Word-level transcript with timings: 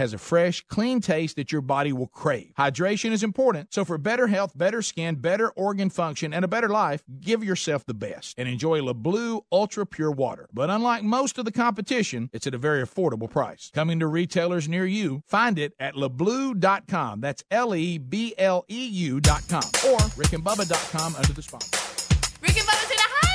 has 0.00 0.12
a 0.12 0.18
fresh, 0.18 0.64
clean 0.68 1.00
taste 1.00 1.36
that 1.36 1.52
your 1.52 1.60
body 1.60 1.92
will 1.92 2.06
crave. 2.06 2.52
Hydration 2.58 3.12
is 3.12 3.22
important, 3.22 3.72
so 3.72 3.84
for 3.84 3.98
better 3.98 4.26
health, 4.26 4.56
better 4.56 4.82
skin, 4.82 5.16
better 5.16 5.50
organ 5.50 5.90
function, 5.90 6.32
and 6.34 6.44
a 6.44 6.48
better 6.48 6.68
life, 6.68 7.04
give 7.20 7.44
yourself 7.44 7.84
the 7.84 7.94
best 7.94 8.34
and 8.38 8.48
enjoy 8.48 8.80
LeBleu 8.80 9.42
Ultra 9.52 9.86
Pure 9.86 10.12
Water. 10.12 10.48
But 10.52 10.70
unlike 10.70 11.02
most 11.02 11.38
of 11.38 11.44
the 11.44 11.52
competition, 11.52 12.30
it's 12.32 12.46
at 12.46 12.54
a 12.54 12.58
very 12.58 12.82
affordable 12.82 13.30
price. 13.30 13.70
Coming 13.74 14.00
to 14.00 14.06
retailers 14.06 14.68
near 14.68 14.86
you, 14.86 15.22
find 15.26 15.58
it 15.58 15.74
at 15.78 15.94
lebleu.com. 15.94 17.20
That's 17.20 17.44
L 17.50 17.74
E 17.74 17.98
B 17.98 18.34
L 18.38 18.64
E 18.68 18.86
U.com 18.86 19.62
or 19.86 19.98
rickandbubba.com 20.16 21.16
under 21.16 21.32
the 21.32 21.42
sponsor. 21.42 21.78
Rick 22.40 22.56
and 22.58 22.66
Bubba's 22.66 22.90
in 22.90 23.29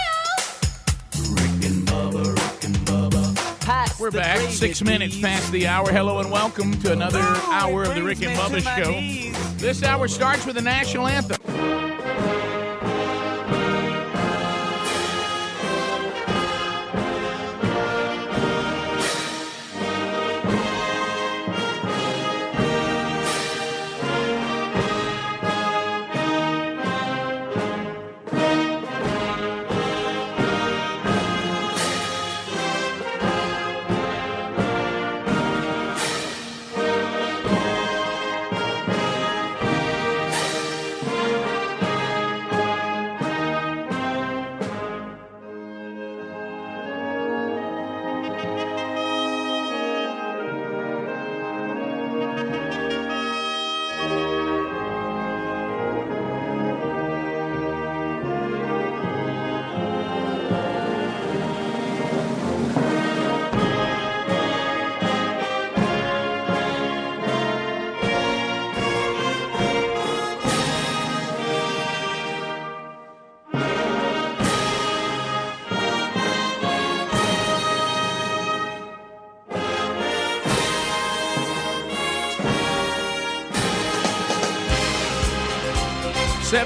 Ohio. 3.66 3.92
We're 4.00 4.12
back, 4.12 4.52
six 4.52 4.84
minutes 4.84 5.20
past 5.20 5.52
the 5.52 5.66
hour. 5.66 5.92
Hello 5.92 6.20
and 6.20 6.30
welcome 6.30 6.80
to 6.82 6.92
another 6.92 7.20
hour 7.20 7.84
of 7.84 7.96
the 7.96 8.04
Rick 8.04 8.22
and 8.22 8.38
Bubba 8.38 8.62
Show. 8.62 9.58
This 9.58 9.82
hour 9.82 10.08
starts 10.08 10.46
with 10.46 10.56
the 10.56 10.62
national 10.62 11.08
anthem. 11.08 11.65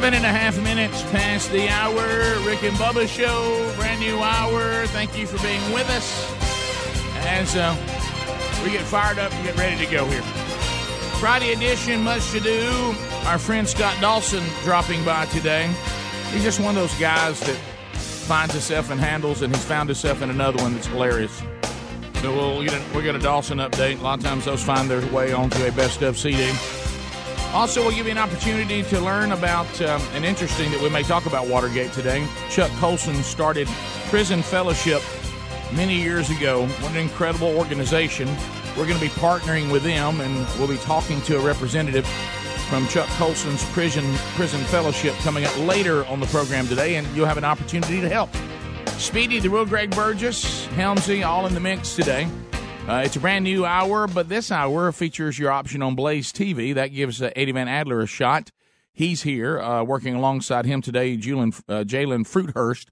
Seven 0.10 0.26
and 0.26 0.36
a 0.36 0.40
half 0.40 0.60
minutes 0.64 1.04
past 1.12 1.52
the 1.52 1.70
hour. 1.70 2.04
Rick 2.44 2.64
and 2.64 2.76
Bubba 2.78 3.08
Show, 3.08 3.72
brand 3.76 4.00
new 4.00 4.18
hour. 4.18 4.88
Thank 4.88 5.16
you 5.16 5.28
for 5.28 5.38
being 5.44 5.62
with 5.72 5.88
us 5.92 6.34
as 7.28 7.56
uh, 7.56 7.76
we 8.64 8.72
get 8.72 8.82
fired 8.82 9.20
up 9.20 9.32
and 9.32 9.46
get 9.46 9.56
ready 9.56 9.86
to 9.86 9.92
go 9.92 10.08
here. 10.08 10.24
Friday 11.20 11.54
edition, 11.54 12.02
much 12.02 12.28
to 12.32 12.40
do. 12.40 12.96
Our 13.28 13.38
friend 13.38 13.70
Scott 13.70 13.96
Dawson 14.02 14.44
dropping 14.64 15.06
by 15.06 15.28
today. 15.28 15.72
He's 16.32 16.42
just 16.42 16.60
one 16.60 16.70
of 16.70 16.82
those 16.82 17.00
guys 17.00 17.40
that 17.42 17.58
finds 17.94 18.54
himself 18.56 18.89
and 18.89 19.00
handles, 19.00 19.44
and 19.44 19.56
he's 19.56 19.64
found 19.64 19.89
himself 19.89 20.23
in 20.23 20.32
another 20.32 20.58
one 20.64 20.73
that's 20.73 20.88
hilarious. 20.88 21.39
So 22.23 22.36
we'll 22.36 22.64
get 22.64 22.73
a, 22.73 22.83
we'll 22.95 23.04
get 23.04 23.14
a 23.14 23.20
Dawson 23.20 23.60
update. 23.60 24.00
A 24.00 24.02
lot 24.02 24.17
of 24.17 24.26
times 24.26 24.45
those 24.45 24.64
find 24.64 24.89
their 24.89 25.06
way 25.14 25.33
onto 25.33 25.64
a 25.64 25.72
best 25.72 26.02
of 26.02 26.17
CD. 26.17 26.52
Also, 27.54 27.82
we'll 27.82 27.95
give 27.95 28.05
you 28.05 28.11
an 28.11 28.20
opportunity 28.20 28.83
to 28.83 28.99
learn 29.02 29.32
about 29.32 29.82
um, 29.82 30.02
an 30.14 30.23
interesting 30.23 30.70
that 30.70 30.80
we 30.82 30.89
may 30.89 31.02
talk 31.02 31.26
about 31.26 31.48
Watergate 31.48 31.92
today. 31.92 32.27
Chuck 32.52 32.70
Colson 32.73 33.15
started 33.23 33.67
Prison 34.10 34.43
Fellowship 34.43 35.02
many 35.73 35.95
years 35.95 36.30
ago. 36.30 36.67
What 36.67 36.92
an 36.92 36.98
incredible 36.98 37.48
organization. 37.58 38.27
We're 38.77 38.86
going 38.86 38.99
to 38.99 39.04
be 39.04 39.09
partnering 39.09 39.71
with 39.71 39.82
them, 39.82 40.21
and 40.21 40.48
we'll 40.59 40.67
be 40.67 40.77
talking 40.77 41.21
to 41.23 41.38
a 41.38 41.39
representative 41.39 42.05
from 42.70 42.88
Chuck 42.88 43.08
Colson's 43.17 43.65
prison 43.71 44.05
prison 44.36 44.61
fellowship 44.65 45.15
coming 45.15 45.43
up 45.43 45.58
later 45.58 46.05
on 46.05 46.20
the 46.20 46.27
program 46.27 46.67
today, 46.67 46.98
and 46.98 47.08
you'll 47.15 47.26
have 47.26 47.38
an 47.38 47.43
opportunity 47.43 47.99
to 47.99 48.08
help. 48.08 48.30
Speedy, 48.99 49.39
the 49.39 49.49
real 49.49 49.65
Greg 49.65 49.89
Burgess, 49.95 50.67
Helmsy, 50.67 51.26
all 51.26 51.48
in 51.48 51.55
the 51.55 51.59
mix 51.59 51.95
today. 51.95 52.27
Uh, 52.89 53.04
it's 53.05 53.16
a 53.16 53.20
brand 53.20 53.44
new 53.44 53.67
hour, 53.67 54.08
but 54.08 54.30
this 54.30 54.52
hour 54.52 54.92
features 54.92 55.38
your 55.38 55.52
option 55.52 55.83
on 55.83 55.94
Blaze 55.94 56.33
TV. 56.33 56.73
That 56.73 56.88
gives 56.88 57.22
uh, 57.22 57.30
Eddie 57.36 57.52
Van 57.52 57.67
Adler 57.67 58.00
a 58.00 58.08
shot. 58.08 58.50
He's 58.92 59.22
here 59.22 59.61
uh, 59.61 59.83
working 59.83 60.16
alongside 60.16 60.66
him 60.66 60.82
today, 60.82 61.16
Julian, 61.16 61.54
uh, 61.67 61.83
Jalen 61.83 62.27
Fruithurst. 62.27 62.88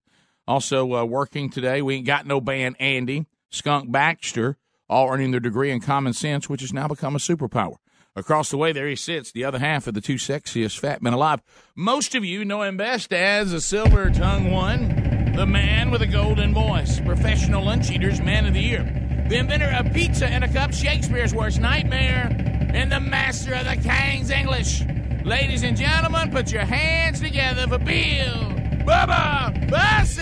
Also 0.48 0.94
uh, 0.94 1.04
working 1.04 1.50
today, 1.50 1.82
we 1.82 1.96
ain't 1.96 2.06
got 2.06 2.28
no 2.28 2.40
band 2.40 2.76
Andy, 2.80 3.26
Skunk 3.50 3.92
Baxter, 3.92 4.58
all 4.88 5.10
earning 5.12 5.32
their 5.32 5.40
degree 5.40 5.72
in 5.72 5.82
common 5.82 6.14
sense, 6.14 6.48
which 6.48 6.62
has 6.62 6.72
now 6.72 6.88
become 6.88 7.16
a 7.16 7.20
superpower. 7.20 7.78
Across 8.16 8.52
the 8.52 8.58
way, 8.58 8.72
there 8.74 8.88
he 8.88 8.96
sits, 8.96 9.32
the 9.32 9.46
other 9.46 9.58
half 9.58 9.88
of 9.88 9.96
the 9.96 10.02
two 10.02 10.18
sexiest 10.18 10.78
fat 10.78 11.02
men 11.02 11.14
alive. 11.14 11.42
Most 11.76 12.14
of 12.14 12.24
you 12.24 12.46
know 12.46 12.62
him 12.62 12.78
best 12.78 13.12
as 13.12 13.52
a 13.52 13.60
silver 13.60 14.12
tongue 14.12 14.52
one, 14.52 15.34
the 15.36 15.48
man 15.48 15.90
with 15.90 16.04
a 16.04 16.08
golden 16.08 16.54
voice, 16.54 17.00
professional 17.00 17.66
lunch 17.66 17.90
eaters, 17.90 18.22
man 18.22 18.46
of 18.46 18.54
the 18.54 18.62
year 18.62 19.07
the 19.28 19.38
inventor 19.38 19.70
of 19.78 19.94
pizza 19.94 20.34
in 20.34 20.44
a 20.44 20.52
cup, 20.52 20.74
Shakespeare's 20.74 21.34
worst 21.34 21.60
nightmare, 21.60 22.30
and 22.74 22.92
the 22.92 23.00
master 23.00 23.54
of 23.54 23.66
the 23.66 23.76
King's 23.76 24.30
English. 24.32 24.84
Ladies 25.26 25.64
and 25.64 25.76
gentlemen, 25.76 26.32
put 26.32 26.52
your 26.52 26.64
hands 26.64 27.20
together 27.20 27.68
for 27.68 27.78
Bill 27.78 28.54
Bubba 28.86 29.70
Bussey! 29.70 30.22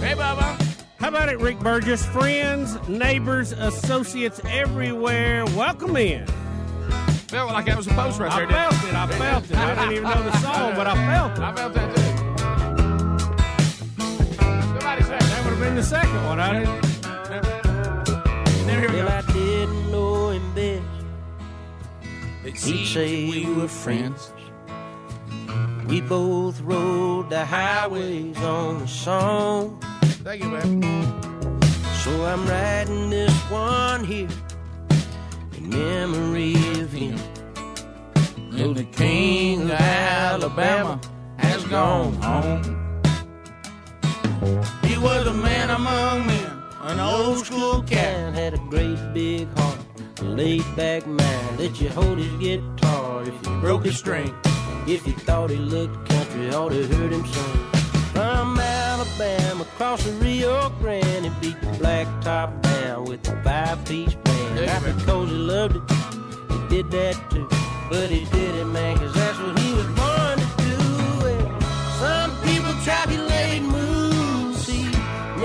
Hey, 0.00 0.14
Bubba. 0.14 0.56
How 0.98 1.08
about 1.08 1.28
it, 1.28 1.38
Rick 1.40 1.58
Burgess? 1.60 2.04
Friends, 2.06 2.76
neighbors, 2.88 3.52
associates 3.52 4.40
everywhere, 4.48 5.44
welcome 5.46 5.96
in. 5.96 6.26
Felt 7.28 7.52
like 7.52 7.66
that 7.66 7.76
was 7.76 7.86
a 7.86 7.90
post 7.90 8.18
right 8.18 8.32
I 8.32 8.38
there. 8.40 8.46
didn't 8.48 8.72
felt 8.72 8.84
it. 8.88 8.94
I 8.94 9.06
felt 9.18 9.50
it. 9.50 9.56
I 9.56 9.74
didn't 9.74 9.92
even 9.92 10.04
know 10.04 10.22
the 10.22 10.36
song, 10.38 10.74
but 10.74 10.86
I 10.86 10.94
felt 11.06 11.32
it. 11.32 11.38
I 11.40 11.54
felt 11.54 11.74
that 11.74 11.96
too. 11.96 12.09
Said 15.76 15.76
That 15.76 15.76
would 15.76 15.76
have 15.76 15.76
been 15.76 15.76
the 15.76 15.82
second 15.82 16.24
one. 16.26 16.40
I 16.40 16.58
didn't. 16.60 16.82
There 18.66 18.80
we 18.80 18.86
Well, 18.96 19.08
go. 19.08 19.14
I 19.14 19.32
didn't 19.32 19.90
know 19.92 20.30
him. 20.30 20.56
It 22.44 22.56
He'd 22.56 22.86
say 22.86 23.28
we 23.28 23.46
were 23.52 23.68
friends. 23.68 24.32
We 25.86 26.00
both 26.00 26.60
rode 26.62 27.30
the 27.30 27.44
highways 27.44 28.36
on 28.38 28.80
the 28.80 28.86
song. 28.88 29.78
Thank 30.24 30.42
you, 30.42 30.50
man. 30.50 30.82
So 32.04 32.24
I'm 32.24 32.46
writing 32.46 33.10
this 33.10 33.32
one 33.50 34.04
here 34.04 34.28
in 35.56 35.68
memory 35.68 36.54
of 36.80 36.92
him. 36.92 37.18
And 38.52 38.74
the 38.76 38.84
king 38.84 39.62
of 39.62 39.70
Alabama 39.72 41.00
has 41.38 41.64
gone 41.64 42.14
home. 42.14 42.79
Was 45.02 45.26
a 45.26 45.32
man 45.32 45.70
among 45.70 46.26
men, 46.26 46.62
an 46.82 47.00
old 47.00 47.46
school 47.46 47.82
cat. 47.82 48.34
Had 48.34 48.52
a 48.54 48.58
great 48.58 48.98
big 49.14 49.48
heart, 49.58 49.78
a 50.20 50.24
laid 50.24 50.64
back 50.76 51.06
man. 51.06 51.56
Let 51.56 51.80
you 51.80 51.88
hold 51.88 52.18
his 52.18 52.32
guitar 52.34 53.22
if 53.22 53.34
you 53.46 53.60
Broke 53.60 53.84
his 53.86 53.96
string. 53.98 54.34
If 54.86 55.06
you 55.06 55.14
thought 55.14 55.48
he 55.50 55.56
looked 55.56 56.06
country, 56.08 56.52
ought 56.54 56.68
to 56.70 56.86
heard 56.86 57.12
him 57.12 57.24
sing. 57.26 57.64
From 58.12 58.58
Alabama, 58.60 59.62
across 59.62 60.04
the 60.04 60.12
Rio 60.12 60.68
Grande, 60.80 61.24
he 61.26 61.30
beat 61.40 61.60
the 61.62 61.68
blacktop 61.78 62.60
down 62.60 63.04
with 63.04 63.26
a 63.28 63.42
five-piece 63.42 64.14
band. 64.14 64.58
Yeah, 64.58 64.66
Not 64.66 64.82
man. 64.82 64.98
because 64.98 65.30
he 65.30 65.36
loved 65.36 65.76
it, 65.76 65.82
he 66.52 66.58
did 66.68 66.90
that 66.90 67.16
too. 67.30 67.48
But 67.90 68.10
he 68.10 68.24
did 68.26 68.54
it, 68.54 68.66
man, 68.66 68.98
'cause 68.98 69.14
that's 69.14 69.38
what 69.38 69.58
he 69.58 69.72
was 69.72 69.86
born 70.00 70.36
to 70.38 70.48
do. 70.62 71.26
And 71.26 71.62
some 72.00 72.30
people 72.44 72.74
moves, 72.74 73.10
he 73.10 73.16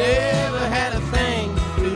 never 0.06 0.60
had 0.68 0.94
a 0.94 1.02
thing 1.16 1.56
to 1.78 1.96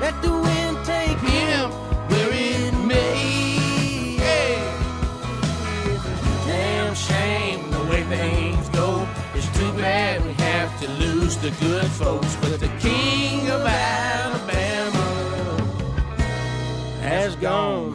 Let 0.00 0.20
the 0.22 0.32
wind 0.32 0.76
take 0.84 1.18
him 1.18 1.70
where 2.10 2.30
it 2.32 2.72
may. 2.86 4.16
It's 5.84 6.04
a 6.04 6.46
damn 6.46 6.94
shame 6.94 7.70
The 7.70 7.84
way 7.90 8.02
things 8.04 8.68
go, 8.70 9.06
it's 9.34 9.50
too 9.58 9.72
bad 9.72 10.24
we 10.24 10.32
have 10.34 10.80
to 10.80 10.88
lose 10.92 11.36
the 11.36 11.50
good 11.60 11.86
folks, 11.86 12.36
but 12.36 12.58
the 12.60 12.72
king 12.78 13.50
of 13.50 13.62
Alabama 13.62 15.08
has 17.02 17.36
gone. 17.36 17.94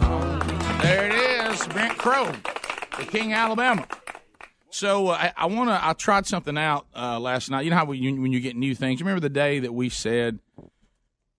There 0.81 1.05
it 1.07 1.13
is, 1.13 1.67
Brent 1.67 1.97
Crow, 1.97 2.31
the 2.97 3.05
King 3.05 3.33
of 3.33 3.39
Alabama. 3.39 3.87
So 4.73 5.09
uh, 5.09 5.11
I, 5.13 5.33
I 5.37 5.45
want 5.45 5.69
to. 5.69 5.79
I 5.87 5.93
tried 5.93 6.25
something 6.25 6.57
out 6.57 6.87
uh, 6.95 7.19
last 7.19 7.49
night. 7.51 7.63
You 7.63 7.69
know 7.69 7.77
how 7.77 7.85
we, 7.85 7.97
you, 7.99 8.19
when 8.21 8.31
you 8.31 8.39
get 8.39 8.55
new 8.55 8.73
things. 8.75 9.01
Remember 9.01 9.19
the 9.19 9.29
day 9.29 9.59
that 9.59 9.71
we 9.73 9.89
said 9.89 10.39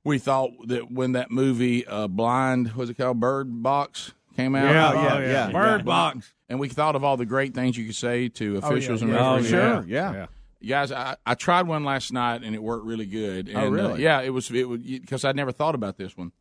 we 0.04 0.18
thought 0.18 0.50
that 0.68 0.90
when 0.92 1.12
that 1.12 1.30
movie 1.30 1.86
uh, 1.86 2.06
Blind, 2.06 2.72
was 2.74 2.90
it 2.90 2.94
called 2.94 3.18
Bird 3.20 3.62
Box, 3.62 4.12
came 4.36 4.54
out? 4.54 4.72
Yeah, 4.72 4.88
Uh, 4.88 5.18
yeah, 5.18 5.18
yeah. 5.46 5.50
Bird 5.52 5.84
Box. 5.84 6.32
And 6.48 6.60
we 6.60 6.68
thought 6.68 6.94
of 6.94 7.02
all 7.02 7.16
the 7.16 7.24
great 7.26 7.54
things 7.54 7.76
you 7.76 7.86
could 7.86 7.96
say 7.96 8.28
to 8.28 8.58
officials 8.58 9.00
and 9.02 9.12
Oh, 9.14 9.34
referees. 9.36 9.48
sure. 9.50 9.84
Yeah. 9.88 10.26
You 10.60 10.68
guys, 10.68 10.92
I, 10.92 11.16
I 11.26 11.34
tried 11.34 11.66
one 11.66 11.84
last 11.84 12.12
night 12.12 12.42
and 12.44 12.54
it 12.54 12.62
worked 12.62 12.84
really 12.86 13.06
good. 13.06 13.48
And, 13.48 13.56
Oh, 13.56 13.66
Uh, 13.66 13.70
really? 13.70 14.02
yeah, 14.02 14.20
it 14.20 14.28
was 14.30 14.50
it 14.50 15.00
because 15.00 15.24
I'd 15.24 15.36
never 15.36 15.52
thought 15.52 15.74
about 15.74 15.96
this 15.96 16.16
one. 16.16 16.32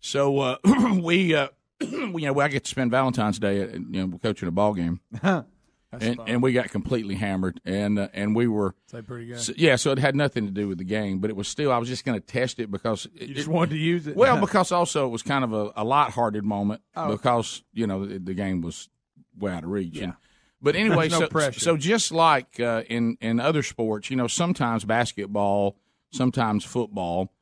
So 0.00 0.38
uh, 0.40 0.56
we, 1.02 1.34
uh, 1.34 1.48
we, 2.12 2.22
you 2.22 2.32
know, 2.32 2.40
I 2.40 2.48
get 2.48 2.64
to 2.64 2.70
spend 2.70 2.90
Valentine's 2.90 3.38
Day, 3.38 3.60
at, 3.60 3.74
you 3.74 4.06
know, 4.06 4.18
coaching 4.18 4.48
a 4.48 4.50
ball 4.50 4.72
game, 4.74 5.00
and, 5.92 6.18
and 6.26 6.42
we 6.42 6.52
got 6.52 6.68
completely 6.70 7.14
hammered, 7.14 7.60
and 7.64 7.98
uh, 7.98 8.08
and 8.12 8.36
we 8.36 8.46
were 8.46 8.74
Say 8.86 9.00
pretty 9.02 9.26
good. 9.26 9.40
so- 9.40 9.52
yeah, 9.56 9.76
so 9.76 9.90
it 9.92 9.98
had 9.98 10.14
nothing 10.14 10.44
to 10.46 10.52
do 10.52 10.68
with 10.68 10.78
the 10.78 10.84
game, 10.84 11.18
but 11.18 11.30
it 11.30 11.36
was 11.36 11.48
still 11.48 11.72
I 11.72 11.78
was 11.78 11.88
just 11.88 12.04
going 12.04 12.20
to 12.20 12.26
test 12.26 12.58
it 12.60 12.70
because 12.70 13.06
it, 13.14 13.28
you 13.28 13.34
just 13.34 13.48
it- 13.48 13.50
wanted 13.50 13.70
to 13.70 13.78
use 13.78 14.06
it. 14.06 14.16
well 14.16 14.38
because 14.40 14.70
also 14.72 15.06
it 15.06 15.10
was 15.10 15.22
kind 15.22 15.44
of 15.44 15.52
a, 15.52 15.72
a 15.76 15.84
light-hearted 15.84 16.44
moment 16.44 16.82
Oh. 16.94 17.12
because 17.12 17.62
you 17.72 17.86
know 17.86 18.04
the, 18.06 18.18
the 18.18 18.34
game 18.34 18.60
was 18.60 18.88
way 19.38 19.52
out 19.52 19.64
of 19.64 19.70
reach. 19.70 19.96
Yeah. 19.96 20.12
but 20.60 20.76
anyway, 20.76 21.08
no 21.08 21.20
so 21.20 21.26
pressure. 21.28 21.60
so 21.60 21.76
just 21.76 22.12
like 22.12 22.60
uh, 22.60 22.82
in 22.88 23.16
in 23.20 23.40
other 23.40 23.62
sports, 23.62 24.10
you 24.10 24.16
know, 24.16 24.26
sometimes 24.26 24.84
basketball, 24.84 25.76
sometimes 26.12 26.64
football, 26.64 27.32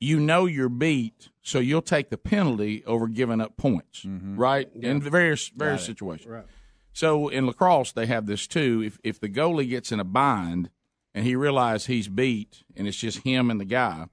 you 0.00 0.18
know 0.18 0.46
you're 0.46 0.68
beat, 0.68 1.28
so 1.42 1.58
you'll 1.58 1.82
take 1.82 2.08
the 2.10 2.16
penalty 2.18 2.82
over 2.86 3.06
giving 3.06 3.40
up 3.40 3.56
points, 3.56 4.04
right? 4.06 4.68
In 4.74 5.00
various 5.02 5.48
various 5.48 5.84
situations. 5.84 6.26
Right. 6.30 6.44
So 6.92 7.28
in 7.28 7.46
lacrosse, 7.46 7.92
they 7.92 8.06
have 8.06 8.26
this 8.26 8.46
too. 8.46 8.82
If 8.84 8.98
if 9.02 9.18
the 9.20 9.28
goalie 9.28 9.68
gets 9.68 9.92
in 9.92 10.00
a 10.00 10.04
bind 10.04 10.70
and 11.14 11.24
he 11.24 11.34
realizes 11.36 11.86
he's 11.86 12.08
beat 12.08 12.62
and 12.76 12.86
it's 12.86 12.96
just 12.98 13.18
him 13.18 13.50
and 13.50 13.60
the 13.60 13.64
guy, 13.64 14.06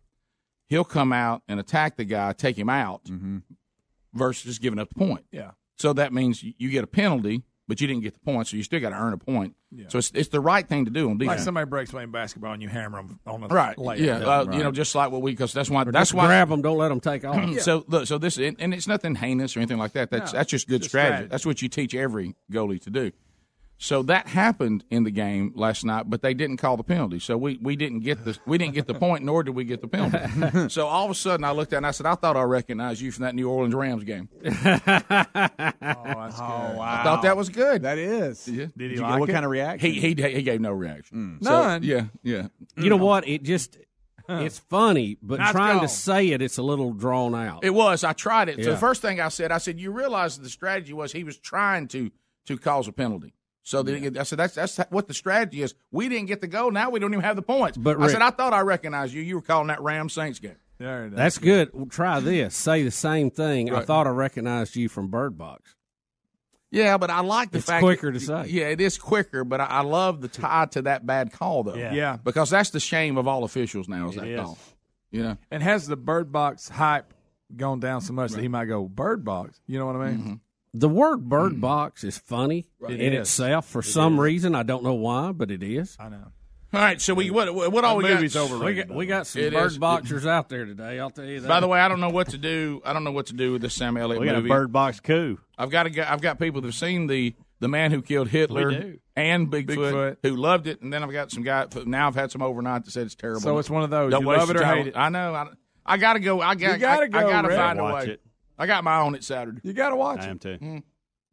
he'll 0.67 0.83
come 0.85 1.11
out 1.13 1.41
and 1.47 1.59
attack 1.59 1.97
the 1.97 2.05
guy, 2.05 2.33
take 2.33 2.57
him 2.57 2.69
out, 2.69 3.05
mm-hmm. 3.05 3.39
versus 4.13 4.43
just 4.45 4.61
giving 4.61 4.79
up 4.79 4.89
the 4.89 4.95
point. 4.95 5.25
yeah. 5.31 5.51
So 5.77 5.93
that 5.93 6.11
means 6.11 6.43
you- 6.43 6.53
you 6.57 6.69
get 6.69 6.83
a 6.83 6.87
penalty, 6.87 7.43
but 7.69 7.79
you 7.79 7.87
didn't 7.87 8.01
get 8.01 8.15
the 8.15 8.19
point, 8.19 8.47
so 8.47 8.57
you 8.57 8.63
still 8.63 8.79
got 8.79 8.89
to 8.89 8.95
earn 8.95 9.13
a 9.13 9.17
point. 9.17 9.55
So 9.89 9.99
it's 9.99 10.11
it's 10.15 10.29
the 10.29 10.39
right 10.41 10.67
thing 10.67 10.85
to 10.85 10.91
do 10.91 11.11
on 11.11 11.19
defense. 11.19 11.37
Like 11.37 11.45
somebody 11.45 11.65
breaks 11.67 11.91
playing 11.91 12.09
basketball 12.11 12.53
and 12.53 12.61
you 12.61 12.67
hammer 12.67 12.97
them 12.97 13.19
on 13.27 13.41
the 13.41 13.47
right? 13.47 13.77
layup. 13.77 13.99
Yeah, 13.99 14.17
uh, 14.17 14.51
you 14.51 14.63
know, 14.63 14.71
just 14.71 14.95
like 14.95 15.11
what 15.11 15.21
we 15.21 15.31
because 15.31 15.53
that's 15.53 15.69
why 15.69 15.83
that's 15.83 15.93
That's 15.93 16.13
why 16.13 16.25
grab 16.25 16.49
them. 16.49 16.63
Don't 16.63 16.79
let 16.79 16.89
them 16.89 16.99
take 16.99 17.23
off. 17.23 17.37
So 17.59 17.85
look, 17.87 18.07
so 18.07 18.17
this 18.17 18.37
and 18.37 18.57
and 18.59 18.73
it's 18.73 18.87
nothing 18.87 19.13
heinous 19.15 19.55
or 19.55 19.59
anything 19.59 19.77
like 19.77 19.93
that. 19.93 20.09
That's 20.09 20.33
No, 20.33 20.39
that's 20.39 20.49
just 20.49 20.67
good 20.67 20.81
just 20.81 20.89
strategy. 20.89 21.13
strategy. 21.13 21.29
That's 21.29 21.45
what 21.45 21.61
you 21.61 21.69
teach 21.69 21.93
every 21.93 22.35
goalie 22.51 22.81
to 22.81 22.89
do. 22.89 23.11
So 23.81 24.03
that 24.03 24.27
happened 24.27 24.83
in 24.89 25.05
the 25.05 25.09
game 25.09 25.53
last 25.55 25.85
night, 25.85 26.09
but 26.09 26.21
they 26.21 26.33
didn't 26.33 26.57
call 26.57 26.75
the 26.75 26.83
penalty. 26.83 27.17
So 27.17 27.37
we, 27.37 27.57
we 27.61 27.77
didn't 27.77 28.01
get 28.01 28.25
the 28.25 28.37
we 28.45 28.57
didn't 28.57 28.73
get 28.73 28.87
the 28.87 28.93
point, 28.93 29.23
nor 29.23 29.41
did 29.41 29.55
we 29.55 29.63
get 29.63 29.79
the 29.79 29.87
penalty. 29.87 30.67
so 30.69 30.85
all 30.85 31.05
of 31.05 31.11
a 31.11 31.15
sudden, 31.15 31.45
I 31.45 31.51
looked 31.51 31.71
at 31.71 31.77
it 31.77 31.77
and 31.77 31.87
I 31.87 31.91
said, 31.91 32.05
"I 32.05 32.15
thought 32.15 32.35
I 32.35 32.41
recognized 32.41 32.99
you 32.99 33.09
from 33.13 33.23
that 33.23 33.35
New 33.35 33.49
Orleans 33.49 33.73
Rams 33.73 34.03
game." 34.03 34.29
Oh, 35.81 36.03
that's 36.03 36.39
oh, 36.39 36.71
good. 36.73 36.79
I 36.79 37.03
thought 37.03 37.21
that 37.23 37.35
was 37.37 37.49
good. 37.49 37.83
That 37.83 37.97
is. 37.97 38.47
Yeah. 38.47 38.65
Did 38.65 38.71
he 38.75 38.87
Did 38.89 38.97
you 38.97 39.01
like 39.01 39.13
get, 39.13 39.19
what 39.19 39.29
it? 39.29 39.33
kind 39.33 39.45
of 39.45 39.51
reaction? 39.51 39.91
He 39.91 39.99
he 39.99 40.07
he 40.09 40.41
gave 40.43 40.61
no 40.61 40.71
reaction. 40.71 41.37
Hmm. 41.39 41.43
So, 41.43 41.51
None? 41.51 41.83
yeah, 41.83 42.05
yeah. 42.23 42.47
You 42.77 42.89
know 42.89 42.97
mm. 42.97 43.03
what? 43.03 43.27
It 43.27 43.43
just 43.43 43.77
it's 44.27 44.59
funny, 44.59 45.17
but 45.21 45.39
Nice 45.39 45.51
trying 45.51 45.79
call. 45.79 45.87
to 45.87 45.93
say 45.93 46.29
it, 46.29 46.41
it's 46.41 46.57
a 46.57 46.63
little 46.63 46.93
drawn 46.93 47.33
out. 47.33 47.63
It 47.63 47.71
was. 47.71 48.03
I 48.03 48.13
tried 48.13 48.49
it. 48.49 48.63
So 48.63 48.71
the 48.71 48.77
first 48.77 49.01
thing 49.01 49.19
I 49.19 49.29
said, 49.29 49.51
I 49.51 49.57
said, 49.57 49.79
"You 49.79 49.91
realize 49.91 50.37
the 50.37 50.49
strategy 50.49 50.93
was 50.93 51.11
he 51.11 51.23
was 51.23 51.37
trying 51.37 51.87
to 51.89 52.11
to 52.45 52.57
cause 52.57 52.87
a 52.87 52.91
penalty." 52.91 53.33
So 53.69 53.83
that 53.83 54.17
I 54.17 54.23
said, 54.23 54.39
"That's 54.39 54.55
that's 54.55 54.77
what 54.89 55.07
the 55.07 55.13
strategy 55.13 55.61
is. 55.61 55.75
We 55.91 56.09
didn't 56.09 56.25
get 56.25 56.41
the 56.41 56.47
goal. 56.47 56.71
Now 56.71 56.89
we 56.89 56.99
don't 56.99 57.13
even 57.13 57.23
have 57.23 57.35
the 57.35 57.43
points." 57.43 57.77
But, 57.77 58.01
I 58.01 58.07
said, 58.07 58.23
"I 58.23 58.31
thought 58.31 58.51
I 58.51 58.61
recognized 58.61 59.13
you. 59.13 59.21
You 59.21 59.35
were 59.35 59.41
calling 59.43 59.67
that 59.67 59.79
Rams 59.79 60.13
Saints 60.13 60.39
game." 60.39 60.55
There 60.79 61.05
it 61.05 61.09
is. 61.09 61.15
That's 61.15 61.37
good. 61.37 61.69
Well, 61.71 61.85
try 61.85 62.19
this. 62.19 62.55
Say 62.55 62.81
the 62.81 62.89
same 62.89 63.29
thing. 63.29 63.71
I 63.71 63.81
thought 63.85 64.07
I 64.07 64.09
recognized 64.09 64.75
you 64.75 64.89
from 64.89 65.09
Bird 65.09 65.37
Box. 65.37 65.75
Yeah, 66.71 66.97
but 66.97 67.11
I 67.11 67.19
like 67.19 67.51
the 67.51 67.59
It's 67.59 67.67
fact 67.67 67.83
quicker 67.83 68.11
that- 68.11 68.17
to 68.19 68.25
say. 68.25 68.45
Yeah, 68.47 68.69
it 68.69 68.81
is 68.81 68.97
quicker, 68.97 69.43
but 69.43 69.61
I, 69.61 69.65
I 69.65 69.81
love 69.81 70.19
the 70.21 70.27
tie 70.29 70.65
to 70.71 70.81
that 70.83 71.05
bad 71.05 71.31
call 71.31 71.61
though. 71.61 71.75
Yeah. 71.75 71.93
Yeah. 71.93 72.17
because 72.23 72.49
that's 72.49 72.71
the 72.71 72.79
shame 72.79 73.17
of 73.17 73.27
all 73.27 73.43
officials 73.43 73.87
now 73.87 74.09
is 74.09 74.15
that 74.15 74.27
is. 74.27 74.39
call. 74.39 74.57
You 75.11 75.23
know, 75.23 75.37
and 75.51 75.61
has 75.61 75.85
the 75.85 75.95
bird 75.95 76.31
box 76.31 76.69
hype 76.69 77.13
gone 77.55 77.79
down 77.79 78.01
so 78.01 78.13
much 78.13 78.31
that 78.31 78.41
he 78.41 78.47
might 78.47 78.65
go 78.65 78.87
bird 78.87 79.23
box? 79.23 79.61
You 79.67 79.77
know 79.77 79.85
what 79.85 79.95
I 79.95 80.07
mean? 80.09 80.17
Mm-hmm. 80.19 80.33
The 80.73 80.89
word 80.89 81.27
Bird 81.27 81.53
hmm. 81.53 81.59
Box 81.61 82.03
is 82.03 82.17
funny 82.17 82.67
It 82.87 82.99
in 83.01 83.13
is. 83.13 83.21
itself 83.21 83.67
for 83.67 83.81
some 83.81 84.19
reason. 84.19 84.53
I 84.55 84.63
don't 84.63 84.83
know 84.83 84.93
why, 84.93 85.31
but 85.31 85.49
it 85.49 85.63
is. 85.63 85.97
I 85.99 86.09
know. 86.09 86.31
all 86.73 86.79
right. 86.79 87.01
So 87.01 87.15
we 87.15 87.31
what 87.31 87.53
what 87.53 87.83
all 87.83 87.97
The 87.97 88.03
we 88.03 88.13
movie's 88.13 88.35
got? 88.35 88.51
overrated. 88.51 88.65
We 88.65 88.73
got, 88.87 88.97
we 88.97 89.05
got 89.07 89.27
some 89.27 89.41
It 89.41 89.53
bird 89.53 89.71
is. 89.71 89.77
boxers 89.79 90.25
out 90.27 90.49
there 90.49 90.65
today. 90.65 90.99
I'll 90.99 91.09
tell 91.09 91.25
you 91.25 91.39
that. 91.39 91.47
By 91.47 91.59
the 91.59 91.67
way, 91.67 91.79
I 91.79 91.87
don't 91.87 91.99
know 91.99 92.09
what 92.11 92.29
to 92.29 92.37
do. 92.37 92.81
I 92.85 92.93
don't 92.93 93.03
know 93.03 93.11
what 93.11 93.27
to 93.27 93.33
do 93.33 93.53
with 93.53 93.61
this 93.63 93.73
Sam 93.73 93.97
Elliott 93.97 94.19
we 94.21 94.27
got 94.27 94.35
a 94.35 94.41
bird 94.41 94.71
box 94.71 94.99
coup. 94.99 95.39
I've 95.57 95.71
got 95.71 95.87
a, 95.87 96.11
I've 96.11 96.21
got 96.21 96.37
people 96.39 96.61
that've 96.61 96.75
seen 96.75 97.07
the 97.07 97.33
the 97.59 97.67
man 97.67 97.91
who 97.91 98.01
killed 98.03 98.29
Hitler 98.29 98.95
and 99.17 99.51
Bigfoot, 99.51 99.65
Bigfoot. 99.75 100.17
who 100.23 100.35
loved 100.35 100.67
it, 100.67 100.81
and 100.81 100.93
then 100.93 101.03
I've 101.03 101.11
got 101.11 101.31
some 101.31 101.43
guy. 101.43 101.65
Now 101.85 102.07
I've 102.07 102.15
had 102.15 102.31
some 102.31 102.41
overnight 102.43 102.85
that 102.85 102.91
said 102.91 103.07
it's 103.07 103.15
terrible. 103.15 103.41
So 103.41 103.57
it's 103.57 103.69
one 103.71 103.83
of 103.83 103.89
those. 103.89 104.11
Don't 104.11 104.21
You 104.21 104.27
waste 104.29 104.39
love 104.41 104.49
it 104.51 104.53
your 104.53 104.61
or 104.61 104.65
time. 104.65 104.77
hate 104.77 104.87
it. 104.87 104.95
I 104.95 105.09
know. 105.09 105.33
I, 105.33 105.47
I 105.85 105.97
got 105.97 106.13
to 106.13 106.19
go. 106.19 106.39
I 106.41 106.53
got. 106.53 106.73
You 106.73 106.77
gotta 106.77 107.03
I, 107.03 107.07
go, 107.07 107.17
I 107.17 107.23
got 107.23 107.41
to 107.41 107.47
Rick. 107.47 107.57
find 107.57 107.79
a 107.79 107.83
Watch 107.83 108.05
way. 108.05 108.11
it. 108.13 108.21
I 108.59 108.67
got 108.67 108.83
my 108.83 108.99
own 108.99 109.15
it 109.15 109.23
Saturday. 109.23 109.61
You 109.63 109.73
got 109.73 109.89
to 109.89 109.95
watch 109.95 110.19
I 110.19 110.25
it. 110.25 110.29
am 110.29 110.39
too. 110.39 110.83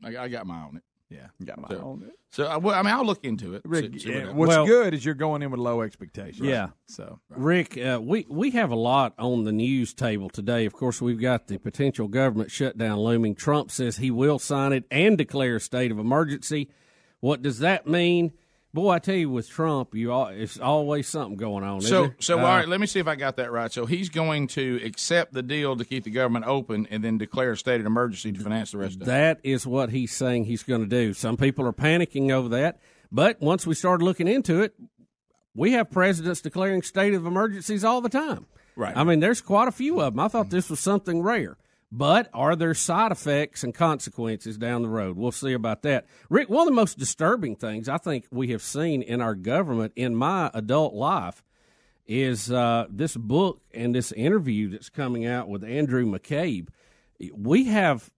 I, 0.04 0.16
I 0.16 0.28
got 0.28 0.46
my 0.46 0.64
own 0.64 0.76
it. 0.78 0.82
Yeah. 1.08 1.26
Got 1.44 1.60
my 1.60 1.68
So- 1.68 1.80
own 1.82 2.02
it. 2.04 2.12
So 2.30 2.44
I, 2.44 2.56
well, 2.58 2.74
I 2.74 2.82
mean, 2.82 2.92
I'll 2.92 3.04
look 3.06 3.24
into 3.24 3.54
it. 3.54 3.62
Rick, 3.64 3.92
See- 3.94 3.98
see 4.00 4.08
yeah, 4.10 4.18
happens. 4.18 4.34
what's 4.36 4.48
Well- 4.50 4.66
good 4.66 4.92
is 4.94 5.04
you're 5.04 5.14
going 5.14 5.42
in 5.42 5.50
with 5.50 5.60
low 5.60 5.80
expectations. 5.82 6.46
Yeah. 6.46 6.68
So 6.86 7.20
Rick, 7.30 7.78
uh, 7.78 8.00
we 8.02 8.26
we 8.28 8.50
have 8.50 8.70
a 8.70 8.76
lot 8.76 9.14
on 9.18 9.44
the 9.44 9.52
news 9.52 9.94
table 9.94 10.28
today. 10.28 10.66
Of 10.66 10.72
course, 10.72 11.00
we've 11.00 11.20
got 11.20 11.46
the 11.46 11.58
potential 11.58 12.08
government 12.08 12.50
shutdown 12.50 12.98
looming. 12.98 13.34
Trump 13.36 13.70
says 13.70 13.96
he 13.98 14.10
will 14.10 14.38
sign 14.38 14.72
it 14.72 14.84
and 14.90 15.16
declare 15.16 15.56
a 15.56 15.60
state 15.60 15.90
of 15.92 15.98
emergency. 15.98 16.68
What 17.20 17.40
does 17.42 17.60
that 17.60 17.86
mean? 17.86 18.32
Boy, 18.76 18.90
I 18.90 18.98
tell 18.98 19.14
you, 19.14 19.30
with 19.30 19.48
Trump, 19.48 19.94
you 19.94 20.12
all, 20.12 20.26
it's 20.26 20.60
always 20.60 21.08
something 21.08 21.38
going 21.38 21.64
on. 21.64 21.80
So, 21.80 22.12
so 22.18 22.38
Uh, 22.38 22.42
all 22.42 22.56
right. 22.58 22.68
Let 22.68 22.78
me 22.78 22.86
see 22.86 23.00
if 23.00 23.08
I 23.08 23.14
got 23.14 23.36
that 23.36 23.50
right. 23.50 23.72
So 23.72 23.86
he's 23.86 24.10
going 24.10 24.48
to 24.48 24.78
accept 24.84 25.32
the 25.32 25.42
deal 25.42 25.76
to 25.76 25.84
keep 25.86 26.04
the 26.04 26.10
government 26.10 26.44
open, 26.44 26.86
and 26.90 27.02
then 27.02 27.16
declare 27.16 27.52
a 27.52 27.56
state 27.56 27.80
of 27.80 27.86
emergency 27.86 28.32
to 28.32 28.38
finance 28.38 28.72
the 28.72 28.78
rest 28.78 28.96
of 28.96 29.02
it. 29.02 29.04
That 29.06 29.40
is 29.42 29.66
what 29.66 29.88
he's 29.88 30.12
saying 30.12 30.44
he's 30.44 30.62
going 30.62 30.82
to 30.82 30.86
do. 30.86 31.14
Some 31.14 31.38
people 31.38 31.66
are 31.66 31.72
panicking 31.72 32.30
over 32.30 32.50
that, 32.50 32.78
but 33.10 33.40
once 33.40 33.66
we 33.66 33.74
started 33.74 34.04
looking 34.04 34.28
into 34.28 34.60
it, 34.60 34.74
we 35.54 35.72
have 35.72 35.90
presidents 35.90 36.42
declaring 36.42 36.82
state 36.82 37.14
of 37.14 37.24
emergencies 37.24 37.82
all 37.82 38.02
the 38.02 38.10
time. 38.10 38.44
Right. 38.76 38.94
I 38.94 39.04
mean, 39.04 39.20
there's 39.20 39.40
quite 39.40 39.68
a 39.68 39.72
few 39.72 40.02
of 40.02 40.12
them. 40.12 40.20
I 40.20 40.28
thought 40.28 40.50
this 40.50 40.68
was 40.68 40.80
something 40.80 41.22
rare. 41.22 41.56
But 41.92 42.28
are 42.34 42.56
there 42.56 42.74
side 42.74 43.12
effects 43.12 43.62
and 43.62 43.74
consequences 43.74 44.58
down 44.58 44.82
the 44.82 44.88
road? 44.88 45.16
We'll 45.16 45.32
see 45.32 45.52
about 45.52 45.82
that. 45.82 46.06
Rick, 46.28 46.48
one 46.48 46.62
of 46.62 46.66
the 46.66 46.72
most 46.72 46.98
disturbing 46.98 47.56
things 47.56 47.88
I 47.88 47.98
think 47.98 48.26
we 48.30 48.48
have 48.48 48.62
seen 48.62 49.02
in 49.02 49.20
our 49.20 49.34
government 49.34 49.92
in 49.94 50.16
my 50.16 50.50
adult 50.52 50.94
life 50.94 51.44
is 52.06 52.50
uh, 52.50 52.86
this 52.90 53.16
book 53.16 53.60
and 53.72 53.94
this 53.94 54.12
interview 54.12 54.70
that's 54.70 54.88
coming 54.88 55.26
out 55.26 55.48
with 55.48 55.64
Andrew 55.64 56.04
McCabe. 56.04 56.68
We 57.32 57.64
have 57.64 58.10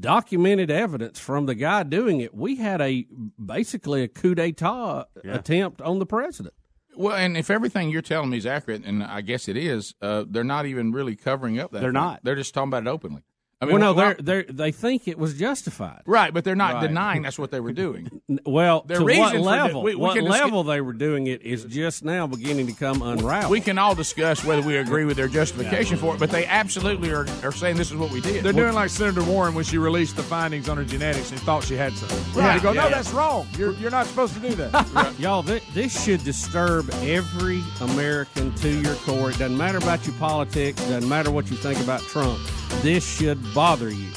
documented 0.00 0.70
evidence 0.70 1.18
from 1.18 1.46
the 1.46 1.54
guy 1.54 1.82
doing 1.82 2.20
it. 2.20 2.34
We 2.34 2.56
had 2.56 2.80
a 2.80 3.06
basically 3.42 4.02
a 4.02 4.08
coup 4.08 4.34
d'état 4.34 5.06
attempt 5.24 5.80
on 5.80 5.98
the 5.98 6.06
president. 6.06 6.54
Well, 6.98 7.14
and 7.14 7.36
if 7.36 7.48
everything 7.48 7.90
you're 7.90 8.02
telling 8.02 8.28
me 8.30 8.38
is 8.38 8.46
accurate, 8.46 8.84
and 8.84 9.04
I 9.04 9.20
guess 9.20 9.46
it 9.46 9.56
is, 9.56 9.94
uh, 10.02 10.24
they're 10.28 10.42
not 10.42 10.66
even 10.66 10.90
really 10.90 11.14
covering 11.14 11.60
up 11.60 11.70
that. 11.70 11.80
They're 11.80 11.92
not. 11.92 12.24
They're 12.24 12.34
just 12.34 12.52
talking 12.52 12.70
about 12.70 12.82
it 12.82 12.88
openly. 12.88 13.22
I 13.60 13.64
mean, 13.64 13.80
well, 13.80 13.80
no, 13.80 13.92
why- 13.92 14.14
they're, 14.14 14.44
they're, 14.44 14.52
they 14.52 14.70
think 14.70 15.08
it 15.08 15.18
was 15.18 15.34
justified. 15.34 16.02
right, 16.06 16.32
but 16.32 16.44
they're 16.44 16.54
not 16.54 16.74
Right. 16.74 16.86
denying 16.86 17.22
that's 17.22 17.38
what 17.40 17.50
they 17.50 17.58
were 17.60 17.72
doing. 17.72 18.08
Well, 18.46 18.84
The 18.86 18.94
to 18.96 19.04
what 19.04 19.36
level? 19.36 19.82
we- 19.82 19.94
we 19.94 20.00
what 20.00 20.14
can 20.14 20.24
dis- 20.24 20.30
level 20.32 20.62
they 20.62 20.80
were 20.82 20.92
doing 20.92 21.26
it 21.26 21.42
is 21.42 21.64
just 21.64 22.04
now 22.04 22.26
beginning 22.26 22.66
to 22.68 22.72
come 22.72 23.00
unraveled. 23.02 23.50
we 23.50 23.60
can 23.60 23.78
all 23.78 23.94
discuss 23.94 24.44
whether 24.44 24.62
we 24.62 24.76
agree 24.76 25.04
with 25.06 25.16
their 25.16 25.28
justification 25.28 25.96
for 25.96 26.14
it, 26.14 26.20
but 26.20 26.30
they 26.30 26.44
absolutely 26.46 27.10
are, 27.10 27.26
are 27.42 27.50
saying 27.52 27.76
this 27.76 27.90
is 27.90 27.96
what 27.96 28.10
we 28.12 28.20
did. 28.20 28.44
they're 28.44 28.52
doing 28.52 28.74
like 28.74 28.90
Senator 28.90 29.24
Warren 29.24 29.54
when 29.54 29.64
she 29.64 29.78
released 29.78 30.14
the 30.16 30.22
findings 30.22 30.68
on 30.68 30.76
her 30.76 30.84
genetics 30.84 31.30
and 31.32 31.40
thought 31.40 31.64
she 31.64 31.74
had 31.74 31.92
some. 31.94 32.08
Right. 32.34 32.54
You 32.56 32.60
go, 32.60 32.72
no, 32.72 32.84
Yeah. 32.84 32.88
that's 32.90 33.10
wrong. 33.12 33.48
You're 33.56 33.72
you're 33.72 33.90
not 33.90 34.06
supposed 34.06 34.34
to 34.34 34.40
do 34.40 34.54
that. 34.56 35.14
Y'all, 35.18 35.42
this, 35.42 35.64
this 35.74 36.04
should 36.04 36.22
disturb 36.22 36.88
every 37.02 37.62
American 37.80 38.54
to 38.56 38.68
your 38.68 38.94
core. 38.96 39.30
It 39.30 39.38
doesn't 39.38 39.56
matter 39.56 39.78
about 39.78 40.06
your 40.06 40.14
politics. 40.16 40.80
Doesn't 40.86 41.08
matter 41.08 41.30
what 41.30 41.50
you 41.50 41.56
think 41.56 41.80
about 41.80 42.02
Trump. 42.02 42.38
This 42.82 43.04
should 43.04 43.38
bother 43.54 43.90
you. 43.90 44.10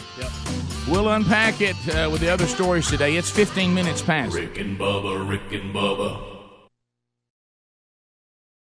We'll 0.88 1.10
unpack 1.10 1.62
it 1.62 1.76
uh, 1.90 2.10
with 2.12 2.22
the 2.22 2.30
other 2.30 2.48
stories 2.48 2.88
today. 2.90 3.16
It's 3.16 3.30
15 3.30 3.74
minutes 3.74 4.02
past. 4.02 4.36
Rick 4.36 4.58
and 4.60 4.78
Bubba, 4.78 5.28
Rick 5.28 5.52
and 5.52 5.74
Bubba. 5.74 6.31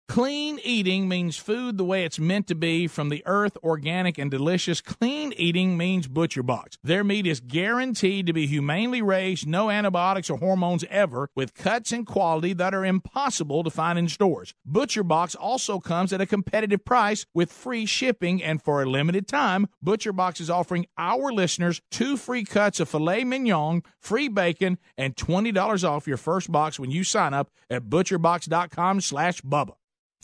Clean 0.08 0.60
eating 0.64 1.10
means 1.10 1.36
food 1.36 1.78
the 1.78 1.84
way 1.84 2.06
it's 2.06 2.20
meant 2.20 2.48
to 2.48 2.56
be 2.56 2.88
from 2.88 3.10
the 3.10 3.24
earth, 3.26 3.58
organic 3.64 4.20
and 4.20 4.30
delicious. 4.30 4.80
Clean 4.80 5.34
eating 5.34 5.76
means 5.76 6.08
Butcher 6.08 6.44
Box. 6.44 6.78
Their 6.84 7.04
meat 7.04 7.26
is 7.26 7.40
guaranteed 7.40 8.28
to 8.28 8.34
be 8.34 8.46
humanely 8.46 9.02
raised, 9.02 9.48
no 9.48 9.72
antibiotics 9.72 10.30
or 10.30 10.38
hormones 10.38 10.86
ever, 10.92 11.30
with 11.36 11.56
cuts 11.56 11.92
and 11.92 12.06
quality 12.06 12.54
that 12.54 12.74
are 12.74 12.86
impossible 12.86 13.64
to 13.64 13.72
find 13.72 13.98
in 13.98 14.08
stores. 14.08 14.54
Butcher 14.64 15.04
Box 15.04 15.34
also 15.34 15.80
comes 15.80 16.14
at 16.14 16.22
a 16.22 16.28
competitive 16.28 16.86
price 16.86 17.26
with 17.34 17.52
free 17.52 17.88
shipping, 17.88 18.44
and 18.44 18.62
for 18.62 18.84
a 18.84 18.90
limited 18.90 19.28
time, 19.28 19.68
Butcher 19.82 20.14
Box 20.14 20.40
is 20.40 20.52
offering 20.52 20.86
our 21.00 21.34
listeners 21.34 21.82
two 21.90 22.16
free 22.16 22.46
cuts 22.46 22.80
of 22.80 22.88
filet 22.88 23.24
mignon, 23.24 23.82
free 24.00 24.28
bacon, 24.28 24.78
and 24.98 25.16
$20 25.16 25.84
off 25.84 26.08
your 26.08 26.18
first 26.18 26.52
box 26.52 26.80
when 26.80 26.92
you 26.92 27.04
sign 27.04 27.34
up 27.34 27.50
at 27.72 27.90
butcherbox.com 27.90 29.02
slash 29.02 29.42
Bubba. 29.42 29.74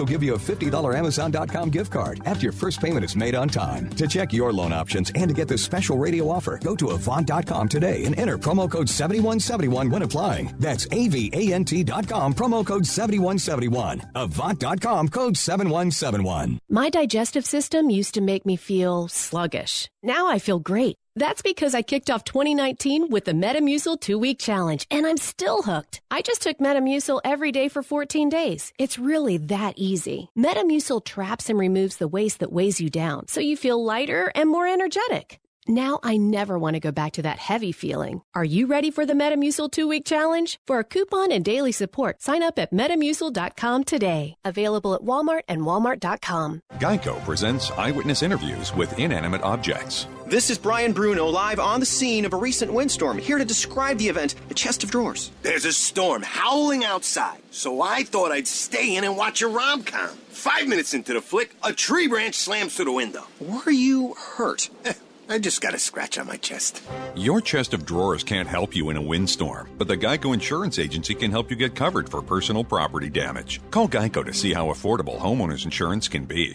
give 0.00 0.22
you 0.22 0.34
a 0.34 0.38
$50 0.38 0.98
Amazon.com 0.98 1.70
gift 1.70 1.92
card 1.92 2.20
after 2.24 2.44
your 2.44 2.52
first 2.52 2.80
payment 2.80 3.04
is 3.04 3.14
made 3.14 3.34
on 3.34 3.48
time. 3.48 3.88
To 3.90 4.06
check 4.08 4.32
your 4.32 4.52
loan 4.52 4.72
options 4.72 5.12
and 5.14 5.28
to 5.28 5.34
get 5.34 5.48
this 5.48 5.62
special 5.62 5.98
radio 5.98 6.28
offer, 6.28 6.58
go 6.58 6.74
to 6.76 6.90
Avant.com 6.90 7.68
today 7.68 8.04
and 8.04 8.18
enter 8.18 8.38
promo 8.38 8.70
code 8.70 8.88
7171 8.88 9.90
when 9.90 10.02
applying. 10.02 10.54
That's 10.58 10.86
AVANT.com, 10.86 12.34
promo 12.34 12.66
code 12.66 12.86
7171. 12.86 14.02
Avant.com, 14.14 15.08
code 15.08 15.36
7171. 15.36 16.58
My 16.68 16.88
digestive 16.88 17.44
system 17.44 17.90
used 17.90 18.14
to 18.14 18.20
make 18.20 18.46
me 18.46 18.56
feel 18.56 19.08
sluggish. 19.08 19.88
Now 20.02 20.28
I 20.28 20.38
feel 20.38 20.58
great. 20.58 20.96
That's 21.14 21.42
because 21.42 21.74
I 21.74 21.82
kicked 21.82 22.08
off 22.08 22.24
2019 22.24 23.10
with 23.10 23.26
the 23.26 23.32
Metamucil 23.32 24.00
two 24.00 24.18
week 24.18 24.38
challenge, 24.38 24.86
and 24.90 25.06
I'm 25.06 25.18
still 25.18 25.62
hooked. 25.62 26.00
I 26.10 26.22
just 26.22 26.40
took 26.40 26.58
Metamucil 26.58 27.20
every 27.22 27.52
day 27.52 27.68
for 27.68 27.82
14 27.82 28.30
days. 28.30 28.72
It's 28.78 28.98
really 28.98 29.36
that 29.36 29.74
easy. 29.76 30.30
Metamucil 30.36 31.04
traps 31.04 31.50
and 31.50 31.58
removes 31.58 31.98
the 31.98 32.08
waste 32.08 32.38
that 32.38 32.52
weighs 32.52 32.80
you 32.80 32.88
down, 32.88 33.28
so 33.28 33.40
you 33.40 33.58
feel 33.58 33.84
lighter 33.84 34.32
and 34.34 34.48
more 34.48 34.66
energetic. 34.66 35.41
Now 35.68 36.00
I 36.02 36.16
never 36.16 36.58
want 36.58 36.74
to 36.74 36.80
go 36.80 36.90
back 36.90 37.12
to 37.12 37.22
that 37.22 37.38
heavy 37.38 37.70
feeling. 37.70 38.22
Are 38.34 38.44
you 38.44 38.66
ready 38.66 38.90
for 38.90 39.06
the 39.06 39.12
Metamucil 39.12 39.70
two 39.70 39.86
week 39.86 40.04
challenge? 40.04 40.58
For 40.66 40.80
a 40.80 40.84
coupon 40.84 41.30
and 41.30 41.44
daily 41.44 41.70
support, 41.70 42.20
sign 42.20 42.42
up 42.42 42.58
at 42.58 42.72
metamucil.com 42.72 43.84
today. 43.84 44.34
Available 44.44 44.92
at 44.94 45.02
Walmart 45.02 45.42
and 45.46 45.62
walmart.com. 45.62 46.62
Geico 46.78 47.24
presents 47.24 47.70
eyewitness 47.72 48.24
interviews 48.24 48.74
with 48.74 48.98
inanimate 48.98 49.42
objects. 49.42 50.08
This 50.26 50.50
is 50.50 50.58
Brian 50.58 50.92
Bruno 50.92 51.26
live 51.26 51.60
on 51.60 51.78
the 51.78 51.86
scene 51.86 52.24
of 52.24 52.32
a 52.32 52.36
recent 52.36 52.72
windstorm, 52.72 53.18
here 53.18 53.38
to 53.38 53.44
describe 53.44 53.98
the 53.98 54.08
event, 54.08 54.34
a 54.50 54.54
Chest 54.54 54.82
of 54.82 54.90
Drawers. 54.90 55.30
There's 55.42 55.64
a 55.66 55.72
storm 55.72 56.22
howling 56.22 56.84
outside, 56.84 57.40
so 57.50 57.82
I 57.82 58.02
thought 58.02 58.32
I'd 58.32 58.48
stay 58.48 58.96
in 58.96 59.04
and 59.04 59.16
watch 59.16 59.42
a 59.42 59.48
rom 59.48 59.84
com. 59.84 60.08
Five 60.30 60.66
minutes 60.66 60.94
into 60.94 61.12
the 61.12 61.20
flick, 61.20 61.54
a 61.62 61.72
tree 61.72 62.08
branch 62.08 62.34
slams 62.34 62.74
through 62.74 62.86
the 62.86 62.92
window. 62.92 63.26
Were 63.38 63.70
you 63.70 64.14
hurt? 64.14 64.68
I 65.28 65.38
just 65.38 65.60
got 65.60 65.74
a 65.74 65.78
scratch 65.78 66.18
on 66.18 66.26
my 66.26 66.36
chest. 66.36 66.82
Your 67.14 67.40
chest 67.40 67.74
of 67.74 67.86
drawers 67.86 68.22
can't 68.22 68.48
help 68.48 68.74
you 68.76 68.90
in 68.90 68.96
a 68.96 69.02
windstorm, 69.02 69.68
but 69.78 69.88
the 69.88 69.96
Geico 69.96 70.34
Insurance 70.34 70.78
Agency 70.78 71.14
can 71.14 71.30
help 71.30 71.50
you 71.50 71.56
get 71.56 71.74
covered 71.74 72.08
for 72.08 72.20
personal 72.22 72.64
property 72.64 73.08
damage. 73.08 73.60
Call 73.70 73.88
Geico 73.88 74.24
to 74.24 74.34
see 74.34 74.52
how 74.52 74.66
affordable 74.66 75.18
homeowners 75.18 75.64
insurance 75.64 76.08
can 76.08 76.24
be. 76.24 76.54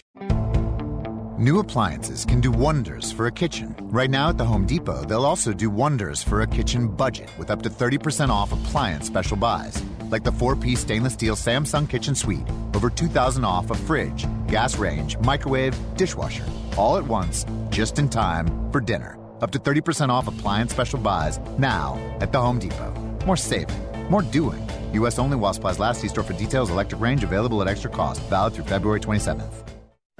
New 1.39 1.59
appliances 1.59 2.25
can 2.25 2.41
do 2.41 2.51
wonders 2.51 3.12
for 3.12 3.27
a 3.27 3.31
kitchen. 3.31 3.75
Right 3.79 4.09
now 4.09 4.29
at 4.29 4.39
the 4.39 4.45
Home 4.45 4.65
Depot, 4.65 5.05
they'll 5.05 5.24
also 5.24 5.53
do 5.53 5.69
wonders 5.69 6.24
for 6.24 6.41
a 6.41 6.47
kitchen 6.47 6.88
budget 6.88 7.29
with 7.38 7.51
up 7.51 7.62
to 7.62 7.69
30% 7.69 8.29
off 8.29 8.51
appliance 8.51 9.05
special 9.05 9.38
buys, 9.38 9.83
like 10.11 10.23
the 10.23 10.31
four 10.31 10.55
piece 10.55 10.79
stainless 10.79 11.13
steel 11.13 11.35
Samsung 11.35 11.89
Kitchen 11.89 12.15
Suite, 12.15 12.47
over 12.75 12.89
2000 12.89 13.43
off 13.43 13.69
a 13.71 13.75
fridge, 13.75 14.25
gas 14.47 14.77
range, 14.77 15.17
microwave, 15.19 15.75
dishwasher, 15.95 16.45
all 16.77 16.97
at 16.97 17.03
once, 17.03 17.45
just 17.69 17.99
in 17.99 18.09
time 18.09 18.47
for 18.71 18.81
dinner. 18.81 19.17
Up 19.41 19.51
to 19.51 19.59
30% 19.59 20.09
off 20.09 20.27
appliance 20.27 20.71
special 20.71 20.99
buys 20.99 21.39
now 21.57 21.97
at 22.21 22.31
the 22.31 22.39
Home 22.39 22.59
Depot. 22.59 22.91
More 23.25 23.37
saving, 23.37 23.77
more 24.09 24.21
doing. 24.21 24.67
U.S. 24.93 25.19
only 25.19 25.37
while 25.37 25.53
supplies 25.53 25.79
last. 25.79 26.01
See 26.01 26.07
store 26.07 26.23
for 26.23 26.33
details. 26.33 26.69
Electric 26.69 27.01
range 27.01 27.23
available 27.23 27.61
at 27.61 27.67
extra 27.67 27.89
cost. 27.89 28.21
Valid 28.23 28.53
through 28.53 28.65
February 28.65 28.99
27th. 28.99 29.76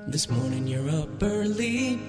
This 0.10 0.30
morning 0.30 0.66
you're 0.66 0.90
up 0.90 1.22
early 1.22 2.00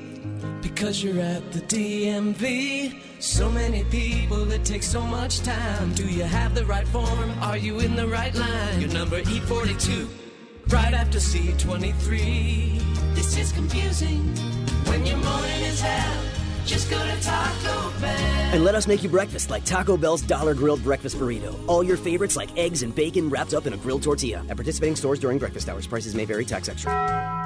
because 0.63 1.03
you're 1.03 1.19
at 1.19 1.51
the 1.51 1.59
DMV. 1.63 2.95
So 3.19 3.51
many 3.51 3.83
people, 3.85 4.53
it 4.53 4.65
takes 4.65 4.87
so 4.87 5.03
much 5.03 5.41
time. 5.41 5.95
Do 5.95 6.07
you 6.07 6.23
have 6.23 6.55
the 6.55 6.65
right 6.65 6.87
form? 6.87 7.31
Are 7.41 7.57
you 7.57 7.81
in 7.81 7.97
the 7.97 8.07
right 8.07 8.33
line? 8.37 8.81
Your 8.81 8.93
number 8.93 9.21
E42, 9.23 10.09
right 10.69 10.95
after 10.95 11.19
C23. 11.19 13.15
This 13.17 13.37
is 13.37 13.51
confusing 13.51 14.29
when 14.87 15.05
your 15.05 15.17
morning 15.17 15.63
is 15.63 15.81
hell. 15.81 16.25
Just 16.67 16.89
go 16.91 16.99
to 16.99 17.21
Taco 17.21 17.91
Bell. 18.01 18.55
And 18.55 18.63
let 18.63 18.77
us 18.77 18.87
make 18.87 19.03
you 19.03 19.09
breakfast 19.09 19.51
like 19.51 19.65
Taco 19.65 19.97
Bell's 19.97 20.23
Dollar 20.23 20.55
Grilled 20.55 20.85
Breakfast 20.85 21.17
Burrito. 21.17 21.59
All 21.67 21.83
your 21.83 21.97
favorites 21.97 22.37
like 22.37 22.57
eggs 22.57 22.85
and 22.85 22.95
bacon 22.95 23.29
wrapped 23.29 23.55
up 23.55 23.67
in 23.67 23.73
a 23.73 23.77
grilled 23.77 24.05
tortilla. 24.05 24.45
At 24.49 24.57
participating 24.57 24.95
stores 24.95 25.19
during 25.19 25.39
breakfast 25.39 25.69
hours, 25.69 25.89
prices 25.89 26.15
may 26.15 26.27
vary, 26.27 26.45
tax 26.45 26.69
extra. 26.69 27.38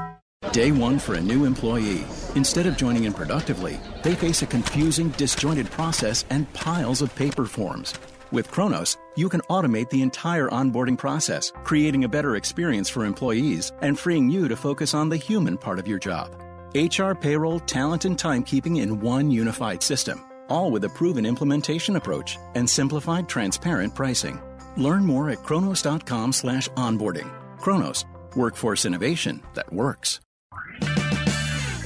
Day 0.53 0.71
one 0.71 0.99
for 0.99 1.15
a 1.15 1.21
new 1.21 1.47
employee. 1.47 2.05
Instead 2.37 2.67
of 2.67 2.77
joining 2.77 3.05
in 3.05 3.15
productively, 3.15 3.81
they 4.03 4.15
face 4.15 4.43
a 4.43 4.47
confusing, 4.47 5.09
disjointed 5.17 5.71
process 5.71 6.27
and 6.29 6.53
piles 6.53 7.01
of 7.01 7.15
paper 7.15 7.47
forms. 7.47 7.95
With 8.33 8.51
Kronos, 8.51 8.99
you 9.17 9.31
can 9.31 9.41
automate 9.49 9.89
the 9.89 10.03
entire 10.03 10.51
onboarding 10.51 10.99
process, 10.99 11.53
creating 11.65 12.05
a 12.05 12.09
better 12.09 12.37
experience 12.37 12.91
for 12.91 13.07
employees 13.07 13.73
and 13.81 13.99
freeing 13.99 14.29
you 14.29 14.47
to 14.47 14.55
focus 14.55 14.93
on 14.93 15.09
the 15.09 15.17
human 15.17 15.57
part 15.57 15.79
of 15.79 15.89
your 15.89 15.99
job. 15.99 16.35
HR, 16.75 17.15
payroll, 17.15 17.61
talent, 17.61 18.05
and 18.05 18.19
timekeeping 18.19 18.83
in 18.83 19.01
one 19.01 19.31
unified 19.31 19.83
system, 19.83 20.23
all 20.51 20.71
with 20.71 20.85
a 20.85 20.91
proven 20.91 21.25
implementation 21.25 21.97
approach 21.97 22.37
and 22.55 22.69
simplified, 22.69 23.27
transparent 23.27 23.95
pricing. 23.95 24.39
Learn 24.77 25.07
more 25.07 25.31
at 25.31 25.39
kronos.com 25.39 26.31
slash 26.33 26.69
onboarding. 26.71 27.31
Kronos, 27.59 28.05
workforce 28.37 28.85
innovation 28.85 29.43
that 29.55 29.73
works. 29.73 30.21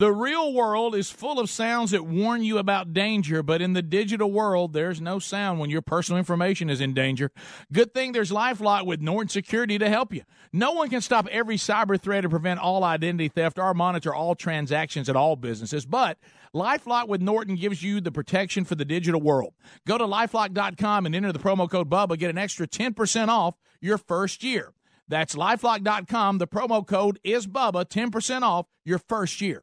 The 0.00 0.10
real 0.10 0.52
world 0.52 0.96
is 0.96 1.08
full 1.08 1.38
of 1.38 1.48
sounds 1.48 1.92
that 1.92 2.04
warn 2.04 2.42
you 2.42 2.58
about 2.58 2.92
danger, 2.92 3.44
but 3.44 3.62
in 3.62 3.74
the 3.74 3.82
digital 3.82 4.28
world, 4.28 4.72
there's 4.72 5.00
no 5.00 5.20
sound 5.20 5.60
when 5.60 5.70
your 5.70 5.82
personal 5.82 6.18
information 6.18 6.68
is 6.68 6.80
in 6.80 6.94
danger. 6.94 7.30
Good 7.72 7.94
thing 7.94 8.10
there's 8.10 8.32
Lifelock 8.32 8.86
with 8.86 9.00
Norton 9.00 9.28
Security 9.28 9.78
to 9.78 9.88
help 9.88 10.12
you. 10.12 10.22
No 10.52 10.72
one 10.72 10.90
can 10.90 11.00
stop 11.00 11.28
every 11.30 11.56
cyber 11.56 12.00
threat 12.00 12.24
or 12.24 12.28
prevent 12.28 12.58
all 12.58 12.82
identity 12.82 13.28
theft 13.28 13.56
or 13.56 13.72
monitor 13.72 14.12
all 14.12 14.34
transactions 14.34 15.08
at 15.08 15.14
all 15.14 15.36
businesses, 15.36 15.86
but 15.86 16.18
Lifelock 16.52 17.06
with 17.06 17.20
Norton 17.20 17.54
gives 17.54 17.84
you 17.84 18.00
the 18.00 18.10
protection 18.10 18.64
for 18.64 18.74
the 18.74 18.84
digital 18.84 19.22
world. 19.22 19.54
Go 19.86 19.96
to 19.96 20.04
lifelock.com 20.04 21.06
and 21.06 21.14
enter 21.14 21.30
the 21.30 21.38
promo 21.38 21.70
code 21.70 21.88
BUBBA, 21.88 22.18
get 22.18 22.30
an 22.30 22.38
extra 22.38 22.66
10% 22.66 23.28
off 23.28 23.54
your 23.80 23.98
first 23.98 24.42
year. 24.42 24.72
That's 25.06 25.36
lifelock.com. 25.36 26.38
The 26.38 26.48
promo 26.48 26.84
code 26.84 27.20
is 27.22 27.46
BUBBA, 27.46 27.88
10% 27.88 28.42
off 28.42 28.66
your 28.84 28.98
first 28.98 29.40
year. 29.40 29.62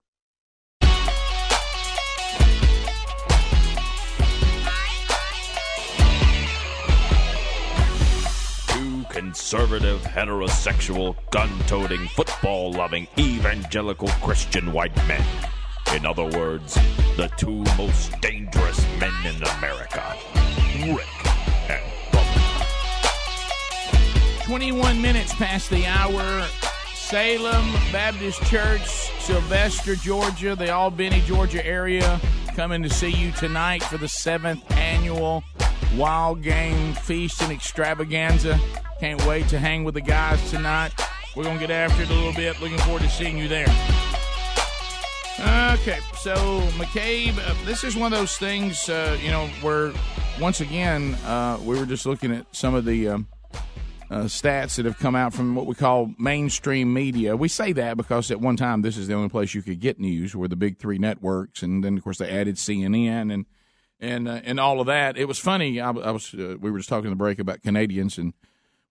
Conservative, 9.11 10.01
heterosexual, 10.01 11.15
gun 11.31 11.49
toting, 11.67 12.07
football 12.15 12.71
loving, 12.71 13.05
evangelical 13.19 14.07
Christian 14.23 14.71
white 14.71 14.95
men. 15.05 15.23
In 15.93 16.05
other 16.05 16.23
words, 16.23 16.75
the 17.17 17.29
two 17.35 17.63
most 17.77 18.19
dangerous 18.21 18.79
men 18.99 19.11
in 19.25 19.35
America 19.57 20.15
Rick 20.95 21.09
and 21.69 21.83
Bubba. 22.11 22.65
21 24.45 25.01
minutes 25.01 25.33
past 25.33 25.69
the 25.69 25.85
hour. 25.85 26.47
Salem 26.95 27.73
Baptist 27.91 28.41
Church, 28.43 28.87
Sylvester, 29.19 29.95
Georgia, 29.97 30.55
the 30.55 30.71
Albany, 30.71 31.21
Georgia 31.25 31.65
area, 31.65 32.21
coming 32.55 32.81
to 32.81 32.89
see 32.89 33.11
you 33.11 33.33
tonight 33.33 33.83
for 33.83 33.97
the 33.97 34.07
seventh 34.07 34.63
annual 34.71 35.43
Wild 35.97 36.41
Game 36.41 36.93
Feast 36.93 37.41
and 37.41 37.51
Extravaganza. 37.51 38.57
Can't 39.01 39.25
wait 39.25 39.47
to 39.47 39.57
hang 39.57 39.83
with 39.83 39.95
the 39.95 40.01
guys 40.01 40.51
tonight. 40.51 40.93
We're 41.35 41.43
going 41.43 41.57
to 41.57 41.65
get 41.65 41.71
after 41.71 42.03
it 42.03 42.09
a 42.11 42.13
little 42.13 42.33
bit. 42.33 42.61
Looking 42.61 42.77
forward 42.77 43.01
to 43.01 43.09
seeing 43.09 43.35
you 43.35 43.47
there. 43.47 43.65
Okay, 45.73 45.97
so 46.19 46.35
McCabe, 46.77 47.35
uh, 47.39 47.55
this 47.65 47.83
is 47.83 47.95
one 47.95 48.13
of 48.13 48.19
those 48.19 48.37
things, 48.37 48.89
uh, 48.89 49.17
you 49.19 49.31
know, 49.31 49.47
where 49.61 49.91
once 50.39 50.61
again 50.61 51.15
uh, 51.25 51.57
we 51.63 51.79
were 51.79 51.87
just 51.87 52.05
looking 52.05 52.31
at 52.31 52.45
some 52.55 52.75
of 52.75 52.85
the 52.85 53.07
um, 53.07 53.27
uh, 54.11 54.25
stats 54.25 54.75
that 54.75 54.85
have 54.85 54.99
come 54.99 55.15
out 55.15 55.33
from 55.33 55.55
what 55.55 55.65
we 55.65 55.73
call 55.73 56.11
mainstream 56.19 56.93
media. 56.93 57.35
We 57.35 57.47
say 57.47 57.71
that 57.71 57.97
because 57.97 58.29
at 58.29 58.39
one 58.39 58.55
time 58.55 58.83
this 58.83 58.97
is 58.97 59.07
the 59.07 59.15
only 59.15 59.29
place 59.29 59.55
you 59.55 59.63
could 59.63 59.79
get 59.79 59.99
news, 59.99 60.35
were 60.35 60.47
the 60.47 60.55
big 60.55 60.77
three 60.77 60.99
networks, 60.99 61.63
and 61.63 61.83
then 61.83 61.97
of 61.97 62.03
course 62.03 62.19
they 62.19 62.29
added 62.29 62.57
CNN 62.57 63.33
and 63.33 63.47
and 63.99 64.27
uh, 64.27 64.41
and 64.43 64.59
all 64.59 64.79
of 64.79 64.85
that. 64.85 65.17
It 65.17 65.27
was 65.27 65.39
funny. 65.39 65.81
I, 65.81 65.89
I 65.89 66.11
was 66.11 66.35
uh, 66.35 66.57
we 66.61 66.69
were 66.69 66.77
just 66.77 66.89
talking 66.89 67.05
in 67.05 67.13
the 67.13 67.15
break 67.15 67.39
about 67.39 67.63
Canadians, 67.63 68.19
and 68.19 68.33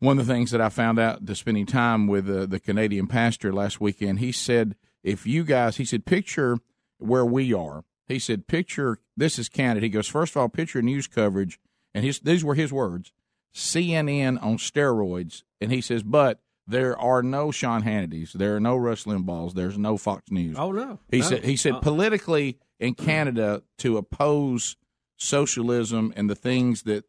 one 0.00 0.18
of 0.18 0.26
the 0.26 0.32
things 0.34 0.50
that 0.50 0.60
I 0.60 0.68
found 0.68 0.98
out 0.98 1.24
to 1.26 1.34
spending 1.34 1.66
time 1.66 2.06
with 2.08 2.28
uh, 2.28 2.46
the 2.46 2.58
Canadian 2.60 3.06
pastor 3.06 3.52
last 3.52 3.80
weekend, 3.80 4.18
he 4.18 4.32
said, 4.32 4.74
if 5.04 5.26
you 5.26 5.44
guys, 5.44 5.76
he 5.76 5.84
said, 5.84 6.04
picture 6.04 6.58
where 6.98 7.24
we 7.24 7.54
are. 7.54 7.84
He 8.08 8.18
said, 8.18 8.46
picture 8.48 8.98
this 9.16 9.38
is 9.38 9.48
Canada. 9.48 9.80
He 9.80 9.88
goes, 9.90 10.08
first 10.08 10.34
of 10.34 10.40
all, 10.42 10.48
picture 10.48 10.82
news 10.82 11.06
coverage, 11.06 11.60
and 11.94 12.04
his 12.04 12.18
these 12.20 12.44
were 12.44 12.54
his 12.56 12.72
words, 12.72 13.12
CNN 13.54 14.42
on 14.42 14.56
steroids, 14.58 15.42
and 15.60 15.70
he 15.72 15.80
says, 15.80 16.02
but. 16.02 16.40
There 16.66 16.96
are 17.00 17.20
no 17.20 17.50
Sean 17.50 17.82
Hannitys. 17.82 18.30
There 18.32 18.54
are 18.54 18.60
no 18.60 18.76
Rush 18.76 19.02
Limbaughs. 19.02 19.54
There's 19.54 19.76
no 19.76 19.96
Fox 19.96 20.30
News. 20.30 20.54
Oh 20.56 20.70
no. 20.70 21.00
He 21.10 21.18
No. 21.18 21.24
said 21.24 21.44
he 21.44 21.56
said 21.56 21.72
Uh, 21.72 21.80
politically 21.80 22.58
in 22.78 22.94
Canada 22.94 23.64
to 23.78 23.96
oppose 23.96 24.76
socialism 25.16 26.12
and 26.14 26.30
the 26.30 26.36
things 26.36 26.82
that 26.82 27.06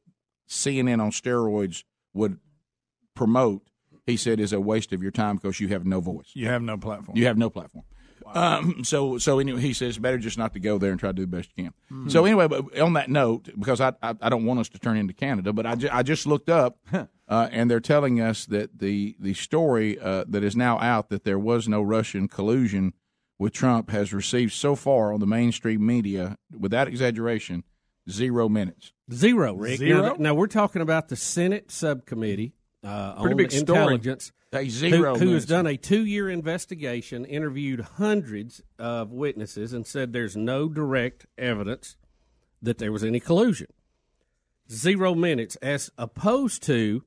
CNN 0.49 0.99
on 1.01 1.11
steroids 1.11 1.83
would 2.13 2.39
promote, 3.15 3.61
he 4.05 4.17
said 4.17 4.39
is 4.39 4.53
a 4.53 4.59
waste 4.59 4.93
of 4.93 5.01
your 5.01 5.11
time 5.11 5.35
because 5.37 5.59
you 5.59 5.67
have 5.69 5.85
no 5.85 5.99
voice. 6.01 6.31
You 6.33 6.47
have 6.47 6.61
no 6.61 6.77
platform. 6.77 7.17
You 7.17 7.25
have 7.27 7.37
no 7.37 7.49
platform. 7.49 7.83
Um, 8.33 8.83
so 8.85 9.17
so 9.17 9.39
anyway, 9.39 9.59
he 9.59 9.73
says 9.73 9.97
better 9.97 10.17
just 10.17 10.37
not 10.37 10.53
to 10.53 10.59
go 10.59 10.77
there 10.77 10.91
and 10.91 10.99
try 10.99 11.09
to 11.09 11.13
do 11.13 11.23
the 11.23 11.27
best 11.27 11.49
you 11.55 11.65
can. 11.65 11.73
Mhm. 11.91 12.11
So 12.11 12.23
anyway, 12.23 12.47
but 12.47 12.79
on 12.79 12.93
that 12.93 13.09
note, 13.09 13.49
because 13.59 13.81
I, 13.81 13.89
I 14.01 14.15
I 14.21 14.29
don't 14.29 14.45
want 14.45 14.59
us 14.61 14.69
to 14.69 14.79
turn 14.79 14.95
into 14.95 15.13
Canada, 15.13 15.51
but 15.51 15.65
I, 15.65 15.75
ju- 15.75 15.89
I 15.91 16.01
just 16.03 16.25
looked 16.25 16.47
up, 16.49 16.77
uh, 16.93 17.49
and 17.51 17.69
they're 17.69 17.81
telling 17.81 18.21
us 18.21 18.45
that 18.45 18.79
the 18.79 19.17
the 19.19 19.33
story 19.33 19.99
uh, 19.99 20.23
that 20.29 20.43
is 20.43 20.55
now 20.55 20.79
out 20.79 21.09
that 21.09 21.25
there 21.25 21.39
was 21.39 21.67
no 21.67 21.81
Russian 21.81 22.29
collusion 22.29 22.93
with 23.37 23.51
Trump 23.53 23.89
has 23.89 24.13
received 24.13 24.53
so 24.53 24.75
far 24.75 25.11
on 25.11 25.19
the 25.19 25.27
mainstream 25.27 25.85
media, 25.85 26.37
without 26.57 26.87
exaggeration, 26.87 27.63
zero 28.09 28.47
minutes. 28.47 28.93
Zero, 29.11 29.55
Rick. 29.55 29.79
Zero? 29.79 30.01
Now, 30.03 30.15
now 30.19 30.33
we're 30.35 30.47
talking 30.47 30.81
about 30.81 31.09
the 31.09 31.15
Senate 31.17 31.69
subcommittee 31.71 32.53
uh, 32.83 33.21
Pretty 33.21 33.35
big 33.35 33.51
story. 33.51 33.79
intelligence, 33.79 34.31
zero 34.67 35.15
who, 35.17 35.25
who 35.27 35.33
has 35.33 35.45
done 35.45 35.67
a 35.67 35.77
two-year 35.77 36.29
investigation, 36.29 37.25
interviewed 37.25 37.81
hundreds 37.81 38.61
of 38.79 39.11
witnesses, 39.11 39.73
and 39.73 39.85
said 39.85 40.13
there's 40.13 40.35
no 40.35 40.67
direct 40.67 41.25
evidence 41.37 41.95
that 42.61 42.77
there 42.77 42.91
was 42.91 43.03
any 43.03 43.19
collusion. 43.19 43.67
Zero 44.71 45.13
minutes, 45.13 45.55
as 45.57 45.91
opposed 45.97 46.63
to, 46.63 47.03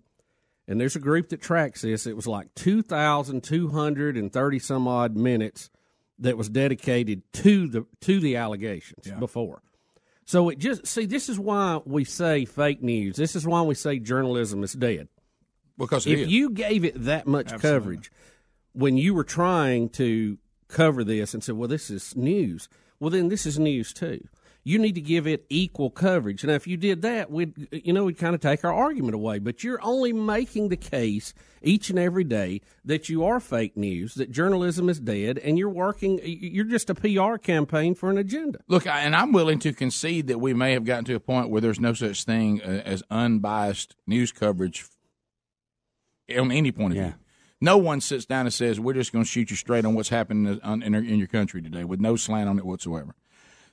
and 0.69 0.81
there's 0.81 0.97
a 0.97 1.01
group 1.01 1.31
that 1.31 1.41
tracks 1.41 1.83
this. 1.83 2.07
It 2.07 2.15
was 2.17 2.27
like 2.27 2.55
two 2.55 2.83
thousand 2.83 3.43
two 3.43 3.69
hundred 3.69 4.17
and 4.17 4.33
thirty 4.33 4.59
some 4.59 4.87
odd 4.87 5.17
minutes 5.17 5.71
that 6.19 6.37
was 6.37 6.49
dedicated 6.49 7.23
to 7.33 7.69
the 7.69 7.87
to 8.03 8.21
the 8.21 8.37
allegations 8.37 9.11
before. 9.19 9.63
So 10.27 10.49
it 10.49 10.59
just 10.59 10.87
see 10.87 11.07
this 11.07 11.29
is 11.29 11.39
why 11.39 11.81
we 11.85 12.05
say 12.05 12.45
fake 12.45 12.83
news. 12.83 13.17
This 13.17 13.35
is 13.35 13.47
why 13.47 13.63
we 13.63 13.75
say 13.75 13.99
journalism 13.99 14.63
is 14.63 14.73
dead. 14.73 15.09
Because 15.77 16.07
if 16.07 16.21
is. 16.21 16.29
you 16.29 16.51
gave 16.51 16.85
it 16.85 16.95
that 17.05 17.27
much 17.27 17.59
coverage 17.61 18.11
when 18.73 18.97
you 18.97 19.15
were 19.15 19.25
trying 19.25 19.89
to 19.91 20.39
cover 20.69 21.05
this 21.05 21.35
and 21.35 21.43
said, 21.43 21.57
"Well, 21.57 21.69
this 21.69 21.91
is 21.91 22.17
news," 22.17 22.69
well, 23.01 23.11
then 23.11 23.29
this 23.29 23.47
is 23.47 23.59
news 23.59 23.93
too. 23.93 24.27
You 24.67 24.79
need 24.79 24.95
to 24.95 25.03
give 25.03 25.27
it 25.27 25.45
equal 25.51 25.91
coverage. 25.91 26.43
Now, 26.43 26.55
if 26.55 26.67
you 26.67 26.79
did 26.79 27.03
that, 27.03 27.31
we'd 27.31 27.69
you 27.71 27.93
know 27.93 28.05
we'd 28.05 28.19
kind 28.19 28.35
of 28.35 28.41
take 28.41 28.65
our 28.65 28.73
argument 28.73 29.15
away. 29.15 29.39
But 29.39 29.63
you're 29.63 29.83
only 29.83 30.13
making 30.15 30.71
the 30.71 30.77
case 30.79 31.35
each 31.61 31.91
and 31.91 31.99
every 31.99 32.25
day 32.25 32.63
that 32.85 33.11
you 33.11 33.25
are 33.25 33.41
fake 33.41 33.77
news, 33.77 34.15
that 34.15 34.31
journalism 34.31 34.89
is 34.89 35.01
dead, 35.01 35.39
and 35.39 35.59
you're 35.59 35.69
working. 35.69 36.19
You're 36.25 36.65
just 36.65 36.89
a 36.89 36.95
PR 36.95 37.37
campaign 37.37 37.95
for 37.95 38.11
an 38.11 38.17
agenda. 38.17 38.61
Look, 38.67 38.87
I- 38.87 39.01
and 39.01 39.15
I'm 39.15 39.33
willing 39.33 39.59
to 39.61 39.73
concede 39.75 40.29
that 40.29 40.41
we 40.41 40.55
may 40.55 40.73
have 40.73 40.85
gotten 40.85 41.05
to 41.07 41.15
a 41.15 41.21
point 41.21 41.51
where 41.51 41.61
there's 41.61 41.81
no 41.81 41.93
such 41.93 42.25
thing 42.25 42.63
uh, 42.63 42.83
as 42.87 43.03
unbiased 43.11 43.97
news 44.07 44.33
coverage 44.33 44.87
on 46.31 46.51
any 46.51 46.73
point 46.73 46.97
of 46.97 47.03
view. 47.05 47.15
No 47.61 47.79
one 47.79 48.01
sits 48.01 48.27
down 48.27 48.47
and 48.47 48.53
says, 48.53 48.79
"We're 48.79 48.95
just 48.95 49.13
going 49.13 49.25
to 49.25 49.31
shoot 49.31 49.51
you 49.51 49.57
straight 49.57 49.85
on 49.85 49.95
what's 49.95 50.11
happening 50.11 50.61
in, 50.63 51.19
your 51.19 51.29
country 51.29 51.63
today," 51.63 51.85
with 51.85 52.01
no 52.01 52.17
slant 52.17 52.49
on 52.49 52.59
it 52.59 52.65
whatsoever. 52.67 53.15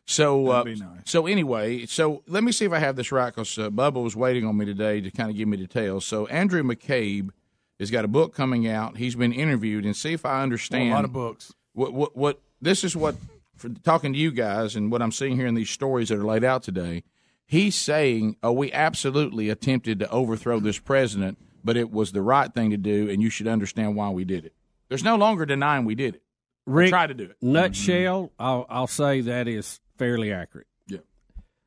So, 0.06 0.50
uh, 0.52 0.64
nice. 0.64 0.80
so 1.06 1.28
anyway, 1.28 1.86
so 1.86 2.24
let 2.28 2.44
me 2.44 2.52
see 2.52 2.66
if 2.66 2.72
I 2.72 2.80
have 2.80 2.96
this 2.96 3.12
right 3.12 3.30
because 3.30 3.58
uh, 3.58 3.70
Bubba 3.70 4.02
was 4.02 4.16
waiting 4.16 4.46
on 4.46 4.58
me 4.58 4.66
today 4.66 5.00
to 5.02 5.12
kind 5.12 5.30
of 5.30 5.36
give 5.38 5.48
me 5.48 5.58
details. 5.58 6.06
So 6.06 6.26
Andrew 6.28 6.64
McCabe 6.64 7.30
has 7.80 7.92
got 7.92 8.04
a 8.06 8.08
book 8.08 8.34
coming 8.34 8.68
out. 8.68 8.98
He's 8.98 9.16
been 9.16 9.34
interviewed, 9.34 9.86
and 9.86 9.96
see 9.96 10.14
if 10.14 10.26
I 10.26 10.42
understand 10.44 10.90
Well, 10.90 10.94
a 10.94 10.98
lot 10.98 11.06
of 11.06 11.14
books. 11.14 11.54
what 11.74 11.94
what 11.94 12.16
what 12.16 12.42
this 12.62 12.84
is 12.84 12.96
what 12.96 13.16
for 13.56 13.70
talking 13.70 14.14
to 14.14 14.20
you 14.20 14.32
guys 14.32 14.76
and 14.76 14.92
what 14.92 15.02
I'm 15.02 15.12
seeing 15.12 15.36
here 15.36 15.48
in 15.48 15.56
these 15.56 15.70
stories 15.70 16.10
that 16.10 16.18
are 16.18 16.26
laid 16.26 16.44
out 16.44 16.64
today. 16.64 17.04
He's 17.46 17.76
saying, 17.76 18.38
"Oh, 18.42 18.54
we 18.54 18.72
absolutely 18.72 19.50
attempted 19.50 20.00
to 20.00 20.10
overthrow 20.10 20.60
this 20.60 20.80
president, 20.80 21.38
but 21.64 21.78
it 21.78 21.92
was 21.92 22.12
the 22.12 22.22
right 22.22 22.54
thing 22.54 22.72
to 22.72 22.78
do, 22.78 23.10
and 23.10 23.22
you 23.22 23.30
should 23.30 23.48
understand 23.48 23.96
why 23.96 24.10
we 24.10 24.26
did 24.26 24.46
it." 24.46 24.54
There's 24.90 25.04
no 25.04 25.16
longer 25.16 25.46
denying 25.46 25.86
we 25.86 25.96
did 25.96 26.16
it. 26.16 26.24
Rick, 26.66 26.90
try 26.90 27.08
to 27.08 27.14
do 27.14 27.24
it. 27.26 27.38
Nutshell, 27.42 28.32
I'll, 28.38 28.66
I'll 28.70 28.88
say 28.88 29.22
that 29.22 29.48
is 29.48 29.80
fairly 29.98 30.32
accurate. 30.32 30.68
Yeah. 30.88 31.00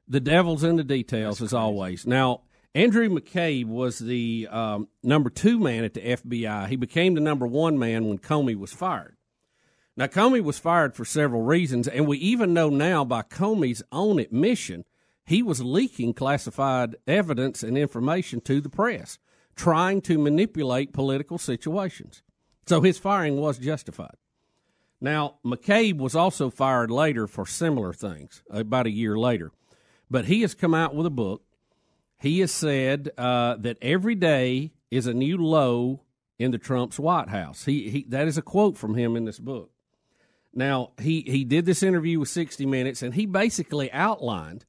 The 0.08 0.20
devil's 0.20 0.64
in 0.64 0.76
the 0.76 0.84
details, 0.84 1.42
as 1.42 1.52
always. 1.52 2.06
Now, 2.06 2.42
Andrew 2.74 3.08
McCabe 3.08 3.66
was 3.66 3.98
the 3.98 4.48
um, 4.50 4.88
number 5.02 5.30
two 5.30 5.58
man 5.58 5.84
at 5.84 5.94
the 5.94 6.00
FBI. 6.00 6.68
He 6.68 6.76
became 6.76 7.14
the 7.14 7.20
number 7.20 7.46
one 7.46 7.78
man 7.78 8.08
when 8.08 8.18
Comey 8.18 8.56
was 8.56 8.72
fired. 8.72 9.16
Now, 9.96 10.06
Comey 10.06 10.42
was 10.42 10.58
fired 10.58 10.94
for 10.96 11.04
several 11.04 11.42
reasons, 11.42 11.86
and 11.86 12.08
we 12.08 12.18
even 12.18 12.52
know 12.52 12.68
now 12.68 13.04
by 13.04 13.22
Comey's 13.22 13.82
own 13.92 14.18
admission, 14.18 14.84
he 15.24 15.40
was 15.40 15.62
leaking 15.62 16.14
classified 16.14 16.96
evidence 17.06 17.62
and 17.62 17.78
information 17.78 18.40
to 18.42 18.60
the 18.60 18.68
press, 18.68 19.18
trying 19.56 20.00
to 20.02 20.18
manipulate 20.18 20.92
political 20.92 21.38
situations. 21.38 22.22
So 22.66 22.80
his 22.80 22.98
firing 22.98 23.36
was 23.36 23.58
justified. 23.58 24.16
Now, 25.00 25.36
McCabe 25.44 25.98
was 25.98 26.14
also 26.14 26.50
fired 26.50 26.90
later 26.90 27.26
for 27.26 27.46
similar 27.46 27.92
things, 27.92 28.42
about 28.50 28.86
a 28.86 28.90
year 28.90 29.18
later. 29.18 29.52
But 30.10 30.26
he 30.26 30.40
has 30.42 30.54
come 30.54 30.74
out 30.74 30.94
with 30.94 31.06
a 31.06 31.10
book. 31.10 31.42
He 32.18 32.40
has 32.40 32.52
said 32.52 33.10
uh, 33.18 33.56
that 33.56 33.76
every 33.82 34.14
day 34.14 34.72
is 34.90 35.06
a 35.06 35.12
new 35.12 35.36
low 35.36 36.00
in 36.38 36.52
the 36.52 36.58
Trump's 36.58 36.98
White 36.98 37.28
House. 37.28 37.64
He, 37.64 37.90
he 37.90 38.04
that 38.08 38.26
is 38.28 38.38
a 38.38 38.42
quote 38.42 38.78
from 38.78 38.94
him 38.94 39.16
in 39.16 39.24
this 39.24 39.38
book. 39.38 39.70
Now, 40.54 40.92
he, 41.00 41.22
he 41.22 41.44
did 41.44 41.66
this 41.66 41.82
interview 41.82 42.20
with 42.20 42.28
60 42.28 42.64
Minutes, 42.64 43.02
and 43.02 43.14
he 43.14 43.26
basically 43.26 43.92
outlined 43.92 44.64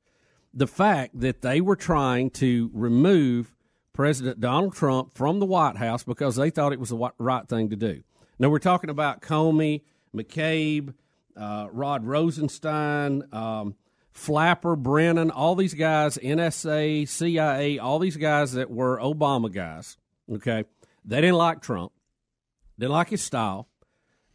the 0.54 0.68
fact 0.68 1.20
that 1.20 1.42
they 1.42 1.62
were 1.62 1.76
trying 1.76 2.30
to 2.32 2.72
remove 2.74 3.55
President 3.96 4.42
Donald 4.42 4.76
Trump 4.76 5.14
from 5.14 5.40
the 5.40 5.46
White 5.46 5.78
House 5.78 6.04
because 6.04 6.36
they 6.36 6.50
thought 6.50 6.74
it 6.74 6.80
was 6.82 6.90
the 6.90 7.12
right 7.18 7.48
thing 7.48 7.70
to 7.70 7.78
do. 7.78 8.04
Now, 8.38 8.50
we're 8.50 8.60
talking 8.60 8.90
about 8.90 9.22
Comey, 9.22 9.84
McCabe, 10.14 10.94
uh, 11.38 11.68
Rod 11.72 12.04
Rosenstein, 12.06 13.24
um, 13.32 13.76
Clapper, 14.14 14.76
Brennan, 14.76 15.32
all 15.32 15.56
these 15.56 15.74
guys, 15.74 16.18
NSA, 16.18 17.08
CIA, 17.08 17.80
all 17.80 18.00
these 18.00 18.18
guys 18.18 18.52
that 18.52 18.70
were 18.70 19.00
Obama 19.00 19.50
guys. 19.52 19.96
Okay. 20.30 20.66
They 21.06 21.22
didn't 21.22 21.38
like 21.38 21.62
Trump, 21.62 21.94
didn't 22.78 22.92
like 22.92 23.10
his 23.10 23.22
style, 23.22 23.70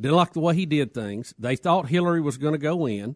didn't 0.01 0.17
like 0.17 0.33
the 0.33 0.41
way 0.41 0.55
he 0.55 0.65
did 0.65 0.95
things. 0.95 1.35
They 1.39 1.57
thought 1.57 1.89
Hillary 1.89 2.23
was 2.23 2.39
going 2.39 2.53
to 2.53 2.59
go 2.59 2.89
in. 2.89 3.15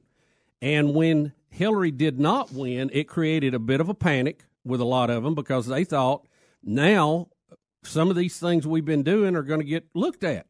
And 0.61 0.95
when 0.95 1.33
Hillary 1.49 1.91
did 1.91 2.21
not 2.21 2.53
win, 2.53 2.91
it 2.93 3.05
created 3.05 3.55
a 3.55 3.59
bit 3.59 3.81
of 3.81 3.89
a 3.89 3.95
panic 3.95 4.45
with 4.63 4.83
a 4.83 4.85
lot 4.85 5.09
of 5.09 5.23
them 5.23 5.35
because 5.35 5.67
they 5.67 5.85
thought 5.85 6.27
now 6.65 7.29
some 7.83 8.11
of 8.11 8.17
these 8.17 8.39
things 8.39 8.67
we've 8.67 8.85
been 8.85 9.03
doing 9.03 9.37
are 9.37 9.43
going 9.43 9.61
to 9.61 9.67
get 9.67 9.87
looked 9.95 10.25
at. 10.25 10.47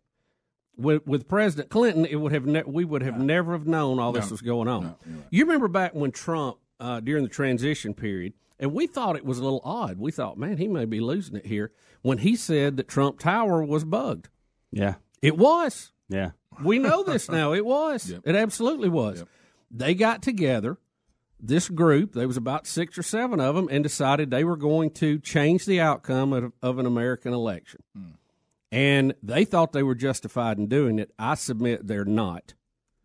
With, 0.77 1.07
with 1.07 1.29
President 1.29 1.69
Clinton, 1.71 2.05
it 2.05 2.17
would 2.17 2.33
have 2.33 2.47
ne- 2.47 2.65
we 2.67 2.85
would 2.85 3.03
have 3.03 3.17
never 3.19 3.53
have 3.53 3.65
known 3.67 4.01
all 4.01 4.11
this 4.11 4.27
No. 4.27 4.31
was 4.33 4.41
going 4.41 4.67
on. 4.67 4.97
You 5.31 5.45
remember 5.45 5.69
back 5.69 5.95
when 5.95 6.11
Trump 6.11 6.57
uh, 6.81 6.99
during 6.99 7.23
the 7.23 7.29
transition 7.31 7.95
period, 7.95 8.33
and 8.59 8.73
we 8.73 8.89
thought 8.89 9.15
it 9.15 9.25
was 9.25 9.39
a 9.39 9.45
little 9.45 9.61
odd. 9.63 9.99
We 9.99 10.11
thought, 10.11 10.37
man, 10.37 10.57
he 10.59 10.67
may 10.67 10.85
be 10.85 10.99
losing 10.99 11.37
it 11.37 11.47
here 11.47 11.71
when 12.03 12.19
he 12.19 12.35
said 12.35 12.77
that 12.77 12.89
Trump 12.89 13.21
Tower 13.21 13.63
was 13.65 13.85
bugged. 13.85 14.29
Yeah. 14.73 14.95
It 15.23 15.39
was. 15.39 15.93
Yeah. 16.09 16.33
We 16.63 16.81
know 16.81 17.05
this 17.05 17.29
now. 17.31 17.53
It 17.53 17.65
was. 17.65 18.11
It 18.25 18.35
absolutely 18.35 18.89
was. 18.89 19.25
They 19.71 19.95
got 19.95 20.23
together, 20.23 20.79
this 21.41 21.69
group, 21.69 22.13
there 22.13 22.27
was 22.27 22.37
about 22.37 22.67
six 22.67 22.97
or 22.97 23.03
seven 23.03 23.41
of 23.41 23.55
them, 23.55 23.69
and 23.71 23.83
decided 23.83 24.31
they 24.31 24.45
were 24.45 24.57
going 24.57 24.91
to 24.93 25.19
change 25.19 25.67
the 25.67 25.81
outcome 25.81 26.33
of, 26.33 26.53
of 26.63 26.79
an 26.79 26.87
American 26.87 27.33
election. 27.33 27.83
Hmm. 27.97 28.11
And 28.73 29.15
they 29.23 29.45
thought 29.45 29.73
they 29.73 29.83
were 29.83 29.95
justified 29.95 30.59
in 30.59 30.67
doing 30.67 30.99
it. 30.99 31.13
I 31.19 31.35
submit 31.35 31.87
they're 31.87 32.05
not. 32.05 32.55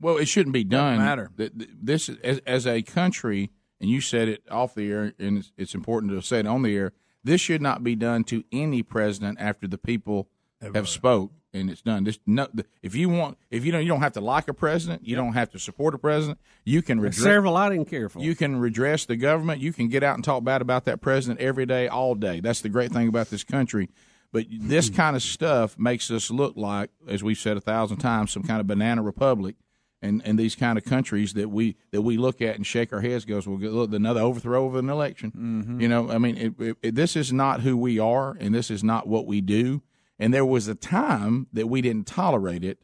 Well, 0.02 0.18
it 0.18 0.28
shouldn't 0.28 0.54
be 0.54 0.64
done. 0.64 0.98
matter. 0.98 1.30
Th- 1.38 1.52
th- 1.56 1.70
This 1.82 2.10
as, 2.24 2.40
as 2.48 2.66
a 2.66 2.82
country, 2.82 3.52
and 3.80 3.90
you 3.90 4.02
said 4.02 4.30
it 4.30 4.44
off 4.50 4.74
the 4.74 4.90
air, 4.92 5.14
and 5.20 5.40
it's, 5.40 5.52
it's 5.58 5.76
important 5.76 6.12
to 6.14 6.22
say 6.22 6.40
it 6.40 6.48
on 6.48 6.64
the 6.64 6.76
air. 6.76 6.94
This 7.24 7.42
should 7.42 7.62
not 7.62 7.84
be 7.84 7.96
done 7.96 8.24
to 8.26 8.44
any 8.52 8.82
president 8.82 9.40
after 9.42 9.68
the 9.68 9.78
people 9.78 10.30
have 10.62 10.90
spoke, 10.90 11.32
and 11.54 11.70
it's 11.70 11.82
done. 11.82 12.04
This 12.04 12.20
no, 12.26 12.48
if 12.82 12.96
you 12.96 13.10
want, 13.10 13.38
if 13.50 13.66
you 13.66 13.72
don't, 13.72 13.82
you 13.82 13.88
don't 13.88 14.02
have 14.02 14.14
to 14.14 14.22
like 14.22 14.48
a 14.48 14.54
president. 14.54 15.06
You 15.08 15.16
don't 15.16 15.34
have 15.34 15.50
to 15.52 15.60
support 15.60 15.94
a 15.96 15.98
president. 15.98 16.40
You 16.66 16.82
can 16.82 17.00
redress, 17.00 17.24
Several 17.24 17.56
I 17.58 17.70
didn't 17.70 17.90
care 17.90 18.10
for. 18.10 18.20
You 18.20 18.36
can 18.36 18.58
redress 18.60 19.06
the 19.06 19.16
government. 19.16 19.62
You 19.62 19.72
can 19.74 19.88
get 19.88 20.04
out 20.04 20.16
and 20.16 20.24
talk 20.24 20.44
bad 20.44 20.62
about 20.62 20.86
that 20.86 21.02
president 21.02 21.40
every 21.40 21.66
day, 21.66 21.88
all 21.88 22.16
day. 22.16 22.40
That's 22.40 22.62
the 22.62 22.70
great 22.70 22.92
thing 22.92 23.08
about 23.08 23.30
this 23.30 23.44
country. 23.44 23.90
But 24.32 24.46
this 24.52 24.90
kind 24.92 25.16
of 25.16 25.24
stuff 25.24 25.78
makes 25.80 26.12
us 26.12 26.30
look 26.30 26.56
like, 26.56 26.92
as 27.08 27.24
we've 27.24 27.38
said 27.38 27.58
a 27.58 27.62
thousand 27.62 27.98
times, 27.98 28.32
some 28.32 28.44
kind 28.44 28.60
of 28.62 28.68
banana 28.68 29.02
republic, 29.02 29.56
and, 30.04 30.22
and 30.24 30.38
these 30.38 30.56
kind 30.56 30.78
of 30.78 30.86
countries 30.86 31.34
that 31.34 31.50
we 31.50 31.76
that 31.92 32.04
we 32.04 32.16
look 32.16 32.40
at 32.42 32.56
and 32.56 32.66
shake 32.66 32.94
our 32.94 33.02
heads, 33.02 33.26
goes, 33.26 33.48
well, 33.48 33.58
look, 33.58 33.92
another 33.92 34.22
overthrow 34.22 34.68
of 34.68 34.76
an 34.76 34.88
election. 34.90 35.32
Mhm. 35.32 35.82
You 35.82 35.88
know, 35.88 36.12
I 36.12 36.20
mean, 36.20 36.38
it, 36.60 36.78
it- 36.84 36.96
this 36.96 37.16
is 37.16 37.34
not 37.34 37.62
who 37.62 37.76
we 37.76 37.98
are, 37.98 38.38
and 38.40 38.54
this 38.54 38.70
is 38.70 38.84
not 38.84 39.08
what 39.08 39.26
we 39.26 39.42
do. 39.42 39.82
And 40.20 40.34
there 40.34 40.46
was 40.46 40.68
a 40.68 40.76
time 40.76 41.48
that 41.54 41.68
we 41.68 41.82
didn't 41.82 42.06
tolerate 42.06 42.64
it, 42.64 42.80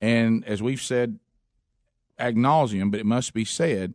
and 0.00 0.44
as 0.44 0.60
we've 0.60 0.82
said, 0.82 1.18
ad 2.18 2.34
nauseum, 2.34 2.90
but 2.90 3.00
it 3.00 3.06
must 3.06 3.32
be 3.32 3.44
said, 3.44 3.94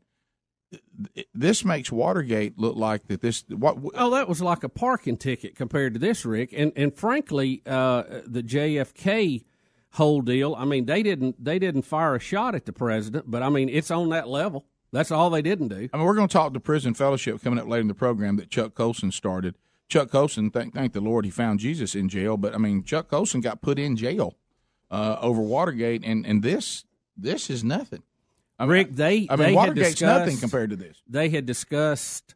this 1.33 1.65
makes 1.65 1.91
Watergate 1.91 2.57
look 2.57 2.75
like 2.75 3.07
that. 3.07 3.21
This 3.21 3.43
what 3.49 3.77
Oh, 3.95 4.11
that 4.11 4.29
was 4.29 4.41
like 4.41 4.63
a 4.63 4.69
parking 4.69 5.17
ticket 5.17 5.55
compared 5.55 5.93
to 5.93 5.99
this, 5.99 6.25
Rick. 6.25 6.53
And 6.55 6.71
and 6.75 6.95
frankly, 6.95 7.61
uh, 7.65 8.03
the 8.25 8.43
JFK 8.43 9.45
whole 9.93 10.21
deal. 10.21 10.55
I 10.55 10.65
mean, 10.65 10.85
they 10.85 11.01
didn't 11.01 11.43
they 11.43 11.59
didn't 11.59 11.83
fire 11.83 12.15
a 12.15 12.19
shot 12.19 12.55
at 12.55 12.65
the 12.65 12.73
president, 12.73 13.29
but 13.29 13.41
I 13.41 13.49
mean, 13.49 13.69
it's 13.69 13.91
on 13.91 14.09
that 14.09 14.27
level. 14.27 14.65
That's 14.91 15.11
all 15.11 15.29
they 15.29 15.41
didn't 15.41 15.67
do. 15.67 15.89
I 15.93 15.97
mean, 15.97 16.05
we're 16.05 16.15
going 16.15 16.27
to 16.27 16.33
talk 16.33 16.53
to 16.53 16.59
prison 16.59 16.93
fellowship 16.95 17.43
coming 17.43 17.59
up 17.59 17.67
later 17.67 17.81
in 17.81 17.87
the 17.87 17.93
program 17.93 18.37
that 18.37 18.49
Chuck 18.49 18.73
Colson 18.73 19.11
started. 19.11 19.55
Chuck 19.89 20.11
Colson, 20.11 20.51
thank, 20.51 20.75
thank 20.75 20.93
the 20.93 21.01
Lord, 21.01 21.25
he 21.25 21.31
found 21.31 21.59
Jesus 21.59 21.95
in 21.95 22.09
jail. 22.09 22.37
But 22.37 22.53
I 22.53 22.57
mean, 22.57 22.83
Chuck 22.83 23.09
Colson 23.09 23.41
got 23.41 23.61
put 23.61 23.79
in 23.79 23.95
jail 23.95 24.37
uh, 24.91 25.17
over 25.19 25.41
Watergate, 25.41 26.03
and 26.05 26.25
and 26.25 26.43
this 26.43 26.85
this 27.17 27.49
is 27.49 27.63
nothing. 27.63 28.03
I 28.59 28.63
mean, 28.63 28.71
Rick, 28.71 28.91
they 28.95 29.27
I 29.29 29.35
mean, 29.35 29.37
they 29.37 29.43
had 29.45 29.55
Watergate's 29.55 30.01
nothing 30.01 30.25
discussed- 30.25 30.41
compared 30.41 30.69
to 30.69 30.75
this. 30.75 31.01
They 31.07 31.29
had 31.29 31.45
discussed 31.45 32.35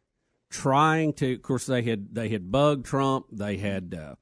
trying 0.50 1.12
to. 1.14 1.34
Of 1.34 1.42
course, 1.42 1.66
they 1.66 1.82
had 1.82 2.14
they 2.14 2.28
had 2.28 2.50
bugged 2.50 2.86
Trump. 2.86 3.26
They 3.30 3.56
had 3.58 3.94
uh, 3.98 4.14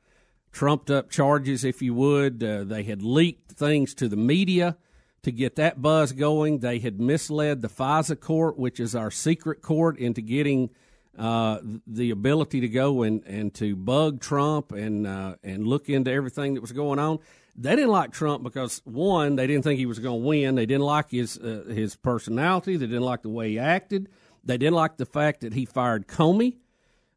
trumped 0.52 0.90
up 0.90 1.10
charges, 1.10 1.64
if 1.64 1.80
you 1.80 1.94
would. 1.94 2.44
Uh, 2.44 2.64
they 2.64 2.82
had 2.82 3.02
leaked 3.02 3.52
things 3.52 3.94
to 3.94 4.08
the 4.08 4.16
media 4.16 4.76
to 5.22 5.32
get 5.32 5.56
that 5.56 5.80
buzz 5.80 6.12
going. 6.12 6.58
They 6.58 6.80
had 6.80 7.00
misled 7.00 7.62
the 7.62 7.68
FISA 7.68 8.20
court, 8.20 8.58
which 8.58 8.78
is 8.78 8.94
our 8.94 9.10
secret 9.10 9.62
court, 9.62 9.96
into 9.98 10.20
getting 10.20 10.70
uh, 11.18 11.58
the 11.86 12.10
ability 12.10 12.60
to 12.60 12.68
go 12.68 13.02
and, 13.02 13.22
and 13.24 13.52
to 13.54 13.76
bug 13.76 14.20
Trump 14.20 14.72
and 14.72 15.06
uh, 15.06 15.36
and 15.42 15.66
look 15.66 15.88
into 15.88 16.10
everything 16.10 16.54
that 16.54 16.60
was 16.60 16.72
going 16.72 16.98
on. 16.98 17.18
They 17.54 17.76
didn't 17.76 17.90
like 17.90 18.12
Trump 18.12 18.42
because 18.42 18.80
one, 18.84 19.36
they 19.36 19.46
didn't 19.46 19.64
think 19.64 19.78
he 19.78 19.84
was 19.84 19.98
going 19.98 20.22
to 20.22 20.26
win. 20.26 20.54
They 20.54 20.64
didn't 20.64 20.84
like 20.84 21.10
his 21.10 21.38
uh, 21.38 21.64
his 21.68 21.96
personality. 21.96 22.76
They 22.76 22.86
didn't 22.86 23.02
like 23.02 23.22
the 23.22 23.28
way 23.28 23.50
he 23.50 23.58
acted. 23.58 24.08
They 24.44 24.56
didn't 24.56 24.74
like 24.74 24.96
the 24.96 25.06
fact 25.06 25.42
that 25.42 25.52
he 25.52 25.66
fired 25.66 26.08
Comey. 26.08 26.56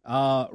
Uh, 0.04 0.48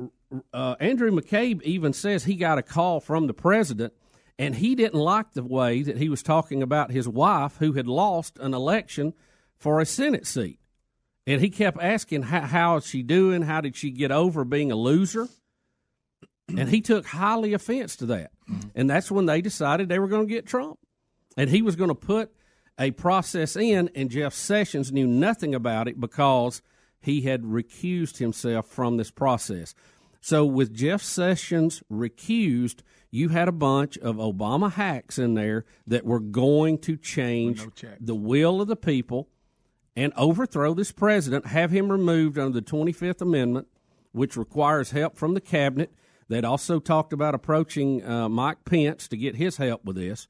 uh, 0.53 0.76
Andrew 0.79 1.11
McCabe 1.11 1.62
even 1.62 1.92
says 1.92 2.24
he 2.24 2.37
got 2.37 2.59
a 2.59 2.62
call 2.62 3.00
from 3.00 3.26
the 3.26 3.35
president, 3.35 3.94
and 4.38 4.55
he 4.55 4.74
didn't 4.74 5.00
like 5.00 5.33
the 5.33 5.42
way 5.42 5.83
that 5.83 5.96
he 5.96 6.09
was 6.09 6.22
talking 6.22 6.62
about 6.62 6.92
his 6.92 7.09
wife, 7.09 7.57
who 7.57 7.72
had 7.72 7.88
lost 7.88 8.38
an 8.38 8.55
election 8.55 9.14
for 9.57 9.81
a 9.81 9.87
Senate 9.87 10.26
seat. 10.26 10.60
And 11.26 11.40
he 11.40 11.50
kept 11.50 11.78
asking, 11.80 12.22
how, 12.22 12.40
how 12.40 12.76
is 12.76 12.87
she 12.87 13.02
doing? 13.02 13.42
How 13.42 13.61
did 13.61 13.76
she 13.76 13.90
get 13.90 14.11
over 14.11 14.44
being 14.44 14.72
a 14.72 14.76
loser? 14.76 15.28
And 16.48 16.68
he 16.68 16.80
took 16.80 17.06
highly 17.06 17.52
offense 17.52 17.96
to 17.96 18.06
that. 18.06 18.33
And 18.74 18.90
that's 18.90 19.11
when 19.11 19.26
they 19.26 19.40
decided 19.40 19.88
they 19.88 19.98
were 19.98 20.09
going 20.09 20.26
to 20.26 20.33
get 20.33 20.46
Trump. 20.46 20.78
And 21.37 21.48
he 21.48 21.62
was 21.62 21.76
going 21.76 21.88
to 21.90 21.94
put 21.94 22.33
a 22.78 22.90
process 22.90 23.56
in, 23.56 23.90
and 23.94 24.11
Jeff 24.11 24.33
Sessions 24.33 24.90
knew 24.90 25.06
nothing 25.06 25.54
about 25.54 25.87
it 25.87 26.00
because 26.00 26.62
he 27.00 27.20
had 27.22 27.42
recused 27.42 28.18
himself 28.18 28.66
from 28.66 28.96
this 28.96 29.11
process. 29.11 29.74
So, 30.22 30.44
with 30.44 30.74
Jeff 30.74 31.02
Sessions 31.02 31.83
recused, 31.90 32.80
you 33.11 33.28
had 33.28 33.48
a 33.48 33.52
bunch 33.52 33.96
of 33.98 34.16
Obama 34.16 34.72
hacks 34.72 35.18
in 35.18 35.35
there 35.35 35.64
that 35.87 36.04
were 36.04 36.20
going 36.20 36.78
to 36.78 36.96
change 36.96 37.61
the 38.00 38.14
will 38.14 38.61
of 38.61 38.68
the 38.68 38.76
people 38.76 39.28
and 39.96 40.12
overthrow 40.16 40.74
this 40.74 40.92
president, 40.92 41.46
have 41.46 41.70
him 41.70 41.90
removed 41.90 42.38
under 42.38 42.61
the 42.61 42.64
25th 42.64 43.20
Amendment, 43.20 43.66
which 44.12 44.37
requires 44.37 44.90
help 44.90 45.16
from 45.16 45.35
the 45.35 45.40
cabinet. 45.40 45.92
They'd 46.29 46.44
also 46.44 46.79
talked 46.79 47.12
about 47.12 47.35
approaching 47.35 48.05
uh, 48.05 48.29
Mike 48.29 48.64
Pence 48.64 49.09
to 49.09 49.16
get 49.16 49.37
his 49.37 49.57
help 49.57 49.85
with 49.85 49.96
this. 49.96 50.29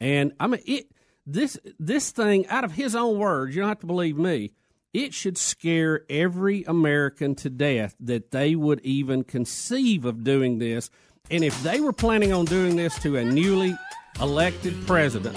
And 0.00 0.32
I 0.38 0.46
mean, 0.46 0.60
it 0.66 0.86
this 1.26 1.58
this 1.78 2.10
thing 2.10 2.46
out 2.48 2.64
of 2.64 2.72
his 2.72 2.94
own 2.94 3.18
words, 3.18 3.54
you 3.54 3.62
don't 3.62 3.68
have 3.68 3.80
to 3.80 3.86
believe 3.86 4.16
me. 4.16 4.52
It 4.92 5.12
should 5.12 5.36
scare 5.36 6.02
every 6.08 6.62
American 6.64 7.34
to 7.36 7.50
death 7.50 7.96
that 7.98 8.30
they 8.30 8.54
would 8.54 8.80
even 8.82 9.24
conceive 9.24 10.04
of 10.04 10.22
doing 10.22 10.58
this. 10.58 10.88
And 11.30 11.42
if 11.42 11.60
they 11.64 11.80
were 11.80 11.92
planning 11.92 12.32
on 12.32 12.44
doing 12.44 12.76
this 12.76 12.96
to 13.00 13.16
a 13.16 13.24
newly 13.24 13.74
elected 14.20 14.86
president, 14.86 15.36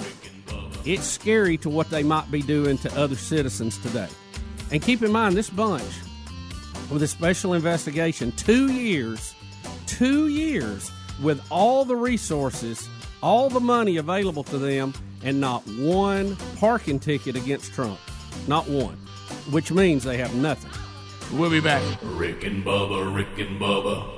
it's 0.84 1.06
scary 1.06 1.56
to 1.58 1.68
what 1.68 1.90
they 1.90 2.02
might 2.02 2.30
be 2.30 2.42
doing 2.42 2.78
to 2.78 2.98
other 2.98 3.16
citizens 3.16 3.78
today. 3.78 4.08
And 4.70 4.82
keep 4.82 5.02
in 5.02 5.12
mind, 5.12 5.36
this 5.36 5.50
bunch, 5.50 5.84
with 6.90 7.02
a 7.02 7.08
special 7.08 7.54
investigation, 7.54 8.32
two 8.32 8.72
years, 8.72 9.34
two 9.86 10.28
years 10.28 10.90
with 11.22 11.42
all 11.50 11.84
the 11.84 11.96
resources, 11.96 12.88
all 13.22 13.50
the 13.50 13.60
money 13.60 13.96
available 13.96 14.44
to 14.44 14.58
them, 14.58 14.94
and 15.24 15.40
not 15.40 15.66
one 15.66 16.36
parking 16.56 16.98
ticket 17.00 17.36
against 17.36 17.72
Trump. 17.72 17.98
Not 18.46 18.68
one. 18.68 18.96
Which 19.50 19.72
means 19.72 20.04
they 20.04 20.16
have 20.18 20.34
nothing. 20.34 20.70
We'll 21.36 21.50
be 21.50 21.60
back. 21.60 21.82
Rick 22.02 22.44
and 22.44 22.64
Bubba, 22.64 23.14
Rick 23.14 23.38
and 23.38 23.60
Bubba. 23.60 24.17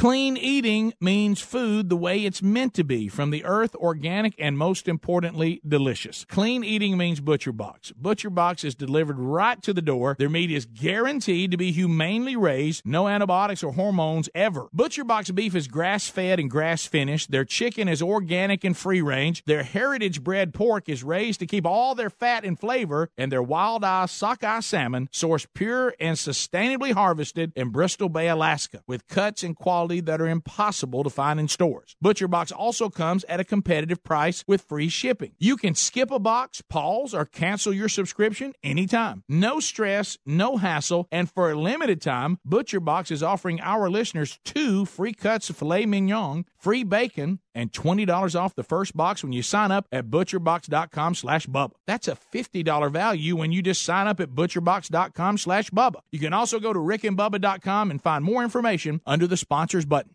Clean 0.00 0.34
eating 0.38 0.94
means 0.98 1.42
food 1.42 1.90
the 1.90 1.96
way 1.96 2.24
it's 2.24 2.40
meant 2.40 2.72
to 2.72 2.82
be, 2.82 3.06
from 3.06 3.28
the 3.28 3.44
earth, 3.44 3.74
organic, 3.74 4.34
and 4.38 4.56
most 4.56 4.88
importantly, 4.88 5.60
delicious. 5.68 6.24
Clean 6.24 6.64
eating 6.64 6.96
means 6.96 7.20
Butcher 7.20 7.52
Box. 7.52 7.92
Butcher 7.92 8.30
Box 8.30 8.64
is 8.64 8.74
delivered 8.74 9.18
right 9.18 9.60
to 9.60 9.74
the 9.74 9.82
door. 9.82 10.16
Their 10.18 10.30
meat 10.30 10.50
is 10.50 10.64
guaranteed 10.64 11.50
to 11.50 11.58
be 11.58 11.70
humanely 11.70 12.34
raised, 12.34 12.86
no 12.86 13.08
antibiotics 13.08 13.62
or 13.62 13.74
hormones 13.74 14.30
ever. 14.34 14.70
Butcher 14.72 15.04
Box 15.04 15.30
beef 15.32 15.54
is 15.54 15.68
grass 15.68 16.08
fed 16.08 16.40
and 16.40 16.50
grass 16.50 16.86
finished. 16.86 17.30
Their 17.30 17.44
chicken 17.44 17.86
is 17.86 18.00
organic 18.00 18.64
and 18.64 18.74
free 18.74 19.02
range. 19.02 19.44
Their 19.44 19.64
heritage 19.64 20.24
bred 20.24 20.54
pork 20.54 20.88
is 20.88 21.04
raised 21.04 21.40
to 21.40 21.46
keep 21.46 21.66
all 21.66 21.94
their 21.94 22.08
fat 22.08 22.46
and 22.46 22.58
flavor, 22.58 23.10
and 23.18 23.30
their 23.30 23.42
wild 23.42 23.84
eye 23.84 24.06
sockeye 24.06 24.60
salmon 24.60 25.10
sourced 25.12 25.46
pure 25.52 25.94
and 26.00 26.16
sustainably 26.16 26.92
harvested 26.92 27.52
in 27.54 27.68
Bristol 27.68 28.08
Bay, 28.08 28.28
Alaska, 28.28 28.82
with 28.86 29.06
cuts 29.06 29.42
and 29.42 29.54
quality 29.54 29.89
that 29.98 30.20
are 30.20 30.28
impossible 30.28 31.02
to 31.02 31.10
find 31.10 31.40
in 31.40 31.48
stores. 31.48 31.96
ButcherBox 32.04 32.52
also 32.56 32.88
comes 32.88 33.24
at 33.24 33.40
a 33.40 33.44
competitive 33.44 34.04
price 34.04 34.44
with 34.46 34.62
free 34.62 34.88
shipping. 34.88 35.32
You 35.38 35.56
can 35.56 35.74
skip 35.74 36.12
a 36.12 36.20
box, 36.20 36.62
pause, 36.62 37.12
or 37.12 37.24
cancel 37.24 37.72
your 37.72 37.88
subscription 37.88 38.52
anytime. 38.62 39.24
No 39.28 39.58
stress, 39.58 40.18
no 40.24 40.58
hassle, 40.58 41.08
and 41.10 41.28
for 41.28 41.50
a 41.50 41.58
limited 41.58 42.00
time, 42.00 42.38
ButcherBox 42.46 43.10
is 43.10 43.24
offering 43.24 43.60
our 43.60 43.90
listeners 43.90 44.38
two 44.44 44.84
free 44.84 45.12
cuts 45.12 45.50
of 45.50 45.56
filet 45.56 45.86
mignon, 45.86 46.44
free 46.56 46.84
bacon, 46.84 47.40
and 47.54 47.72
$20 47.72 48.40
off 48.40 48.54
the 48.54 48.62
first 48.62 48.96
box 48.96 49.22
when 49.22 49.32
you 49.32 49.42
sign 49.42 49.70
up 49.70 49.86
at 49.92 50.06
butcherbox.com 50.06 51.14
slash 51.14 51.46
Bubba. 51.46 51.72
That's 51.86 52.08
a 52.08 52.16
$50 52.32 52.90
value 52.90 53.36
when 53.36 53.52
you 53.52 53.62
just 53.62 53.82
sign 53.82 54.06
up 54.06 54.20
at 54.20 54.30
butcherbox.com 54.30 55.38
slash 55.38 55.70
Bubba. 55.70 56.00
You 56.12 56.18
can 56.18 56.32
also 56.32 56.60
go 56.60 56.72
to 56.72 56.78
rickandbubba.com 56.78 57.90
and 57.90 58.02
find 58.02 58.24
more 58.24 58.42
information 58.42 59.00
under 59.06 59.26
the 59.26 59.36
sponsors 59.36 59.84
button. 59.84 60.14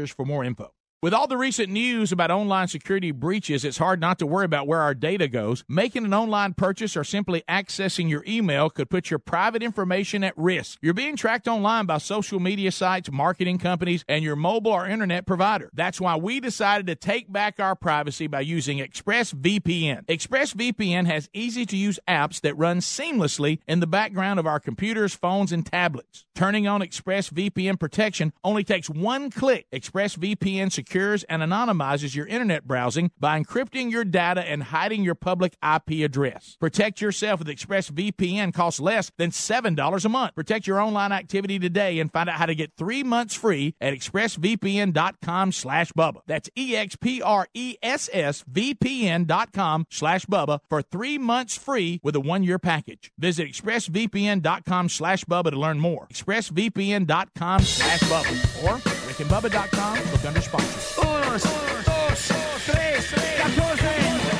for 0.09 0.25
more 0.25 0.43
info. 0.43 0.73
With 1.03 1.15
all 1.15 1.25
the 1.25 1.35
recent 1.35 1.71
news 1.71 2.11
about 2.11 2.29
online 2.29 2.67
security 2.67 3.09
breaches, 3.09 3.65
it's 3.65 3.79
hard 3.79 3.99
not 3.99 4.19
to 4.19 4.27
worry 4.27 4.45
about 4.45 4.67
where 4.67 4.81
our 4.81 4.93
data 4.93 5.27
goes. 5.27 5.63
Making 5.67 6.05
an 6.05 6.13
online 6.13 6.53
purchase 6.53 6.95
or 6.95 7.03
simply 7.03 7.41
accessing 7.49 8.07
your 8.07 8.23
email 8.27 8.69
could 8.69 8.87
put 8.87 9.09
your 9.09 9.17
private 9.17 9.63
information 9.63 10.23
at 10.23 10.37
risk. 10.37 10.77
You're 10.79 10.93
being 10.93 11.15
tracked 11.15 11.47
online 11.47 11.87
by 11.87 11.97
social 11.97 12.39
media 12.39 12.71
sites, 12.71 13.11
marketing 13.11 13.57
companies, 13.57 14.05
and 14.07 14.23
your 14.23 14.35
mobile 14.35 14.73
or 14.73 14.85
internet 14.85 15.25
provider. 15.25 15.71
That's 15.73 15.99
why 15.99 16.17
we 16.17 16.39
decided 16.39 16.85
to 16.85 16.93
take 16.93 17.33
back 17.33 17.59
our 17.59 17.75
privacy 17.75 18.27
by 18.27 18.41
using 18.41 18.77
ExpressVPN. 18.77 20.05
ExpressVPN 20.05 21.07
has 21.07 21.31
easy 21.33 21.65
to 21.65 21.77
use 21.77 21.99
apps 22.07 22.39
that 22.41 22.53
run 22.53 22.77
seamlessly 22.77 23.57
in 23.67 23.79
the 23.79 23.87
background 23.87 24.39
of 24.39 24.45
our 24.45 24.59
computers, 24.59 25.15
phones, 25.15 25.51
and 25.51 25.65
tablets. 25.65 26.27
Turning 26.35 26.67
on 26.67 26.81
ExpressVPN 26.81 27.79
protection 27.79 28.33
only 28.43 28.63
takes 28.63 28.87
one 28.87 29.31
click. 29.31 29.65
ExpressVPN 29.73 30.71
secures 30.91 31.23
and 31.25 31.41
anonymizes 31.41 32.15
your 32.15 32.27
internet 32.27 32.67
browsing 32.67 33.09
by 33.19 33.39
encrypting 33.39 33.89
your 33.89 34.03
data 34.03 34.41
and 34.41 34.61
hiding 34.63 35.03
your 35.03 35.15
public 35.15 35.55
IP 35.63 36.03
address. 36.03 36.57
Protect 36.59 36.99
yourself 36.99 37.39
with 37.39 37.47
ExpressVPN 37.47 38.53
costs 38.53 38.81
less 38.81 39.09
than 39.17 39.29
$7 39.31 40.05
a 40.05 40.09
month. 40.09 40.35
Protect 40.35 40.67
your 40.67 40.81
online 40.81 41.13
activity 41.13 41.57
today 41.59 41.99
and 41.99 42.11
find 42.11 42.29
out 42.29 42.35
how 42.35 42.45
to 42.45 42.55
get 42.55 42.73
three 42.77 43.03
months 43.03 43.33
free 43.33 43.73
at 43.79 43.93
expressvpn.com 43.93 45.53
slash 45.53 45.93
Bubba. 45.93 46.19
That's 46.27 46.49
E-X-P-R-E-S-S-V-P-N 46.55 49.25
dot 49.25 49.53
com 49.53 49.85
slash 49.89 50.25
Bubba 50.25 50.59
for 50.67 50.81
three 50.81 51.17
months 51.17 51.57
free 51.57 52.01
with 52.03 52.17
a 52.17 52.19
one-year 52.19 52.59
package. 52.59 53.13
Visit 53.17 53.47
expressvpn.com 53.47 54.89
slash 54.89 55.23
Bubba 55.25 55.51
to 55.51 55.59
learn 55.59 55.79
more. 55.79 56.07
expressvpn.com 56.11 57.61
slash 57.61 57.99
Bubba 58.01 58.65
or 58.65 58.81
rickandbubba.com. 59.11 60.11
Look 60.11 60.25
under 60.25 60.41
sponsors. 60.81 61.61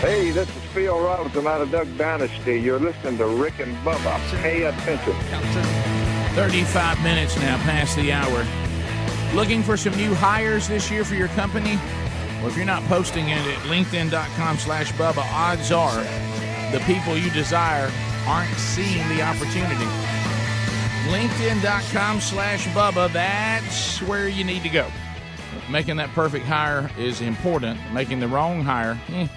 Hey, 0.02 0.32
this 0.32 0.50
is 0.50 0.64
Phil 0.74 1.00
Roberts. 1.00 1.36
I'm 1.36 1.46
out 1.46 1.62
of 1.62 1.72
Duck 1.72 1.88
Dynasty. 1.96 2.60
You're 2.60 2.80
listening 2.80 3.18
to 3.20 3.28
Rick 3.28 3.60
and 3.60 3.76
Bubba. 3.86 4.20
Pay 4.42 4.64
attention. 4.64 5.14
35 6.34 7.04
minutes 7.04 7.36
now 7.38 7.58
past 7.58 7.96
the 7.96 8.12
hour. 8.12 8.46
Looking 9.36 9.62
for 9.62 9.78
some 9.78 9.96
new 9.96 10.14
hires 10.16 10.68
this 10.68 10.90
year 10.90 11.06
for 11.06 11.16
your 11.16 11.28
company? 11.30 11.76
Well, 12.40 12.48
if 12.48 12.58
you're 12.58 12.66
not 12.66 12.84
posting 12.86 13.30
it 13.30 13.38
at 13.38 13.60
linkedin.com 13.66 14.58
slash 14.58 14.92
Bubba, 14.94 15.24
odds 15.32 15.72
are 15.72 16.04
the 16.72 16.80
people 16.88 17.16
you 17.16 17.30
desire 17.30 17.92
aren't 18.26 18.54
seeing 18.58 19.08
the 19.10 19.22
opportunity. 19.22 19.86
LinkedIn.com 21.10 22.22
slash 22.22 22.68
Bubba, 22.70 23.12
that's 23.14 24.02
where 24.02 24.28
you 24.28 24.44
need 24.44 24.64
to 24.64 24.70
go. 24.70 24.88
Making 25.72 25.98
that 25.98 26.10
perfect 26.10 26.46
hire 26.46 26.90
is 26.98 27.22
important. 27.22 27.80
Making 27.94 28.20
the 28.20 28.28
wrong 28.28 28.64
hire, 28.64 29.00
eh. 29.10 29.28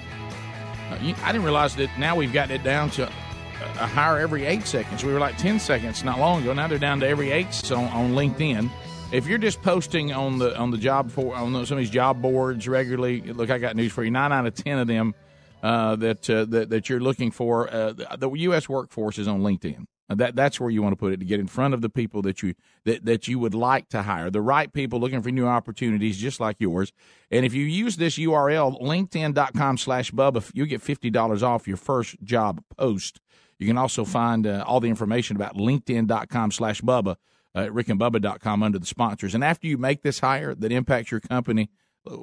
Uh, 0.91 1.15
I 1.23 1.33
didn't 1.33 1.45
realize 1.45 1.77
that 1.77 1.89
now 1.99 2.17
we've 2.17 2.33
got 2.33 2.51
it 2.51 2.63
down 2.63 2.91
to 2.91 3.05
a, 3.05 3.87
hire 3.87 4.19
every 4.19 4.45
eight 4.45 4.67
seconds. 4.67 5.05
We 5.05 5.13
were 5.13 5.21
like 5.21 5.39
10 5.39 5.59
seconds 5.59 6.05
not 6.05 6.19
long 6.19 6.43
ago. 6.43 6.53
Now 6.53 6.69
they're 6.69 6.79
down 6.79 7.01
to 7.01 7.09
every 7.09 7.31
eight 7.31 7.55
so 7.55 7.79
on 7.79 8.13
LinkedIn. 8.13 8.71
If 9.13 9.27
you're 9.27 9.39
just 9.39 9.63
posting 9.63 10.13
on 10.13 10.39
the 10.39 10.57
on 10.59 10.71
the 10.71 10.79
job 10.79 11.11
for 11.11 11.37
on 11.37 11.53
some 11.67 11.79
of 11.79 11.83
these 11.83 11.91
job 11.91 12.21
boards 12.21 12.67
regularly, 12.67 13.21
look, 13.21 13.51
I 13.51 13.59
got 13.59 13.77
news 13.77 13.93
for 13.93 14.03
you. 14.03 14.11
Nine 14.11 14.33
out 14.33 14.47
of 14.47 14.55
ten 14.55 14.79
of 14.79 14.89
them 14.89 15.15
uh, 15.63 15.97
that, 15.97 16.29
uh, 16.29 16.45
that 16.47 16.71
that 16.71 16.89
you're 16.89 17.01
looking 17.01 17.31
for, 17.31 17.73
uh, 17.73 17.93
the, 17.93 18.17
the 18.19 18.31
U.S. 18.31 18.69
workforce 18.69 19.19
is 19.19 19.29
on 19.29 19.41
LinkedIn. 19.41 19.87
That 20.09 20.37
that's 20.37 20.61
where 20.61 20.71
you 20.71 20.83
want 20.83 20.93
to 20.93 20.97
put 20.97 21.13
it 21.13 21.21
to 21.21 21.25
get 21.25 21.41
in 21.41 21.47
front 21.47 21.73
of 21.73 21.81
the 21.81 21.89
people 21.89 22.21
that 22.23 22.43
you 22.43 22.55
that, 22.85 23.07
that 23.07 23.27
you 23.27 23.39
would 23.39 23.55
like 23.55 23.89
to 23.89 24.03
hire, 24.03 24.31
the 24.31 24.43
right 24.43 24.71
people 24.71 25.01
looking 25.01 25.23
for 25.23 25.31
new 25.31 25.47
opportunities, 25.47 26.19
just 26.19 26.41
like 26.41 26.57
yours. 26.59 26.93
And 27.31 27.47
if 27.47 27.55
you 27.55 27.65
use 27.65 27.97
this 27.97 28.19
URL, 28.19 28.81
LinkedIn.com/slash 28.83 30.11
Bubba, 30.13 30.51
you 30.53 30.67
get 30.67 30.83
fifty 30.83 31.09
dollars 31.09 31.43
off 31.43 31.67
your 31.67 31.79
first 31.79 32.23
job 32.23 32.63
post. 32.77 33.21
You 33.59 33.67
can 33.67 33.79
also 33.79 34.05
find 34.05 34.47
uh, 34.47 34.65
all 34.67 34.81
the 34.81 34.89
information 34.89 35.37
about 35.37 35.57
LinkedIn.com/slash 35.57 36.83
Bubba 36.83 37.17
uh, 37.55 37.61
at 37.61 37.71
RickandBubba.com 37.71 38.63
under 38.63 38.79
the 38.79 38.87
sponsors. 38.87 39.35
And 39.35 39.43
after 39.43 39.67
you 39.67 39.79
make 39.79 40.03
this 40.03 40.21
hire 40.21 40.55
that 40.55 40.71
impacts 40.71 41.11
your 41.13 41.21
company, 41.21 41.71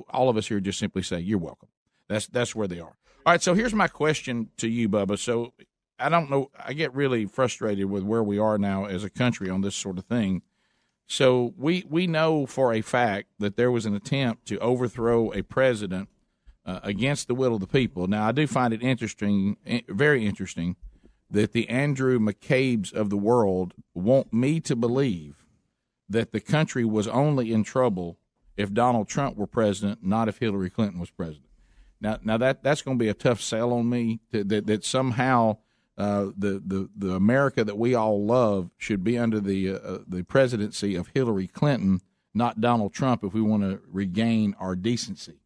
all 0.09 0.29
of 0.29 0.37
us 0.37 0.47
here 0.47 0.59
just 0.59 0.77
simply 0.77 1.01
say 1.01 1.19
you're 1.19 1.39
welcome. 1.39 1.69
That's 2.07 2.27
that's 2.27 2.55
where 2.55 2.67
they 2.67 2.79
are. 2.79 2.95
All 3.23 3.33
right, 3.33 3.41
so 3.41 3.53
here's 3.53 3.73
my 3.73 3.87
question 3.87 4.49
to 4.57 4.67
you, 4.67 4.89
Bubba. 4.89 5.17
So 5.17 5.53
I 6.01 6.09
don't 6.09 6.29
know. 6.29 6.49
I 6.57 6.73
get 6.73 6.93
really 6.93 7.25
frustrated 7.25 7.85
with 7.85 8.03
where 8.03 8.23
we 8.23 8.39
are 8.39 8.57
now 8.57 8.85
as 8.85 9.03
a 9.03 9.09
country 9.09 9.49
on 9.49 9.61
this 9.61 9.75
sort 9.75 9.97
of 9.97 10.05
thing. 10.05 10.41
So 11.07 11.53
we 11.57 11.85
we 11.89 12.07
know 12.07 12.45
for 12.45 12.73
a 12.73 12.81
fact 12.81 13.27
that 13.39 13.57
there 13.57 13.71
was 13.71 13.85
an 13.85 13.95
attempt 13.95 14.45
to 14.47 14.57
overthrow 14.59 15.31
a 15.33 15.41
president 15.43 16.09
uh, 16.65 16.79
against 16.83 17.27
the 17.27 17.35
will 17.35 17.55
of 17.55 17.59
the 17.59 17.67
people. 17.67 18.07
Now 18.07 18.27
I 18.27 18.31
do 18.31 18.47
find 18.47 18.73
it 18.73 18.81
interesting, 18.81 19.57
eh, 19.65 19.81
very 19.89 20.25
interesting, 20.25 20.77
that 21.29 21.51
the 21.51 21.69
Andrew 21.69 22.19
McCabe's 22.19 22.91
of 22.91 23.09
the 23.09 23.17
world 23.17 23.73
want 23.93 24.31
me 24.33 24.59
to 24.61 24.75
believe 24.75 25.45
that 26.07 26.31
the 26.31 26.39
country 26.39 26.85
was 26.85 27.07
only 27.07 27.51
in 27.51 27.63
trouble 27.63 28.17
if 28.57 28.73
Donald 28.73 29.07
Trump 29.07 29.37
were 29.37 29.47
president, 29.47 30.03
not 30.03 30.27
if 30.27 30.37
Hillary 30.39 30.69
Clinton 30.69 30.99
was 30.99 31.09
president. 31.09 31.47
Now, 31.99 32.19
now 32.23 32.37
that 32.37 32.63
that's 32.63 32.81
going 32.81 32.97
to 32.97 33.03
be 33.03 33.09
a 33.09 33.13
tough 33.13 33.41
sell 33.41 33.73
on 33.73 33.89
me. 33.89 34.19
That 34.31 34.49
that, 34.49 34.67
that 34.67 34.85
somehow 34.85 35.57
uh, 35.97 36.27
the 36.37 36.61
the 36.65 36.89
the 36.95 37.11
America 37.13 37.63
that 37.63 37.77
we 37.77 37.93
all 37.95 38.25
love 38.25 38.69
should 38.77 39.03
be 39.03 39.17
under 39.17 39.39
the 39.39 39.75
uh, 39.75 39.97
the 40.07 40.23
presidency 40.23 40.95
of 40.95 41.09
Hillary 41.13 41.47
Clinton, 41.47 42.01
not 42.33 42.61
Donald 42.61 42.93
Trump, 42.93 43.23
if 43.23 43.33
we 43.33 43.41
want 43.41 43.63
to 43.63 43.81
regain 43.87 44.55
our 44.59 44.75
decency 44.75 45.37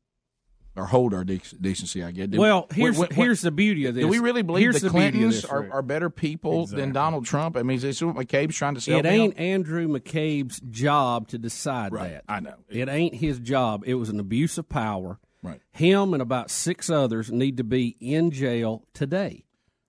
or 0.77 0.87
hold 0.87 1.13
our 1.13 1.23
dec- 1.23 1.59
decency. 1.61 2.03
I 2.03 2.11
guess. 2.11 2.27
Do- 2.27 2.39
Well, 2.39 2.67
here's 2.71 3.01
here's 3.13 3.41
the 3.41 3.51
beauty 3.51 3.85
of 3.85 3.95
this. 3.95 4.03
Do 4.03 4.07
we 4.07 4.19
really 4.19 4.43
believe 4.43 4.61
Here's 4.63 4.75
the 4.81 4.87
the 4.87 4.89
Clintons 4.91 5.41
this, 5.41 5.45
are, 5.45 5.71
are 5.71 5.81
better 5.81 6.09
people 6.09 6.67
than 6.67 6.91
Donald 6.93 7.25
Trump? 7.25 7.57
I 7.57 7.63
mean, 7.63 7.77
is 7.77 7.81
this 7.81 8.01
what 8.01 8.15
McCabe's 8.15 8.55
trying 8.55 8.75
to 8.75 8.81
sell? 8.81 8.99
It 8.99 9.05
ain't 9.05 9.33
on? 9.35 9.39
Andrew 9.39 9.87
McCabe's 9.87 10.59
job 10.69 11.27
to 11.29 11.37
decide 11.37 11.91
Right, 11.93 12.11
that. 12.11 12.23
I 12.27 12.39
know. 12.39 12.55
It 12.69 12.87
ain't 12.87 13.15
his 13.15 13.39
job. 13.39 13.83
It 13.85 13.95
was 13.95 14.09
an 14.09 14.19
abuse 14.19 14.57
of 14.57 14.69
power. 14.69 15.19
Right. 15.41 15.61
Him 15.71 16.13
and 16.13 16.21
about 16.21 16.49
six 16.49 16.89
others 16.89 17.31
need 17.31 17.57
to 17.57 17.63
be 17.63 17.95
in 17.99 18.31
jail 18.31 18.83
today. 18.93 19.45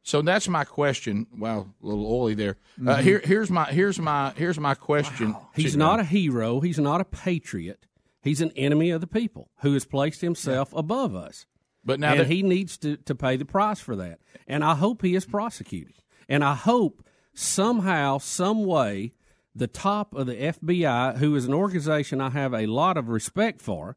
So 0.06 0.22
that's 0.22 0.46
my 0.46 0.62
question. 0.62 1.26
Wow, 1.36 1.66
a 1.82 1.86
little 1.86 2.06
oily 2.06 2.34
there. 2.34 2.58
Uh, 2.80 2.98
Mhm. 2.98 3.02
here, 3.02 3.20
here's 3.24 3.50
my 3.50 3.64
here's 3.64 3.98
my 3.98 4.30
here's 4.36 4.56
my 4.58 4.74
question. 4.74 5.34
He's 5.52 5.72
to- 5.72 5.78
not 5.78 5.98
a 5.98 6.04
hero. 6.04 6.60
He's 6.60 6.78
not 6.78 7.00
a 7.00 7.04
patriot. 7.04 7.86
He's 8.22 8.40
an 8.40 8.52
enemy 8.54 8.90
of 8.90 9.00
the 9.00 9.08
people 9.08 9.50
who 9.62 9.72
has 9.72 9.84
placed 9.84 10.20
himself 10.20 10.72
above 10.74 11.16
us. 11.16 11.46
But 11.84 11.98
now 11.98 12.12
and 12.12 12.20
that- 12.20 12.28
he 12.28 12.44
needs 12.44 12.76
to, 12.78 12.96
to 12.98 13.16
pay 13.16 13.36
the 13.36 13.44
price 13.44 13.80
for 13.80 13.96
that. 13.96 14.20
And 14.46 14.62
I 14.62 14.76
hope 14.76 15.02
he 15.02 15.16
is 15.16 15.24
prosecuted. 15.26 15.96
And 16.28 16.44
I 16.44 16.54
hope 16.54 17.04
somehow, 17.34 18.18
some 18.18 18.64
way, 18.64 19.12
the 19.56 19.66
top 19.66 20.14
of 20.14 20.26
the 20.28 20.36
FBI, 20.40 21.16
who 21.18 21.34
is 21.34 21.46
an 21.46 21.54
organization 21.54 22.20
I 22.20 22.30
have 22.30 22.54
a 22.54 22.66
lot 22.66 22.96
of 22.96 23.08
respect 23.08 23.60
for, 23.60 23.96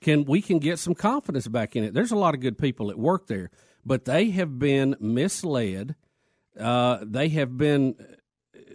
can 0.00 0.24
we 0.24 0.42
can 0.42 0.60
get 0.60 0.78
some 0.78 0.94
confidence 0.94 1.48
back 1.48 1.74
in 1.74 1.82
it. 1.82 1.92
There's 1.92 2.12
a 2.12 2.16
lot 2.16 2.34
of 2.34 2.40
good 2.40 2.56
people 2.56 2.86
that 2.86 2.98
work 3.00 3.26
there, 3.26 3.50
but 3.84 4.04
they 4.04 4.30
have 4.30 4.58
been 4.58 4.96
misled. 5.00 5.94
Uh, 6.58 6.98
they 7.02 7.28
have 7.30 7.56
been 7.56 7.94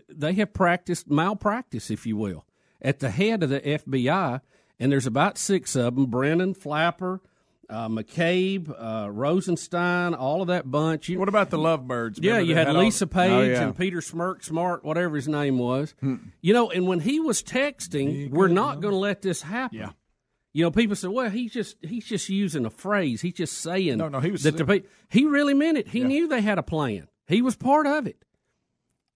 they 0.10 0.34
have 0.34 0.54
practiced 0.54 1.10
malpractice, 1.10 1.90
if 1.92 2.06
you 2.06 2.16
will, 2.18 2.46
at 2.82 3.00
the 3.00 3.10
head 3.12 3.44
of 3.44 3.50
the 3.50 3.60
FBI. 3.62 4.42
And 4.80 4.92
there's 4.92 5.08
about 5.08 5.38
six 5.38 5.76
of 5.76 5.96
them: 5.96 6.06
Brennan, 6.08 6.54
Clapper, 6.54 7.22
uh, 7.70 7.88
McCabe, 7.88 8.70
uh, 8.78 9.10
Rosenstein, 9.12 10.14
all 10.14 10.42
of 10.42 10.48
that 10.50 10.70
bunch. 10.70 11.08
You, 11.10 11.18
What 11.20 11.30
about 11.30 11.50
the 11.50 11.58
Lovebirds? 11.58 12.20
yeah, 12.22 12.40
you 12.40 12.54
they 12.54 12.60
had 12.60 12.68
all- 12.76 12.82
Lisa 12.84 13.08
Page 13.08 13.32
Oh, 13.32 13.42
yeah. 13.42 13.64
and 13.64 13.78
Peter 13.78 14.02
Smirk, 14.02 14.44
Smart, 14.44 14.84
whatever 14.84 15.16
his 15.16 15.28
name 15.28 15.58
was. 15.60 15.96
You 16.42 16.54
know, 16.54 16.70
and 16.72 16.88
when 16.88 17.00
he 17.02 17.20
was 17.20 17.42
texting, 17.42 18.32
we're 18.32 18.48
not 18.50 18.82
going 18.82 18.94
to 18.94 18.98
let 19.00 19.22
this 19.22 19.42
happen. 19.44 19.78
Yeah. 19.80 19.90
You 20.56 20.64
know, 20.64 20.72
people 20.72 20.96
say, 20.96 21.10
"Well, 21.10 21.30
he's 21.30 21.52
just 21.52 21.76
he's 21.82 22.06
just 22.06 22.30
using 22.30 22.66
a 22.66 22.70
phrase. 22.70 23.20
He's 23.20 23.34
just 23.34 23.58
saying." 23.58 23.98
No, 23.98 24.08
no, 24.08 24.22
he 24.22 24.32
was 24.32 24.44
that 24.44 24.56
the 24.56 24.86
he 25.10 25.26
really 25.26 25.54
meant 25.54 25.78
it. 25.78 25.90
He 25.90 26.02
knew 26.02 26.30
they 26.30 26.40
had 26.40 26.58
a 26.58 26.64
plan. 26.64 27.10
He 27.28 27.42
was 27.42 27.58
part 27.58 27.86
of 27.86 28.08
it. 28.08 28.24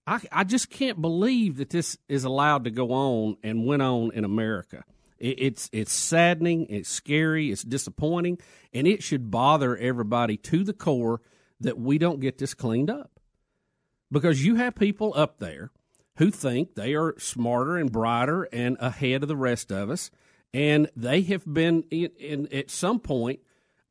I 0.06 0.20
I 0.30 0.44
just 0.44 0.68
can't 0.68 1.00
believe 1.00 1.56
that 1.56 1.70
this 1.70 1.96
is 2.10 2.24
allowed 2.24 2.64
to 2.64 2.70
go 2.70 2.92
on 2.92 3.38
and 3.42 3.64
went 3.64 3.80
on 3.80 4.10
in 4.12 4.26
America. 4.26 4.84
It, 5.16 5.40
it's 5.40 5.70
it's 5.72 5.94
saddening. 5.94 6.66
It's 6.68 6.90
scary. 6.90 7.50
It's 7.50 7.62
disappointing, 7.62 8.36
and 8.74 8.86
it 8.86 9.02
should 9.02 9.30
bother 9.30 9.78
everybody 9.78 10.36
to 10.36 10.62
the 10.62 10.74
core 10.74 11.22
that 11.58 11.78
we 11.78 11.96
don't 11.96 12.20
get 12.20 12.36
this 12.36 12.52
cleaned 12.52 12.90
up 12.90 13.18
because 14.12 14.44
you 14.44 14.56
have 14.56 14.74
people 14.74 15.14
up 15.16 15.38
there 15.38 15.70
who 16.16 16.30
think 16.30 16.74
they 16.74 16.94
are 16.94 17.18
smarter 17.18 17.78
and 17.78 17.90
brighter 17.90 18.46
and 18.52 18.76
ahead 18.78 19.22
of 19.22 19.28
the 19.30 19.36
rest 19.36 19.72
of 19.72 19.88
us, 19.88 20.10
and 20.52 20.90
they 20.96 21.22
have 21.22 21.44
been 21.52 21.84
in, 21.90 22.10
in 22.18 22.48
at 22.52 22.70
some 22.70 22.98
point, 23.00 23.40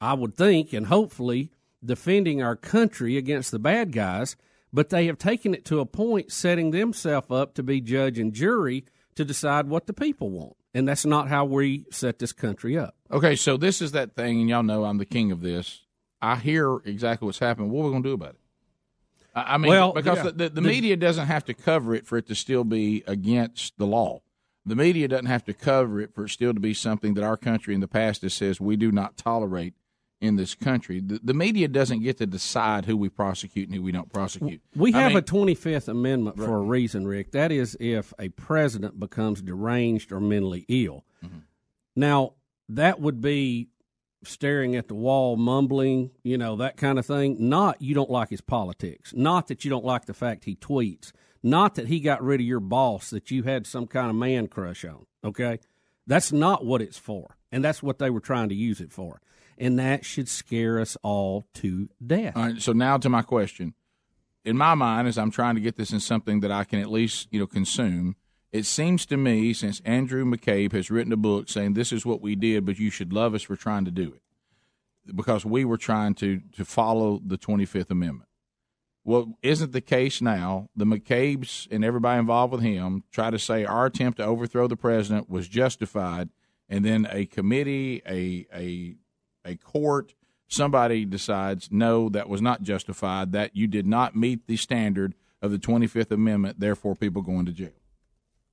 I 0.02 0.14
would 0.14 0.36
think, 0.36 0.74
and 0.74 0.88
hopefully 0.88 1.52
defending 1.84 2.42
our 2.42 2.56
country 2.56 3.18
against 3.18 3.52
the 3.52 3.60
bad 3.60 3.92
guys. 3.92 4.36
But 4.72 4.90
they 4.90 5.08
have 5.08 5.18
taken 5.18 5.56
it 5.56 5.66
to 5.66 5.80
a 5.80 5.86
point, 5.86 6.32
setting 6.32 6.70
themselves 6.72 7.32
up 7.32 7.56
to 7.56 7.64
be 7.64 7.82
judge 7.82 8.20
and 8.20 8.32
jury 8.34 8.86
to 9.16 9.26
decide 9.26 9.68
what 9.68 9.88
the 9.88 9.94
people 9.94 10.30
want, 10.30 10.56
and 10.76 10.88
that's 10.88 11.06
not 11.06 11.28
how 11.28 11.44
we 11.46 11.86
set 11.92 12.20
this 12.20 12.32
country 12.34 12.78
up. 12.78 12.96
Okay, 13.12 13.36
so 13.36 13.58
this 13.58 13.82
is 13.82 13.94
that 13.94 14.16
thing, 14.16 14.40
and 14.42 14.48
y'all 14.50 14.62
know 14.62 14.84
I'm 14.86 15.00
the 15.00 15.06
king 15.06 15.32
of 15.32 15.42
this. 15.42 15.82
I 16.22 16.36
hear 16.36 16.76
exactly 16.86 17.26
what's 17.26 17.40
happening. 17.40 17.72
What 17.72 17.82
are 17.82 17.86
we 17.86 17.92
going 17.92 18.04
to 18.04 18.10
do 18.10 18.14
about 18.14 18.36
it? 18.36 18.40
I 19.36 19.58
mean, 19.58 19.70
Well, 19.70 19.94
because 19.94 20.18
yeah. 20.18 20.24
the, 20.26 20.32
the 20.32 20.50
The- 20.50 20.62
media 20.62 20.96
doesn't 20.98 21.28
have 21.28 21.46
to 21.46 21.54
cover 21.54 21.96
it 21.96 22.06
for 22.06 22.18
it 22.18 22.28
to 22.28 22.36
still 22.36 22.64
be 22.64 23.04
against 23.08 23.78
the 23.78 23.88
law. 23.88 24.22
The 24.70 24.76
media 24.76 25.08
doesn't 25.08 25.26
have 25.26 25.44
to 25.46 25.54
cover 25.54 26.00
it 26.00 26.14
for 26.14 26.26
it 26.26 26.30
still 26.30 26.54
to 26.54 26.60
be 26.60 26.74
something 26.74 27.16
that 27.16 27.24
our 27.24 27.38
country 27.38 27.74
in 27.74 27.82
the 27.82 27.88
past 27.88 28.22
has 28.22 28.34
says 28.34 28.62
we 28.62 28.76
do 28.76 28.92
not 28.92 29.18
tolerate 29.18 29.74
in 30.22 30.36
this 30.36 30.54
country. 30.54 31.00
The, 31.00 31.20
the 31.24 31.34
media 31.34 31.68
doesn't 31.68 32.04
get 32.04 32.18
to 32.18 32.28
decide 32.28 32.86
who 32.86 32.98
we 32.98 33.10
prosecute 33.10 33.68
and 33.70 33.76
who 33.76 33.82
we 33.82 33.92
don't 33.92 34.12
prosecute. 34.12 34.62
We 34.76 34.94
I 34.94 35.02
have 35.02 35.10
mean- 35.10 35.18
a 35.20 35.22
25th 35.22 35.88
Amendment 35.88 36.38
for 36.38 36.58
a 36.58 36.62
reason, 36.62 37.08
Rick. 37.08 37.32
That 37.32 37.52
is 37.52 37.78
if 37.80 38.14
a 38.20 38.30
president 38.30 39.00
becomes 39.00 39.42
deranged 39.42 40.12
or 40.12 40.20
mentally 40.20 40.66
ill. 40.68 41.06
Mm-hmm. 41.26 41.40
Now, 41.96 42.34
that 42.70 43.00
would 43.00 43.22
be 43.22 43.70
staring 44.24 44.76
at 44.76 44.88
the 44.88 44.96
wall, 44.96 45.38
mumbling, 45.38 46.12
you 46.24 46.38
know, 46.38 46.58
that 46.58 46.78
kind 46.78 47.00
of 47.00 47.06
thing. 47.06 47.38
Not 47.40 47.82
you 47.82 47.96
don't 47.96 48.10
like 48.10 48.30
his 48.30 48.42
politics. 48.42 49.14
Not 49.16 49.48
that 49.48 49.64
you 49.64 49.70
don't 49.70 49.86
like 49.86 50.06
the 50.06 50.14
fact 50.14 50.46
he 50.46 50.56
tweets. 50.56 51.12
Not 51.42 51.76
that 51.76 51.88
he 51.88 52.00
got 52.00 52.24
rid 52.24 52.42
of 52.42 52.46
your 52.46 52.60
boss 52.60 53.10
that 53.12 53.32
you 53.32 53.44
had 53.44 53.66
some 53.66 53.88
kind 53.88 54.10
of 54.10 54.16
man 54.16 54.48
crush 54.48 54.84
on. 54.84 55.06
Okay? 55.24 55.60
That's 56.06 56.32
not 56.32 56.66
what 56.66 56.82
it's 56.82 56.98
for. 56.98 57.38
And 57.52 57.64
that's 57.64 57.82
what 57.82 58.00
they 58.00 58.10
were 58.10 58.20
trying 58.20 58.50
to 58.50 58.56
use 58.56 58.82
it 58.82 58.92
for. 58.92 59.22
And 59.58 59.78
that 59.80 60.06
should 60.06 60.28
scare 60.30 60.80
us 60.80 60.98
all 61.04 61.46
to 61.56 61.90
death. 62.06 62.36
All 62.36 62.44
right, 62.44 62.62
so 62.62 62.72
now 62.72 62.98
to 62.98 63.10
my 63.10 63.22
question. 63.22 63.74
In 64.46 64.58
my 64.58 64.74
mind, 64.74 65.08
as 65.08 65.18
I'm 65.18 65.32
trying 65.32 65.56
to 65.56 65.62
get 65.62 65.76
this 65.76 65.92
in 65.92 66.00
something 66.00 66.40
that 66.40 66.52
I 66.52 66.64
can 66.64 66.80
at 66.80 66.90
least 66.90 67.28
you 67.30 67.40
know 67.40 67.48
consume, 67.48 68.16
it 68.54 68.66
seems 68.66 69.06
to 69.08 69.18
me 69.18 69.54
since 69.54 69.82
Andrew 69.84 70.24
McCabe 70.24 70.72
has 70.72 70.90
written 70.90 71.12
a 71.12 71.18
book 71.18 71.50
saying 71.50 71.74
this 71.74 71.92
is 71.92 72.06
what 72.06 72.22
we 72.22 72.36
did, 72.36 72.66
but 72.66 72.80
you 72.80 72.90
should 72.90 73.12
love 73.12 73.36
us 73.36 73.44
for 73.44 73.58
trying 73.58 73.84
to 73.86 73.92
do 73.92 74.14
it 74.14 74.22
because 75.14 75.46
we 75.46 75.66
were 75.66 75.78
trying 75.78 76.14
to 76.16 76.42
to 76.54 76.64
follow 76.64 77.20
the 77.24 77.38
25th 77.38 77.92
Amendment. 77.92 78.29
Well, 79.10 79.40
isn't 79.42 79.72
the 79.72 79.82
case 79.82 80.22
now? 80.22 80.70
The 80.76 80.86
McCabe's 80.86 81.68
and 81.72 81.84
everybody 81.84 82.20
involved 82.20 82.54
with 82.54 82.62
him 82.62 83.04
try 83.12 83.32
to 83.32 83.40
say 83.40 83.66
our 83.66 83.88
attempt 83.88 84.20
to 84.20 84.24
overthrow 84.24 84.68
the 84.68 84.76
president 84.76 85.28
was 85.28 85.48
justified, 85.48 86.30
and 86.70 86.86
then 86.86 87.08
a 87.10 87.26
committee, 87.26 88.04
a 88.08 88.46
a 88.54 88.98
a 89.44 89.56
court, 89.56 90.14
somebody 90.48 91.06
decides 91.06 91.70
no, 91.72 92.08
that 92.10 92.30
was 92.30 92.40
not 92.40 92.62
justified. 92.62 93.32
That 93.32 93.56
you 93.56 93.66
did 93.66 93.88
not 93.88 94.16
meet 94.16 94.46
the 94.46 94.58
standard 94.58 95.16
of 95.42 95.50
the 95.50 95.58
Twenty 95.58 95.88
Fifth 95.88 96.12
Amendment. 96.12 96.60
Therefore, 96.60 96.94
people 96.94 97.24
going 97.24 97.48
to 97.48 97.52
jail. 97.52 97.82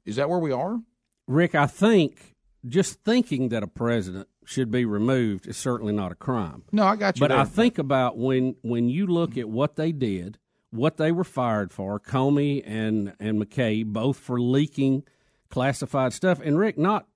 Is 0.07 0.17
that 0.17 0.31
where 0.31 0.39
we 0.39 0.53
are? 0.53 0.81
Rick, 1.27 1.55
I 1.55 1.67
think 1.67 2.35
just 2.67 3.05
thinking 3.05 3.51
that 3.51 3.63
a 3.63 3.67
president 3.67 4.27
should 4.47 4.71
be 4.71 4.87
removed 4.87 5.47
is 5.47 5.59
certainly 5.59 5.93
not 5.93 6.13
a 6.13 6.15
crime. 6.15 6.63
No, 6.73 6.85
I 6.87 6.97
got 6.97 7.19
you 7.19 7.21
But 7.21 7.29
there. 7.29 7.41
I 7.41 7.45
think 7.45 7.77
about 7.77 8.17
when 8.17 8.57
when 8.63 8.89
you 8.89 9.07
look 9.07 9.37
at 9.37 9.51
what 9.51 9.77
they 9.77 9.93
did, 9.93 10.39
what 10.77 10.97
they 10.97 11.13
were 11.13 11.25
fired 11.25 11.73
for, 11.73 11.99
Comey 11.99 12.63
and 12.65 13.15
and 13.19 13.43
McKay, 13.43 13.85
both 13.85 14.19
for 14.19 14.41
leaking 14.41 15.05
classified 15.51 16.13
stuff, 16.13 16.41
and 16.43 16.59
Rick, 16.59 16.79
not 16.79 17.07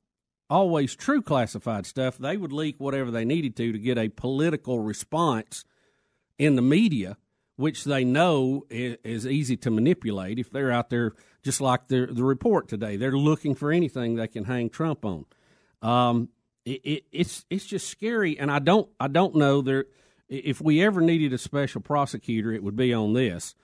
always 0.49 0.95
true 0.97 1.23
classified 1.23 1.87
stuff. 1.87 2.19
They 2.19 2.37
would 2.37 2.53
leak 2.53 2.77
whatever 2.79 3.11
they 3.11 3.25
needed 3.25 3.57
to 3.57 3.73
to 3.73 3.79
get 3.79 3.99
a 3.99 4.09
political 4.09 4.81
response 4.81 5.65
in 6.39 6.57
the 6.57 6.63
media, 6.63 7.17
which 7.57 7.85
they 7.85 8.05
know 8.05 8.67
is, 8.69 8.97
is 9.05 9.27
easy 9.27 9.57
to 9.59 9.71
manipulate. 9.71 10.39
If 10.39 10.51
they're 10.51 10.73
out 10.73 10.91
there, 10.91 11.15
just 11.43 11.61
like 11.61 11.89
the 11.89 12.07
the 12.07 12.25
report 12.25 12.69
today, 12.69 12.97
they're 12.97 13.13
looking 13.13 13.55
for 13.55 13.71
anything 13.71 14.17
they 14.17 14.29
can 14.29 14.45
hang 14.45 14.71
Trump 14.71 15.05
on. 15.05 15.27
Um, 15.83 16.29
it, 16.65 16.81
it, 16.85 17.05
it's 17.13 17.45
it's 17.49 17.65
just 17.65 17.89
scary, 17.89 18.39
and 18.39 18.51
I 18.51 18.59
don't 18.59 18.89
I 18.99 19.09
don't 19.09 19.35
know 19.37 19.61
there. 19.63 19.87
If 20.31 20.61
we 20.61 20.81
ever 20.83 21.01
needed 21.01 21.33
a 21.33 21.39
special 21.39 21.81
prosecutor, 21.81 22.53
it 22.53 22.63
would 22.63 22.77
be 22.77 22.95
on 22.95 23.15
this. 23.15 23.57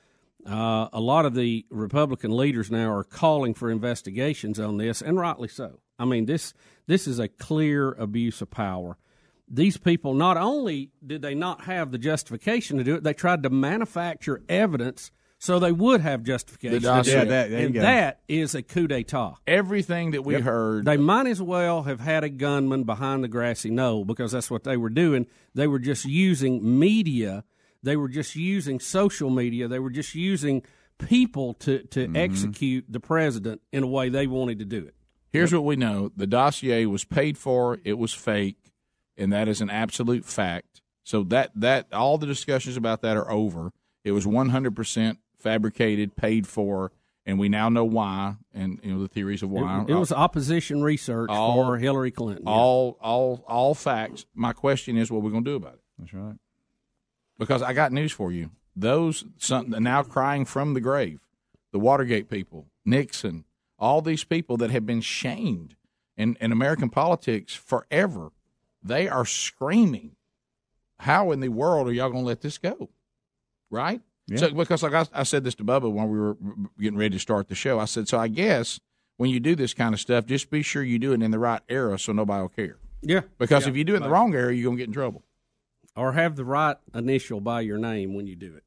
Uh, 0.45 0.89
a 0.93 1.01
lot 1.01 1.25
of 1.25 1.35
the 1.35 1.65
Republican 1.71 2.37
leaders 2.37 2.71
now 2.71 2.93
are 2.93 3.05
calling 3.05 3.55
for 3.55 3.71
investigations 3.71 4.59
on 4.59 4.77
this, 4.77 5.01
and 5.01 5.17
rightly 5.19 5.49
so. 5.49 5.79
I 5.99 6.05
mean 6.05 6.27
this 6.27 6.55
this 6.87 7.07
is 7.07 7.19
a 7.19 7.29
clear 7.29 7.93
abuse 7.93 8.43
of 8.43 8.51
power. 8.51 8.99
These 9.49 9.77
people 9.77 10.13
not 10.15 10.37
only 10.37 10.91
did 11.05 11.23
they 11.23 11.35
not 11.35 11.63
have 11.63 11.93
the 11.93 11.99
justification 11.99 12.79
to 12.79 12.85
do 12.85 12.97
it, 12.97 13.05
they 13.05 13.15
tried 13.15 13.45
to 13.45 13.51
manufacture 13.51 14.43
evidence 14.49 15.13
so 15.39 15.59
they 15.59 15.73
would 15.73 16.01
have 16.01 16.23
justification. 16.23 16.75
The 16.75 16.81
to 16.81 16.87
dossier. 16.87 17.15
it. 17.21 17.29
That- 17.29 17.51
there 17.51 17.61
you 17.61 17.67
and 17.67 17.75
go. 17.75 17.81
that 17.83 18.21
is 18.29 18.55
a 18.55 18.63
coup 18.63 18.89
d'état. 18.89 19.37
Everything 19.47 20.13
that 20.13 20.23
we 20.25 20.35
heard, 20.41 20.85
They 20.85 20.97
might 20.97 21.27
as 21.27 21.41
well 21.43 21.83
have 21.85 22.01
had 22.01 22.25
a 22.25 22.29
gunman 22.29 22.85
behind 22.85 23.23
the 23.23 23.29
grassy 23.29 23.71
knoll 23.71 24.05
because 24.05 24.33
that's 24.33 24.51
what 24.51 24.65
they 24.65 24.77
were 24.77 24.89
doing. 24.91 25.27
They 25.55 25.67
were 25.67 25.79
just 25.79 26.05
using 26.05 26.79
media. 26.79 27.45
They 27.83 27.97
were 27.97 28.09
just 28.09 28.35
using 28.35 28.81
social 28.81 29.31
media. 29.31 29.69
They 29.69 29.79
were 29.79 29.91
just 29.91 30.15
using 30.15 30.63
people 30.99 31.53
to, 31.55 31.83
to 31.85 32.07
Mm-hmm. 32.07 32.17
execute 32.17 32.85
the 32.89 33.01
president 33.01 33.61
in 33.73 33.83
a 33.83 33.87
way 33.87 34.09
they 34.09 34.27
wanted 34.27 34.59
to 34.61 34.65
do 34.65 34.79
it. 34.87 34.95
Here's 35.31 35.53
what 35.53 35.65
we 35.65 35.77
know: 35.77 36.11
the 36.17 36.27
dossier 36.27 36.87
was 36.87 37.05
paid 37.05 37.37
for. 37.37 37.79
It 37.85 37.99
was 37.99 38.15
fake, 38.15 38.73
and 39.19 39.31
that 39.35 39.49
is 39.49 39.61
an 39.61 39.69
absolute 39.69 40.25
fact. 40.25 40.81
So 41.05 41.23
that 41.25 41.51
that 41.57 41.93
all 41.93 42.17
the 42.17 42.27
discussions 42.27 42.77
about 42.79 43.03
that 43.03 43.17
are 43.19 43.31
over. 43.31 43.73
It 44.03 44.13
was 44.13 44.27
100 44.27 44.75
percent 44.75 45.19
fabricated, 45.39 46.17
paid 46.17 46.47
for, 46.47 46.93
and 47.25 47.39
we 47.39 47.49
now 47.49 47.69
know 47.69 47.85
why, 47.85 48.37
and 48.55 48.79
you 48.83 48.95
know 48.95 49.03
the 49.03 49.09
theories 49.09 49.43
of 49.43 49.51
why. 49.51 49.83
It, 49.83 49.91
it 49.91 49.95
was 49.95 50.13
opposition 50.13 50.83
research 50.83 51.29
All- 51.31 51.55
for 51.55 51.77
Hillary 51.77 52.11
Clinton. 52.11 52.45
yeah. 52.47 52.53
all 52.53 52.97
all 53.01 53.45
all 53.47 53.75
facts. 53.75 54.27
My 54.35 54.53
question 54.53 54.97
is, 54.97 55.11
what 55.11 55.19
are 55.19 55.23
we're 55.23 55.31
going 55.31 55.45
to 55.45 55.51
do 55.51 55.57
about 55.57 55.75
it? 55.75 55.81
That's 55.99 56.15
right. 56.15 56.37
Because 57.39 57.63
I 57.63 57.73
got 57.73 57.93
news 57.93 58.13
for 58.13 58.33
you. 58.33 58.51
Those 58.75 59.25
some, 59.39 59.71
now 59.71 60.03
crying 60.03 60.45
from 60.45 60.75
the 60.75 60.81
grave, 60.81 61.21
the 61.73 61.79
Watergate 61.79 62.29
people, 62.31 62.67
Nixon, 62.85 63.45
all 63.79 64.03
these 64.03 64.25
people 64.25 64.57
that 64.59 64.71
have 64.71 64.87
been 64.87 65.01
shamed 65.01 65.77
in, 66.17 66.37
in 66.41 66.53
American 66.53 66.91
politics 66.91 67.55
forever, 67.55 68.33
they 68.83 69.09
are 69.09 69.25
screaming, 69.25 70.13
"How 71.01 71.33
in 71.33 71.41
the 71.41 71.49
world 71.49 71.89
are 71.89 71.93
y'all 71.93 72.11
going 72.11 72.23
to 72.25 72.29
let 72.29 72.43
this 72.43 72.59
go?" 72.59 72.91
Right? 73.71 74.01
Yeah. 74.29 74.39
So 74.39 74.51
because 74.53 74.83
like 74.83 74.93
I, 74.95 75.07
I 75.13 75.23
said 75.23 75.45
this 75.45 75.55
to 75.57 75.65
Bubba 75.65 75.91
when 75.93 76.09
we 76.09 76.19
were 76.19 76.37
getting 76.81 76.99
ready 76.99 77.15
to 77.17 77.21
start 77.21 77.49
the 77.49 77.55
show, 77.55 77.79
I 77.79 77.85
said, 77.85 78.09
so 78.09 78.19
I 78.19 78.29
guess 78.29 78.81
when 79.19 79.31
you 79.31 79.39
do 79.41 79.55
this 79.55 79.73
kind 79.75 79.95
of 79.95 80.01
stuff, 80.01 80.27
just 80.27 80.51
be 80.51 80.63
sure 80.63 80.83
you 80.83 80.99
do 80.99 81.13
it 81.13 81.23
in 81.23 81.31
the 81.31 81.39
right 81.39 81.63
era 81.69 81.99
so 81.99 82.13
nobody 82.13 82.43
will 82.43 82.49
care. 82.49 82.77
Yeah. 83.03 83.21
Because 83.39 83.65
Yeah. 83.65 83.71
if 83.71 83.77
you 83.77 83.85
do 83.85 83.95
it 83.95 83.99
in 83.99 84.03
the 84.03 84.11
wrong 84.11 84.35
era, 84.35 84.53
you're 84.55 84.65
going 84.65 84.77
to 84.77 84.81
get 84.83 84.89
in 84.89 84.93
trouble. 84.95 85.23
or 85.95 86.13
have 86.13 86.37
the 86.37 86.45
right 86.45 86.77
initial 86.95 87.41
by 87.41 87.63
your 87.63 87.79
name 87.79 88.13
when 88.15 88.27
you 88.27 88.37
do 88.37 88.55
it. 88.55 88.65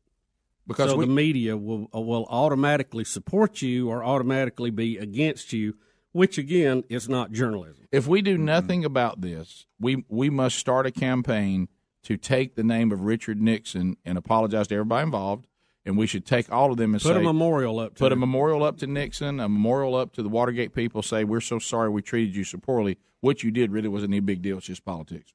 Because 0.66 0.90
so 0.92 0.98
we- 0.98 1.06
the 1.06 1.12
media 1.12 1.56
will 1.58 1.88
uh, 1.94 2.00
will 2.00 2.26
automatically 2.30 3.04
support 3.04 3.62
you 3.62 3.90
or 3.90 4.04
automatically 4.04 4.72
be 4.72 4.98
against 4.98 5.52
you, 5.54 5.76
which 6.12 6.38
again 6.40 6.84
is 6.90 7.08
not 7.10 7.32
journalism. 7.32 7.86
If 7.92 8.08
we 8.08 8.22
do 8.24 8.36
nothing 8.38 8.84
about 8.86 9.22
this, 9.22 9.66
we 9.80 10.06
we 10.08 10.30
must 10.32 10.58
start 10.58 10.88
a 10.88 10.92
campaign 10.92 11.68
to 12.04 12.18
take 12.18 12.56
the 12.56 12.64
name 12.64 12.92
of 12.92 13.02
Richard 13.02 13.42
Nixon 13.42 13.98
and 14.06 14.18
apologize 14.18 14.68
to 14.68 14.76
everybody 14.76 15.04
involved, 15.04 15.48
and 15.86 15.98
we 15.98 16.08
should 16.08 16.26
take 16.26 16.52
all 16.52 16.72
of 16.72 16.78
them 16.78 16.94
and 16.94 17.02
Put 17.02 17.16
say, 17.16 17.20
a 17.20 17.24
memorial 17.24 17.80
up 17.80 17.96
to 17.96 18.00
put 18.00 18.12
a 18.12 18.16
memorial 18.16 18.64
up 18.64 18.78
to 18.78 18.88
Nixon, 18.88 19.40
a 19.40 19.50
memorial 19.50 19.96
up 19.96 20.14
to 20.14 20.24
the 20.24 20.30
Watergate 20.30 20.74
people. 20.74 21.02
Say 21.02 21.24
we're 21.24 21.42
so 21.42 21.60
sorry 21.60 21.90
we 21.90 22.02
treated 22.02 22.36
you 22.36 22.44
so 22.44 22.58
poorly. 22.58 22.98
What 23.22 23.44
you 23.44 23.52
did 23.52 23.72
really 23.72 23.90
wasn't 23.90 24.12
any 24.12 24.22
big 24.22 24.42
deal. 24.42 24.58
It's 24.58 24.68
just 24.68 24.86
politics, 24.86 25.34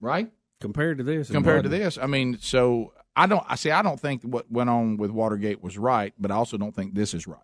right? 0.00 0.30
compared 0.60 0.98
to 0.98 1.04
this. 1.04 1.30
Compared 1.30 1.64
to 1.64 1.68
this, 1.68 1.98
I 1.98 2.06
mean, 2.06 2.38
so 2.40 2.92
I 3.14 3.26
don't. 3.26 3.44
I 3.48 3.56
see. 3.56 3.70
I 3.70 3.82
don't 3.82 4.00
think 4.00 4.22
what 4.22 4.50
went 4.50 4.70
on 4.70 4.96
with 4.96 5.10
Watergate 5.10 5.62
was 5.62 5.78
right, 5.78 6.12
but 6.18 6.30
I 6.30 6.34
also 6.34 6.56
don't 6.56 6.74
think 6.74 6.94
this 6.94 7.14
is 7.14 7.26
right. 7.26 7.40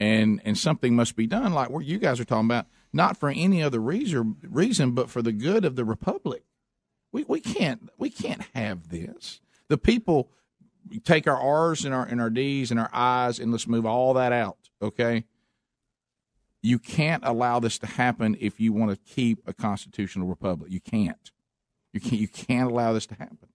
And 0.00 0.40
and 0.44 0.56
something 0.58 0.94
must 0.94 1.16
be 1.16 1.26
done, 1.26 1.52
like 1.52 1.70
what 1.70 1.84
you 1.84 1.98
guys 1.98 2.20
are 2.20 2.24
talking 2.24 2.46
about, 2.46 2.66
not 2.92 3.16
for 3.16 3.28
any 3.28 3.62
other 3.62 3.80
reason, 3.80 4.36
reason, 4.42 4.92
but 4.92 5.10
for 5.10 5.22
the 5.22 5.32
good 5.32 5.64
of 5.64 5.76
the 5.76 5.84
republic. 5.84 6.44
We 7.12 7.24
we 7.24 7.40
can't 7.40 7.90
we 7.98 8.10
can't 8.10 8.42
have 8.54 8.88
this. 8.88 9.40
The 9.68 9.78
people 9.78 10.30
take 11.04 11.26
our 11.28 11.36
R's 11.36 11.84
and 11.84 11.94
our 11.94 12.04
and 12.04 12.20
our 12.20 12.30
D's 12.30 12.70
and 12.70 12.80
our 12.80 12.90
I's 12.92 13.38
and 13.38 13.52
let's 13.52 13.66
move 13.66 13.86
all 13.86 14.14
that 14.14 14.32
out. 14.32 14.58
Okay. 14.80 15.24
You 16.62 16.78
can't 16.78 17.24
allow 17.26 17.58
this 17.58 17.78
to 17.78 17.86
happen 17.86 18.36
if 18.40 18.60
you 18.60 18.72
want 18.72 18.92
to 18.92 19.14
keep 19.14 19.40
a 19.46 19.52
constitutional 19.52 20.28
republic. 20.28 20.70
You 20.70 20.80
can't. 20.80 21.32
You 21.92 22.00
can't. 22.00 22.20
You 22.20 22.28
can't 22.28 22.70
allow 22.70 22.92
this 22.92 23.06
to 23.06 23.14
happen. 23.14 23.48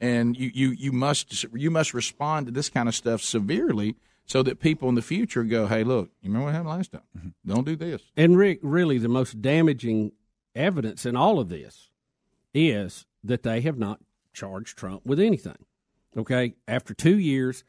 And 0.00 0.36
you, 0.36 0.50
you, 0.52 0.70
you 0.70 0.92
must 0.92 1.44
you 1.54 1.70
must 1.70 1.94
respond 1.94 2.46
to 2.46 2.52
this 2.52 2.68
kind 2.68 2.88
of 2.88 2.94
stuff 2.94 3.22
severely 3.22 3.96
so 4.24 4.42
that 4.42 4.60
people 4.60 4.88
in 4.88 4.94
the 4.94 5.02
future 5.02 5.44
go, 5.44 5.66
hey, 5.66 5.84
look, 5.84 6.10
you 6.22 6.28
remember 6.28 6.46
what 6.46 6.54
happened 6.54 6.70
last 6.70 6.92
time? 6.92 7.02
Mm-hmm. 7.16 7.52
Don't 7.52 7.66
do 7.66 7.76
this. 7.76 8.02
And 8.16 8.36
Rick, 8.36 8.60
really, 8.62 8.98
the 8.98 9.08
most 9.08 9.42
damaging 9.42 10.12
evidence 10.54 11.04
in 11.04 11.16
all 11.16 11.38
of 11.38 11.48
this 11.48 11.89
is 12.54 13.06
that 13.24 13.42
they 13.42 13.60
have 13.60 13.78
not 13.78 14.00
charged 14.32 14.76
Trump 14.76 15.04
with 15.04 15.20
anything. 15.20 15.64
Okay, 16.16 16.54
after 16.66 16.92
two 16.92 17.18
years, 17.18 17.62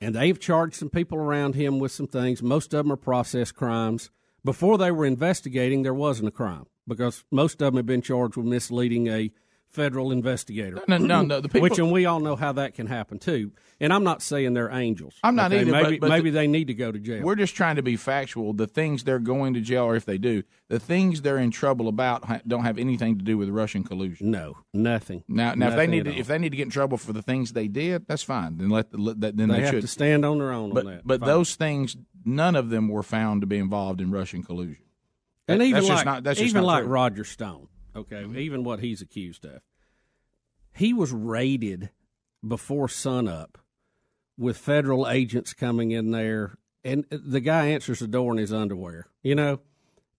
and 0.00 0.14
they've 0.14 0.38
charged 0.38 0.76
some 0.76 0.90
people 0.90 1.18
around 1.18 1.54
him 1.54 1.78
with 1.78 1.92
some 1.92 2.06
things. 2.06 2.42
Most 2.42 2.74
of 2.74 2.84
them 2.84 2.92
are 2.92 2.96
process 2.96 3.52
crimes. 3.52 4.10
Before 4.44 4.78
they 4.78 4.90
were 4.90 5.06
investigating, 5.06 5.82
there 5.82 5.94
wasn't 5.94 6.28
a 6.28 6.32
crime 6.32 6.66
because 6.86 7.24
most 7.30 7.62
of 7.62 7.66
them 7.66 7.76
have 7.76 7.86
been 7.86 8.02
charged 8.02 8.36
with 8.36 8.46
misleading 8.46 9.06
a 9.06 9.30
federal 9.72 10.12
investigator. 10.12 10.82
No, 10.86 10.98
no, 10.98 11.22
no, 11.22 11.40
the 11.40 11.48
people- 11.48 11.62
which 11.62 11.78
and 11.78 11.90
we 11.90 12.04
all 12.06 12.20
know 12.20 12.36
how 12.36 12.52
that 12.52 12.74
can 12.74 12.86
happen 12.86 13.18
too. 13.18 13.52
And 13.80 13.92
I'm 13.92 14.04
not 14.04 14.22
saying 14.22 14.52
they're 14.54 14.70
angels. 14.70 15.14
I'm 15.24 15.34
not 15.34 15.50
okay? 15.52 15.62
either, 15.62 15.72
Maybe, 15.72 15.98
but 15.98 16.08
maybe 16.10 16.30
the- 16.30 16.38
they 16.38 16.46
need 16.46 16.66
to 16.68 16.74
go 16.74 16.92
to 16.92 16.98
jail. 16.98 17.24
We're 17.24 17.34
just 17.36 17.56
trying 17.56 17.76
to 17.76 17.82
be 17.82 17.96
factual. 17.96 18.52
The 18.52 18.66
things 18.66 19.02
they're 19.04 19.18
going 19.18 19.54
to 19.54 19.60
jail, 19.60 19.84
or 19.84 19.96
if 19.96 20.04
they 20.04 20.18
do, 20.18 20.42
the 20.68 20.78
things 20.78 21.22
they're 21.22 21.38
in 21.38 21.50
trouble 21.50 21.88
about 21.88 22.46
don't 22.46 22.64
have 22.64 22.78
anything 22.78 23.18
to 23.18 23.24
do 23.24 23.36
with 23.38 23.48
Russian 23.48 23.82
collusion. 23.82 24.30
No, 24.30 24.58
nothing. 24.72 25.24
Now, 25.26 25.54
now 25.54 25.70
if 25.70 25.76
they 25.76 25.86
need 25.86 26.04
to, 26.04 26.12
all. 26.12 26.18
if 26.18 26.26
they 26.26 26.38
need 26.38 26.50
to 26.50 26.56
get 26.56 26.64
in 26.64 26.70
trouble 26.70 26.98
for 26.98 27.12
the 27.12 27.22
things 27.22 27.52
they 27.54 27.66
did, 27.66 28.06
that's 28.06 28.22
fine. 28.22 28.58
Then 28.58 28.68
let, 28.70 28.96
let 28.98 29.20
then 29.20 29.36
They 29.36 29.46
they, 29.56 29.60
have 29.62 29.70
should 29.70 29.80
to 29.82 29.88
stand 29.88 30.24
on 30.24 30.38
their 30.38 30.52
own 30.52 30.68
on 30.70 30.74
But 30.74 30.84
that. 30.84 31.06
but 31.06 31.20
Fine. 31.20 31.28
those 31.28 31.54
things, 31.56 31.96
none 32.24 32.54
of 32.54 32.68
them 32.70 32.88
were 32.88 33.02
found 33.02 33.40
to 33.40 33.46
be 33.46 33.56
involved 33.58 34.00
in 34.00 34.10
Russian 34.10 34.42
collusion. 34.42 34.84
And 35.48 35.60
That- 35.60 35.64
even 35.64 35.74
that's 35.80 35.88
like 35.88 35.96
just 35.96 36.04
not, 36.04 36.22
that's 36.24 36.38
just 36.38 36.50
even 36.50 36.62
like 36.62 36.84
true. 36.84 36.92
Roger 36.92 37.24
Stone, 37.24 37.66
okay, 37.96 38.22
mm-hmm. 38.22 38.38
even 38.38 38.64
what 38.64 38.80
he's 38.80 39.00
accused 39.02 39.44
of, 39.44 39.60
he 40.74 40.92
was 40.92 41.12
raided 41.12 41.90
before 42.46 42.88
sunup 42.88 43.58
with 44.38 44.56
federal 44.56 45.08
agents 45.08 45.52
coming 45.52 45.90
in 45.90 46.10
there, 46.10 46.56
and 46.84 47.04
the 47.10 47.40
guy 47.40 47.66
answers 47.66 47.98
the 48.00 48.06
door 48.08 48.32
in 48.32 48.38
his 48.38 48.52
underwear. 48.52 49.06
You 49.22 49.34
know, 49.34 49.60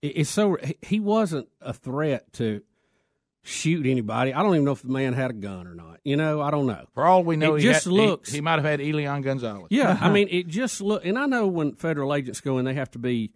it's 0.02 0.30
so 0.30 0.58
he- 0.64 0.78
he 0.82 1.00
wasn't 1.00 1.50
a 1.62 1.74
threat 1.74 2.32
to 2.34 2.62
shoot 3.42 3.86
anybody. 3.86 4.34
I 4.34 4.42
don't 4.42 4.54
even 4.54 4.66
know 4.66 4.72
if 4.72 4.82
the 4.84 4.88
man 4.90 5.14
had 5.14 5.32
a 5.32 5.34
gun 5.34 5.68
or 5.68 5.76
not. 5.76 6.00
You 6.06 6.16
know, 6.16 6.42
I 6.42 6.52
don't 6.52 6.66
know. 6.68 6.86
For 6.94 7.06
all 7.06 7.24
we 7.24 7.36
know, 7.36 7.56
it 7.56 7.62
he 7.62 7.68
just 7.68 7.86
had- 7.86 7.94
looks 7.94 8.32
he, 8.32 8.40
might 8.40 8.56
have 8.56 8.64
had 8.64 8.80
Elian 8.80 9.22
Gonzalez. 9.22 9.68
yeah, 9.70 9.98
I 10.00 10.10
mean, 10.14 10.28
it 10.32 10.48
just 10.48 10.80
look, 10.80 11.06
and 11.06 11.18
I 11.18 11.26
know 11.26 11.48
when 11.48 11.74
federal 11.76 12.14
agents 12.14 12.40
go 12.40 12.58
in, 12.60 12.66
they 12.66 12.74
have 12.76 12.92
to 12.92 13.00
be, 13.00 13.32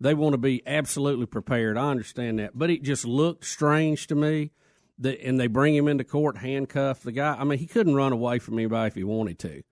they 0.00 0.14
want 0.14 0.34
to 0.34 0.38
be 0.38 0.62
absolutely 0.66 1.26
prepared. 1.26 1.76
I 1.76 1.90
understand 1.90 2.38
that, 2.38 2.56
but 2.56 2.70
it 2.70 2.82
just 2.82 3.04
looked 3.04 3.44
strange 3.44 4.06
to 4.08 4.14
me. 4.14 4.52
That 4.98 5.20
and 5.26 5.40
they 5.40 5.48
bring 5.48 5.74
him 5.74 5.88
into 5.88 6.04
court, 6.04 6.38
handcuff 6.38 7.02
the 7.02 7.10
guy. 7.10 7.36
I 7.36 7.42
mean, 7.42 7.58
he 7.58 7.66
couldn't 7.66 7.96
run 7.96 8.12
away 8.12 8.38
from 8.38 8.54
anybody 8.54 8.86
if 8.86 8.94
he 8.94 9.02
wanted 9.02 9.40
to. 9.40 9.62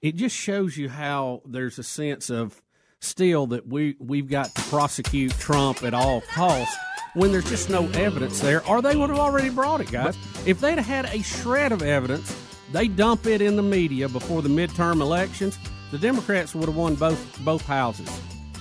It 0.00 0.16
just 0.16 0.34
shows 0.34 0.78
you 0.78 0.88
how 0.88 1.42
there's 1.44 1.78
a 1.78 1.82
sense 1.82 2.30
of 2.30 2.62
still 3.00 3.46
that 3.48 3.66
we 3.66 3.96
we've 3.98 4.28
got 4.28 4.54
to 4.54 4.62
prosecute 4.62 5.32
Trump 5.32 5.82
at 5.82 5.92
all 5.92 6.22
costs 6.22 6.74
when 7.12 7.30
there's 7.30 7.48
just 7.48 7.68
no 7.68 7.88
evidence 7.90 8.40
there, 8.40 8.66
or 8.66 8.80
they 8.80 8.96
would 8.96 9.10
have 9.10 9.18
already 9.18 9.50
brought 9.50 9.82
it, 9.82 9.90
guys. 9.90 10.16
If 10.46 10.60
they'd 10.60 10.78
had 10.78 11.06
a 11.06 11.22
shred 11.22 11.72
of 11.72 11.82
evidence, 11.82 12.34
they 12.72 12.88
dump 12.88 13.26
it 13.26 13.42
in 13.42 13.56
the 13.56 13.62
media 13.62 14.08
before 14.08 14.40
the 14.40 14.48
midterm 14.48 15.02
elections. 15.02 15.58
The 15.90 15.98
Democrats 15.98 16.54
would 16.54 16.66
have 16.66 16.76
won 16.76 16.94
both 16.94 17.38
both 17.44 17.66
houses 17.66 18.08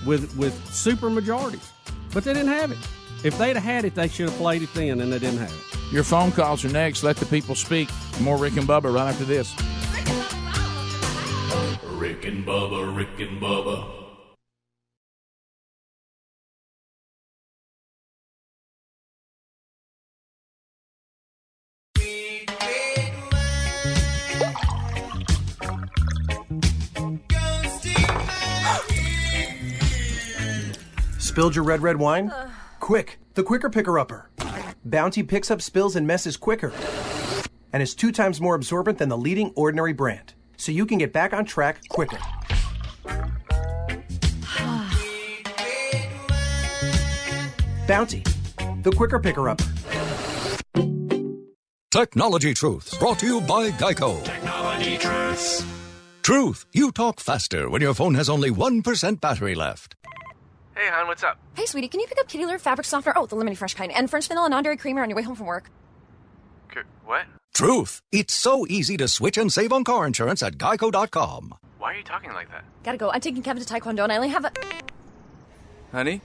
with 0.05 0.35
with 0.37 0.53
super 0.73 1.09
majorities, 1.09 1.71
but 2.13 2.23
they 2.23 2.33
didn't 2.33 2.49
have 2.49 2.71
it. 2.71 2.77
If 3.23 3.37
they'd 3.37 3.55
have 3.55 3.63
had 3.63 3.85
it, 3.85 3.95
they 3.95 4.07
should 4.07 4.29
have 4.29 4.37
played 4.37 4.61
it 4.61 4.73
then, 4.73 5.01
and 5.01 5.11
they 5.11 5.19
didn't 5.19 5.39
have 5.39 5.51
it. 5.51 5.93
Your 5.93 6.03
phone 6.03 6.31
calls 6.31 6.63
are 6.63 6.69
next. 6.69 7.03
Let 7.03 7.17
the 7.17 7.25
people 7.25 7.55
speak. 7.55 7.89
More 8.21 8.37
Rick 8.37 8.57
and 8.57 8.67
Bubba 8.67 8.93
right 8.93 9.09
after 9.09 9.25
this. 9.25 9.53
Rick 11.97 12.25
and 12.25 12.45
Bubba, 12.45 12.95
Rick 12.95 13.19
and 13.19 13.41
Bubba. 13.41 13.98
Spilled 31.39 31.55
your 31.55 31.63
red, 31.63 31.81
red 31.81 31.95
wine? 31.95 32.29
Uh. 32.29 32.49
Quick, 32.81 33.17
the 33.35 33.43
quicker 33.43 33.69
picker 33.69 33.97
upper. 33.97 34.29
Bounty 34.83 35.23
picks 35.23 35.49
up 35.49 35.61
spills 35.61 35.95
and 35.95 36.05
messes 36.05 36.35
quicker 36.35 36.73
and 37.71 37.81
is 37.81 37.95
two 37.95 38.11
times 38.11 38.41
more 38.41 38.55
absorbent 38.55 38.97
than 38.97 39.07
the 39.07 39.15
leading 39.15 39.53
ordinary 39.55 39.93
brand, 39.93 40.33
so 40.57 40.73
you 40.73 40.85
can 40.85 40.97
get 40.97 41.13
back 41.13 41.31
on 41.31 41.45
track 41.45 41.87
quicker. 41.87 42.17
Bounty, 47.87 48.23
the 48.83 48.91
quicker 48.93 49.19
picker 49.19 49.47
upper. 49.47 49.63
Technology 51.89 52.53
Truths, 52.53 52.97
brought 52.97 53.19
to 53.19 53.25
you 53.25 53.39
by 53.39 53.69
Geico. 53.71 54.21
Technology 54.25 54.97
Truths. 54.97 55.65
Truth, 56.21 56.65
you 56.73 56.91
talk 56.91 57.21
faster 57.21 57.69
when 57.69 57.81
your 57.81 57.93
phone 57.93 58.15
has 58.15 58.29
only 58.29 58.51
1% 58.51 59.21
battery 59.21 59.55
left. 59.55 59.95
Hey, 60.79 60.87
hon, 60.89 61.07
what's 61.07 61.23
up? 61.23 61.37
Hey, 61.55 61.65
sweetie, 61.65 61.89
can 61.89 61.99
you 61.99 62.07
pick 62.07 62.21
up 62.21 62.29
Kitty 62.29 62.45
Litter 62.45 62.57
fabric 62.57 62.87
softener? 62.87 63.13
Oh, 63.17 63.25
the 63.25 63.35
lemony 63.35 63.57
fresh 63.57 63.73
kind, 63.73 63.91
and 63.91 64.09
French 64.09 64.29
vanilla 64.29 64.47
non-dairy 64.47 64.77
creamer 64.77 65.03
on 65.03 65.09
your 65.09 65.17
way 65.17 65.23
home 65.23 65.35
from 65.35 65.47
work. 65.47 65.69
K- 66.73 66.83
what? 67.03 67.25
Truth, 67.53 68.01
it's 68.13 68.33
so 68.33 68.65
easy 68.69 68.95
to 68.95 69.09
switch 69.09 69.37
and 69.37 69.51
save 69.51 69.73
on 69.73 69.83
car 69.83 70.07
insurance 70.07 70.41
at 70.41 70.53
geico.com. 70.53 71.53
Why 71.79 71.91
are 71.91 71.97
you 71.97 72.03
talking 72.03 72.31
like 72.31 72.49
that? 72.51 72.63
Gotta 72.85 72.97
go. 72.97 73.11
I'm 73.11 73.19
taking 73.19 73.43
Kevin 73.43 73.61
to 73.61 73.73
Taekwondo, 73.73 74.03
and 74.03 74.13
I 74.13 74.15
only 74.15 74.29
have 74.29 74.45
a. 74.45 74.53
Honey? 75.91 76.21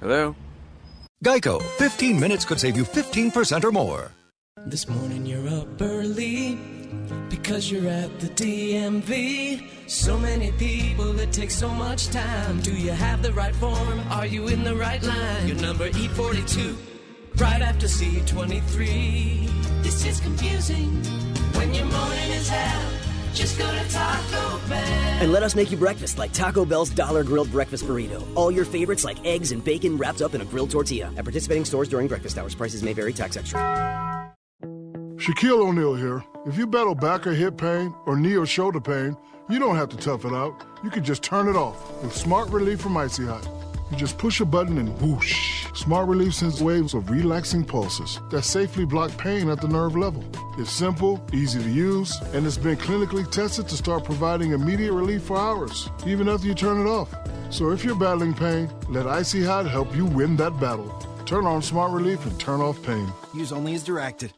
Hello? 0.00 0.34
Geico, 1.24 1.62
15 1.62 2.18
minutes 2.18 2.44
could 2.44 2.58
save 2.58 2.76
you 2.76 2.82
15% 2.82 3.62
or 3.62 3.70
more. 3.70 4.10
This 4.64 4.88
morning 4.88 5.26
you're 5.26 5.48
up 5.48 5.80
early 5.80 6.58
because 7.28 7.70
you're 7.70 7.86
at 7.86 8.18
the 8.18 8.28
DMV. 8.28 9.62
So 9.88 10.18
many 10.18 10.50
people, 10.52 11.20
it 11.20 11.30
takes 11.30 11.54
so 11.54 11.68
much 11.68 12.08
time. 12.08 12.60
Do 12.62 12.72
you 12.72 12.90
have 12.90 13.22
the 13.22 13.32
right 13.32 13.54
form? 13.54 14.00
Are 14.10 14.26
you 14.26 14.48
in 14.48 14.64
the 14.64 14.74
right 14.74 15.00
line? 15.02 15.46
Your 15.46 15.58
number 15.58 15.88
E42, 15.90 16.74
right 17.36 17.62
after 17.62 17.86
C23. 17.86 19.82
This 19.84 20.04
is 20.04 20.20
confusing 20.20 21.04
when 21.54 21.72
your 21.72 21.84
morning 21.84 22.30
is 22.30 22.48
hell. 22.48 22.92
Just 23.34 23.58
go 23.58 23.70
to 23.70 23.88
Taco 23.90 24.58
Bell. 24.68 24.78
And 25.22 25.30
let 25.30 25.42
us 25.42 25.54
make 25.54 25.70
you 25.70 25.76
breakfast 25.76 26.18
like 26.18 26.32
Taco 26.32 26.64
Bell's 26.64 26.90
Dollar 26.90 27.22
Grilled 27.22 27.52
Breakfast 27.52 27.84
Burrito. 27.84 28.26
All 28.34 28.50
your 28.50 28.64
favorites 28.64 29.04
like 29.04 29.24
eggs 29.24 29.52
and 29.52 29.62
bacon 29.62 29.96
wrapped 29.96 30.22
up 30.22 30.34
in 30.34 30.40
a 30.40 30.44
grilled 30.44 30.70
tortilla. 30.70 31.12
At 31.16 31.24
participating 31.24 31.66
stores 31.66 31.88
during 31.88 32.08
breakfast 32.08 32.36
hours, 32.38 32.54
prices 32.54 32.82
may 32.82 32.94
vary, 32.94 33.12
tax 33.12 33.36
extra. 33.36 34.05
Shaquille 35.18 35.66
O'Neal 35.66 35.94
here. 35.94 36.22
If 36.44 36.58
you 36.58 36.66
battle 36.66 36.94
back 36.94 37.26
or 37.26 37.32
hip 37.32 37.56
pain 37.56 37.94
or 38.04 38.18
knee 38.18 38.36
or 38.36 38.44
shoulder 38.44 38.80
pain, 38.80 39.16
you 39.48 39.58
don't 39.58 39.76
have 39.76 39.88
to 39.88 39.96
tough 39.96 40.26
it 40.26 40.32
out. 40.32 40.62
You 40.84 40.90
can 40.90 41.02
just 41.02 41.22
turn 41.22 41.48
it 41.48 41.56
off 41.56 42.02
with 42.02 42.14
Smart 42.14 42.50
Relief 42.50 42.80
from 42.82 42.96
Icy 42.98 43.24
Hot. 43.24 43.48
You 43.90 43.96
just 43.96 44.18
push 44.18 44.40
a 44.40 44.44
button 44.44 44.76
and 44.76 45.00
whoosh. 45.00 45.66
Smart 45.74 46.06
Relief 46.08 46.34
sends 46.34 46.62
waves 46.62 46.92
of 46.92 47.08
relaxing 47.08 47.64
pulses 47.64 48.20
that 48.30 48.42
safely 48.42 48.84
block 48.84 49.16
pain 49.16 49.48
at 49.48 49.60
the 49.60 49.68
nerve 49.68 49.96
level. 49.96 50.22
It's 50.58 50.70
simple, 50.70 51.24
easy 51.32 51.62
to 51.62 51.70
use, 51.70 52.14
and 52.34 52.46
it's 52.46 52.58
been 52.58 52.76
clinically 52.76 53.28
tested 53.30 53.68
to 53.68 53.76
start 53.76 54.04
providing 54.04 54.52
immediate 54.52 54.92
relief 54.92 55.22
for 55.22 55.38
hours, 55.38 55.88
even 56.06 56.28
after 56.28 56.46
you 56.46 56.54
turn 56.54 56.86
it 56.86 56.90
off. 56.90 57.14
So 57.48 57.70
if 57.70 57.84
you're 57.84 57.96
battling 57.96 58.34
pain, 58.34 58.70
let 58.90 59.06
Icy 59.06 59.44
Hot 59.44 59.66
help 59.66 59.96
you 59.96 60.04
win 60.04 60.36
that 60.36 60.60
battle. 60.60 60.90
Turn 61.24 61.46
on 61.46 61.62
Smart 61.62 61.92
Relief 61.92 62.24
and 62.26 62.38
turn 62.38 62.60
off 62.60 62.82
pain. 62.82 63.10
Use 63.34 63.50
only 63.50 63.74
as 63.74 63.82
directed. 63.82 64.32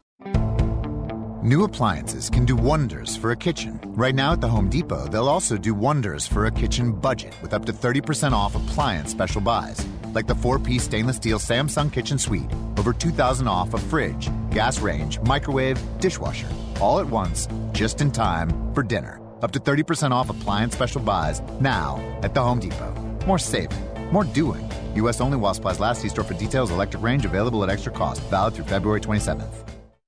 New 1.44 1.62
appliances 1.62 2.28
can 2.28 2.44
do 2.44 2.56
wonders 2.56 3.16
for 3.16 3.30
a 3.30 3.36
kitchen. 3.36 3.78
Right 3.94 4.12
now 4.12 4.32
at 4.32 4.40
the 4.40 4.48
Home 4.48 4.68
Depot, 4.68 5.06
they'll 5.06 5.28
also 5.28 5.56
do 5.56 5.72
wonders 5.72 6.26
for 6.26 6.46
a 6.46 6.50
kitchen 6.50 6.90
budget 6.90 7.32
with 7.40 7.54
up 7.54 7.64
to 7.66 7.72
30% 7.72 8.32
off 8.32 8.56
appliance 8.56 9.12
special 9.12 9.40
buys, 9.40 9.86
like 10.14 10.26
the 10.26 10.34
four 10.34 10.58
piece 10.58 10.82
stainless 10.82 11.14
steel 11.14 11.38
Samsung 11.38 11.92
Kitchen 11.92 12.18
Suite, 12.18 12.50
over 12.76 12.92
2000 12.92 13.46
off 13.46 13.72
a 13.72 13.78
fridge, 13.78 14.28
gas 14.50 14.80
range, 14.80 15.20
microwave, 15.20 15.80
dishwasher, 16.00 16.48
all 16.80 16.98
at 16.98 17.06
once, 17.06 17.46
just 17.70 18.00
in 18.00 18.10
time 18.10 18.50
for 18.74 18.82
dinner. 18.82 19.20
Up 19.40 19.52
to 19.52 19.60
30% 19.60 20.10
off 20.10 20.30
appliance 20.30 20.74
special 20.74 21.00
buys 21.00 21.40
now 21.60 22.02
at 22.24 22.34
the 22.34 22.42
Home 22.42 22.58
Depot. 22.58 22.92
More 23.28 23.38
saving, 23.38 23.78
more 24.10 24.24
doing. 24.24 24.68
U.S. 24.96 25.20
only 25.20 25.36
while 25.36 25.54
supplies 25.54 25.78
last. 25.78 26.02
See 26.02 26.08
store 26.08 26.24
for 26.24 26.34
details. 26.34 26.72
Electric 26.72 27.00
range 27.00 27.24
available 27.24 27.62
at 27.62 27.70
extra 27.70 27.92
cost. 27.92 28.20
Valid 28.22 28.54
through 28.54 28.64
February 28.64 29.00
27th. 29.00 29.77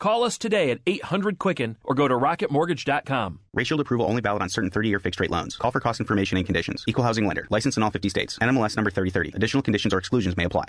Call 0.00 0.24
us 0.24 0.38
today 0.38 0.70
at 0.70 0.80
800 0.86 1.38
Quicken 1.38 1.76
or 1.84 1.94
go 1.94 2.08
to 2.08 2.14
rocketmortgage.com. 2.14 3.38
Rate 3.52 3.66
Shield 3.66 3.80
approval 3.82 4.06
only 4.06 4.22
valid 4.22 4.42
on 4.42 4.48
certain 4.48 4.70
30 4.70 4.88
year 4.88 4.98
fixed 4.98 5.20
rate 5.20 5.30
loans. 5.30 5.56
Call 5.56 5.70
for 5.70 5.80
cost 5.80 6.00
information 6.00 6.38
and 6.38 6.46
conditions. 6.46 6.84
Equal 6.88 7.04
housing 7.04 7.26
lender. 7.26 7.46
License 7.50 7.76
in 7.76 7.82
all 7.82 7.90
50 7.90 8.08
states. 8.08 8.38
NMLS 8.38 8.76
number 8.76 8.90
3030. 8.90 9.32
Additional 9.36 9.62
conditions 9.62 9.94
or 9.94 9.98
exclusions 9.98 10.36
may 10.36 10.44
apply. 10.44 10.64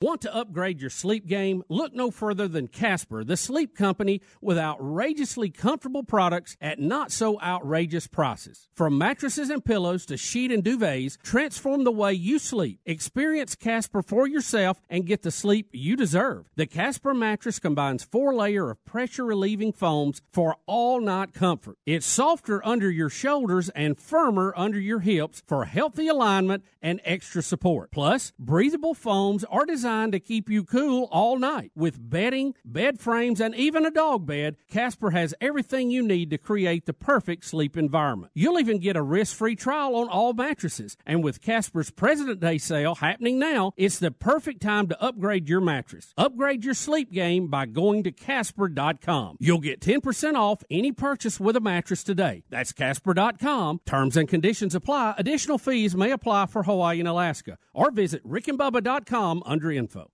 Want 0.00 0.22
to 0.22 0.34
upgrade 0.34 0.80
your 0.80 0.90
sleep 0.90 1.26
game? 1.26 1.62
Look 1.68 1.94
no 1.94 2.10
further 2.10 2.48
than 2.48 2.66
Casper, 2.66 3.22
the 3.22 3.36
sleep 3.36 3.76
company 3.76 4.20
with 4.40 4.58
outrageously 4.58 5.50
comfortable 5.50 6.02
products 6.02 6.56
at 6.60 6.80
not 6.80 7.12
so 7.12 7.40
outrageous 7.40 8.08
prices. 8.08 8.68
From 8.74 8.98
mattresses 8.98 9.50
and 9.50 9.64
pillows 9.64 10.04
to 10.06 10.16
sheet 10.16 10.50
and 10.50 10.64
duvets, 10.64 11.16
transform 11.22 11.84
the 11.84 11.92
way 11.92 12.12
you 12.12 12.40
sleep. 12.40 12.80
Experience 12.84 13.54
Casper 13.54 14.02
for 14.02 14.26
yourself 14.26 14.80
and 14.90 15.06
get 15.06 15.22
the 15.22 15.30
sleep 15.30 15.68
you 15.72 15.94
deserve. 15.94 16.46
The 16.56 16.66
Casper 16.66 17.14
mattress 17.14 17.60
combines 17.60 18.02
four 18.02 18.34
layer 18.34 18.70
of 18.70 18.84
pressure 18.84 19.24
relieving 19.24 19.72
foams 19.72 20.20
for 20.32 20.56
all 20.66 21.00
night 21.00 21.32
comfort. 21.32 21.78
It's 21.86 22.04
softer 22.04 22.66
under 22.66 22.90
your 22.90 23.10
shoulders 23.10 23.68
and 23.70 23.98
firmer 23.98 24.52
under 24.56 24.80
your 24.80 25.00
hips 25.00 25.42
for 25.46 25.66
healthy 25.66 26.08
alignment 26.08 26.64
and 26.82 27.00
extra 27.04 27.42
support. 27.42 27.92
Plus, 27.92 28.32
breathable 28.38 28.94
foams 28.94 29.44
are 29.44 29.64
designed 29.64 29.83
to 29.84 30.20
keep 30.20 30.48
you 30.48 30.64
cool 30.64 31.08
all 31.10 31.38
night. 31.38 31.70
With 31.74 32.10
bedding, 32.10 32.54
bed 32.64 33.00
frames, 33.00 33.40
and 33.40 33.54
even 33.54 33.84
a 33.84 33.90
dog 33.90 34.26
bed, 34.26 34.56
Casper 34.70 35.10
has 35.10 35.34
everything 35.40 35.90
you 35.90 36.02
need 36.02 36.30
to 36.30 36.38
create 36.38 36.86
the 36.86 36.92
perfect 36.92 37.44
sleep 37.44 37.76
environment. 37.76 38.32
You'll 38.34 38.58
even 38.58 38.78
get 38.78 38.96
a 38.96 39.02
risk-free 39.02 39.56
trial 39.56 39.96
on 39.96 40.08
all 40.08 40.32
mattresses. 40.32 40.96
And 41.06 41.22
with 41.22 41.42
Casper's 41.42 41.90
President 41.90 42.40
Day 42.40 42.58
sale 42.58 42.94
happening 42.94 43.38
now, 43.38 43.72
it's 43.76 43.98
the 43.98 44.10
perfect 44.10 44.62
time 44.62 44.88
to 44.88 45.02
upgrade 45.02 45.48
your 45.48 45.60
mattress. 45.60 46.12
Upgrade 46.16 46.64
your 46.64 46.74
sleep 46.74 47.12
game 47.12 47.48
by 47.48 47.66
going 47.66 48.02
to 48.04 48.12
casper.com. 48.12 49.36
You'll 49.40 49.58
get 49.58 49.80
10% 49.80 50.34
off 50.34 50.64
any 50.70 50.92
purchase 50.92 51.38
with 51.38 51.56
a 51.56 51.60
mattress 51.60 52.02
today. 52.02 52.44
That's 52.50 52.72
casper.com. 52.72 53.80
Terms 53.84 54.16
and 54.16 54.28
conditions 54.28 54.74
apply. 54.74 55.14
Additional 55.18 55.58
fees 55.58 55.94
may 55.94 56.10
apply 56.10 56.46
for 56.46 56.62
Hawaii 56.62 56.98
and 57.00 57.08
Alaska. 57.08 57.58
Or 57.72 57.90
visit 57.90 58.26
rickandbubba.com 58.26 59.42
under 59.44 59.70
info. 59.76 60.13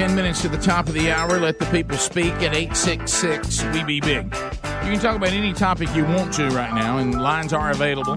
Ten 0.00 0.14
minutes 0.14 0.40
to 0.42 0.48
the 0.48 0.62
top 0.62 0.86
of 0.86 0.94
the 0.94 1.10
hour. 1.10 1.40
Let 1.40 1.58
the 1.58 1.66
people 1.66 1.98
speak 1.98 2.32
at 2.34 2.54
866 2.54 3.64
We 3.72 3.82
Be 3.82 4.00
Big. 4.00 4.24
You 4.24 4.92
can 4.92 5.00
talk 5.00 5.16
about 5.16 5.30
any 5.30 5.52
topic 5.52 5.88
you 5.96 6.04
want 6.04 6.32
to 6.34 6.48
right 6.50 6.72
now, 6.72 6.98
and 6.98 7.20
lines 7.20 7.52
are 7.52 7.70
available. 7.70 8.14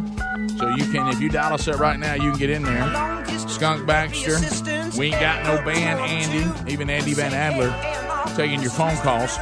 So 0.60 0.70
you 0.70 0.86
can, 0.92 1.08
if 1.08 1.20
you 1.20 1.30
dial 1.30 1.54
us 1.54 1.68
up 1.68 1.80
right 1.80 2.00
now, 2.00 2.14
you 2.14 2.30
can 2.30 2.40
get 2.40 2.50
in 2.52 2.64
there. 2.64 3.26
Skunk 3.50 3.88
Baxter, 3.88 4.38
we 4.98 5.08
ain't 5.08 5.20
got 5.20 5.44
no 5.46 5.66
band, 5.66 6.00
Andy, 6.00 6.72
even 6.72 6.92
Andy 6.92 7.16
Van 7.16 7.34
Adler, 7.34 7.74
taking 8.36 8.62
your 8.62 8.72
phone 8.72 8.96
calls. 8.98 9.36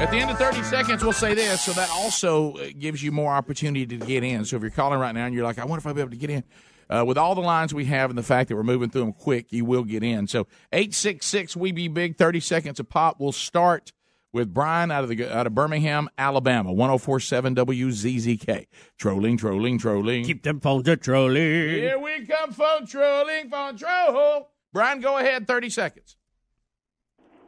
At 0.00 0.10
the 0.10 0.16
end 0.16 0.30
of 0.30 0.38
30 0.38 0.62
seconds, 0.62 1.02
we'll 1.02 1.12
say 1.12 1.34
this, 1.34 1.60
so 1.60 1.72
that 1.72 1.90
also 1.90 2.54
uh, 2.54 2.68
gives 2.78 3.02
you 3.02 3.12
more 3.12 3.34
opportunity 3.34 3.84
to 3.86 3.98
get 3.98 4.24
in. 4.24 4.46
So 4.46 4.56
if 4.56 4.62
you're 4.62 4.70
calling 4.70 4.98
right 4.98 5.14
now 5.14 5.26
and 5.26 5.34
you're 5.34 5.44
like, 5.44 5.58
I 5.58 5.66
wonder 5.66 5.80
if 5.80 5.86
I'll 5.86 5.92
be 5.92 6.00
able 6.00 6.12
to 6.12 6.16
get 6.16 6.30
in, 6.30 6.42
uh, 6.88 7.04
with 7.06 7.18
all 7.18 7.34
the 7.34 7.42
lines 7.42 7.74
we 7.74 7.84
have 7.84 8.08
and 8.08 8.18
the 8.18 8.22
fact 8.22 8.48
that 8.48 8.56
we're 8.56 8.62
moving 8.62 8.88
through 8.88 9.02
them 9.02 9.12
quick, 9.12 9.52
you 9.52 9.66
will 9.66 9.84
get 9.84 10.02
in. 10.02 10.26
So 10.26 10.46
866 10.72 11.54
We 11.54 11.72
Be 11.72 11.88
Big, 11.88 12.16
30 12.16 12.40
seconds 12.40 12.80
a 12.80 12.84
pop. 12.84 13.20
We'll 13.20 13.30
start 13.30 13.92
with 14.32 14.54
Brian 14.54 14.90
out 14.90 15.04
of 15.04 15.10
the 15.10 15.36
out 15.36 15.46
of 15.46 15.54
Birmingham, 15.54 16.08
Alabama, 16.16 16.72
1047 16.72 17.56
WZZK. 17.56 18.68
Trolling, 18.96 19.36
trolling, 19.36 19.76
trolling. 19.76 20.24
Keep 20.24 20.44
them 20.44 20.60
phones 20.60 20.88
a 20.88 20.96
trolling. 20.96 21.34
Here 21.36 21.98
we 21.98 22.24
come, 22.24 22.52
phone 22.52 22.86
trolling, 22.86 23.50
phone 23.50 23.76
troll. 23.76 24.48
Brian, 24.72 25.00
go 25.00 25.18
ahead, 25.18 25.46
30 25.46 25.68
seconds. 25.68 26.16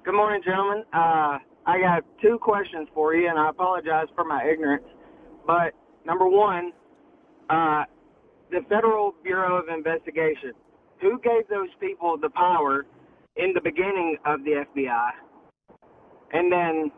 Good 0.04 0.14
morning, 0.14 0.42
gentlemen. 0.44 0.84
Uh, 0.92 1.38
I 1.66 1.78
got 1.78 2.04
two 2.20 2.38
questions 2.40 2.88
for 2.92 3.14
you, 3.14 3.28
and 3.28 3.38
I 3.38 3.50
apologize 3.50 4.06
for 4.14 4.24
my 4.24 4.44
ignorance. 4.44 4.84
But 5.46 5.74
number 6.04 6.26
one, 6.26 6.72
uh, 7.50 7.84
the 8.50 8.60
Federal 8.68 9.14
Bureau 9.22 9.56
of 9.56 9.68
Investigation, 9.68 10.52
who 11.00 11.20
gave 11.20 11.48
those 11.48 11.68
people 11.80 12.16
the 12.20 12.30
power 12.30 12.86
in 13.36 13.52
the 13.54 13.60
beginning 13.60 14.16
of 14.26 14.44
the 14.44 14.64
FBI? 14.74 15.10
And 16.32 16.50
then 16.50 16.90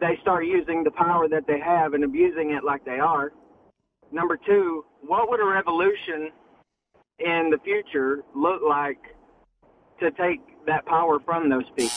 they 0.00 0.18
start 0.22 0.46
using 0.46 0.84
the 0.84 0.90
power 0.90 1.28
that 1.28 1.46
they 1.46 1.58
have 1.58 1.94
and 1.94 2.04
abusing 2.04 2.50
it 2.50 2.64
like 2.64 2.84
they 2.84 2.98
are. 2.98 3.32
Number 4.12 4.38
two, 4.46 4.84
what 5.00 5.28
would 5.28 5.40
a 5.40 5.44
revolution 5.44 6.30
in 7.18 7.50
the 7.50 7.58
future 7.64 8.22
look 8.34 8.60
like 8.66 8.98
to 10.00 10.10
take 10.12 10.40
that 10.66 10.84
power 10.86 11.18
from 11.24 11.48
those 11.48 11.64
people? 11.76 11.96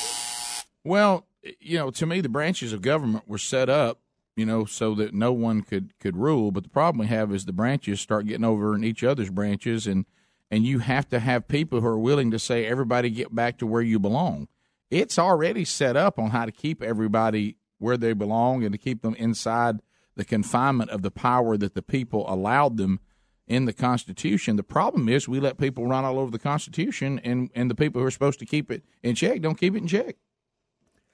Well, 0.84 1.26
Eh, 1.44 1.52
you 1.60 1.78
know, 1.78 1.92
to 1.92 2.06
me, 2.06 2.22
the 2.22 2.30
branches 2.30 2.74
of 2.74 2.82
government 2.82 3.28
were 3.28 3.38
set 3.38 3.70
up, 3.70 4.02
you 4.36 4.46
know, 4.46 4.66
so 4.66 4.96
that 4.96 5.14
no 5.14 5.32
one 5.32 5.62
could 5.62 5.98
could 6.00 6.18
rule. 6.18 6.52
But 6.52 6.64
the 6.64 6.70
problem 6.70 7.00
we 7.00 7.08
have 7.08 7.34
is 7.34 7.46
the 7.46 7.54
branches 7.54 8.00
start 8.02 8.28
getting 8.28 8.46
over 8.46 8.76
in 8.76 8.84
each 8.84 9.04
other's 9.04 9.30
branches, 9.30 9.88
and 9.88 10.06
and 10.50 10.66
you 10.66 10.80
have 10.80 11.10
to 11.10 11.20
have 11.20 11.48
people 11.48 11.82
who 11.82 11.88
are 11.88 12.00
willing 12.00 12.32
to 12.32 12.40
say, 12.40 12.66
everybody 12.66 13.10
get 13.10 13.36
back 13.36 13.58
to 13.58 13.68
where 13.68 13.82
you 13.82 14.00
belong. 14.00 14.48
It's 14.90 15.20
already 15.20 15.66
set 15.66 15.98
up 15.98 16.18
on 16.18 16.30
how 16.30 16.46
to 16.46 16.52
keep 16.52 16.82
everybody 16.82 17.58
where 17.80 17.98
they 17.98 18.14
belong 18.14 18.64
and 18.64 18.72
to 18.72 18.78
keep 18.78 19.02
them 19.02 19.16
inside 19.16 19.82
the 20.16 20.24
confinement 20.24 20.90
of 20.90 21.02
the 21.02 21.12
power 21.12 21.58
that 21.58 21.76
the 21.76 21.82
people 21.82 22.26
allowed 22.32 22.78
them 22.78 23.00
in 23.46 23.66
the 23.66 23.74
Constitution. 23.74 24.56
The 24.56 24.64
problem 24.64 25.08
is 25.08 25.28
we 25.28 25.40
let 25.40 25.58
people 25.58 25.86
run 25.86 26.06
all 26.06 26.20
over 26.20 26.32
the 26.32 26.40
Constitution, 26.40 27.20
and 27.24 27.50
and 27.56 27.70
the 27.70 27.76
people 27.76 28.02
who 28.02 28.08
are 28.08 28.12
supposed 28.12 28.40
to 28.40 28.46
keep 28.46 28.72
it 28.72 28.84
in 29.04 29.16
check 29.16 29.42
don't 29.42 29.60
keep 29.60 29.76
it 29.76 29.80
in 29.80 29.88
check. 29.88 30.18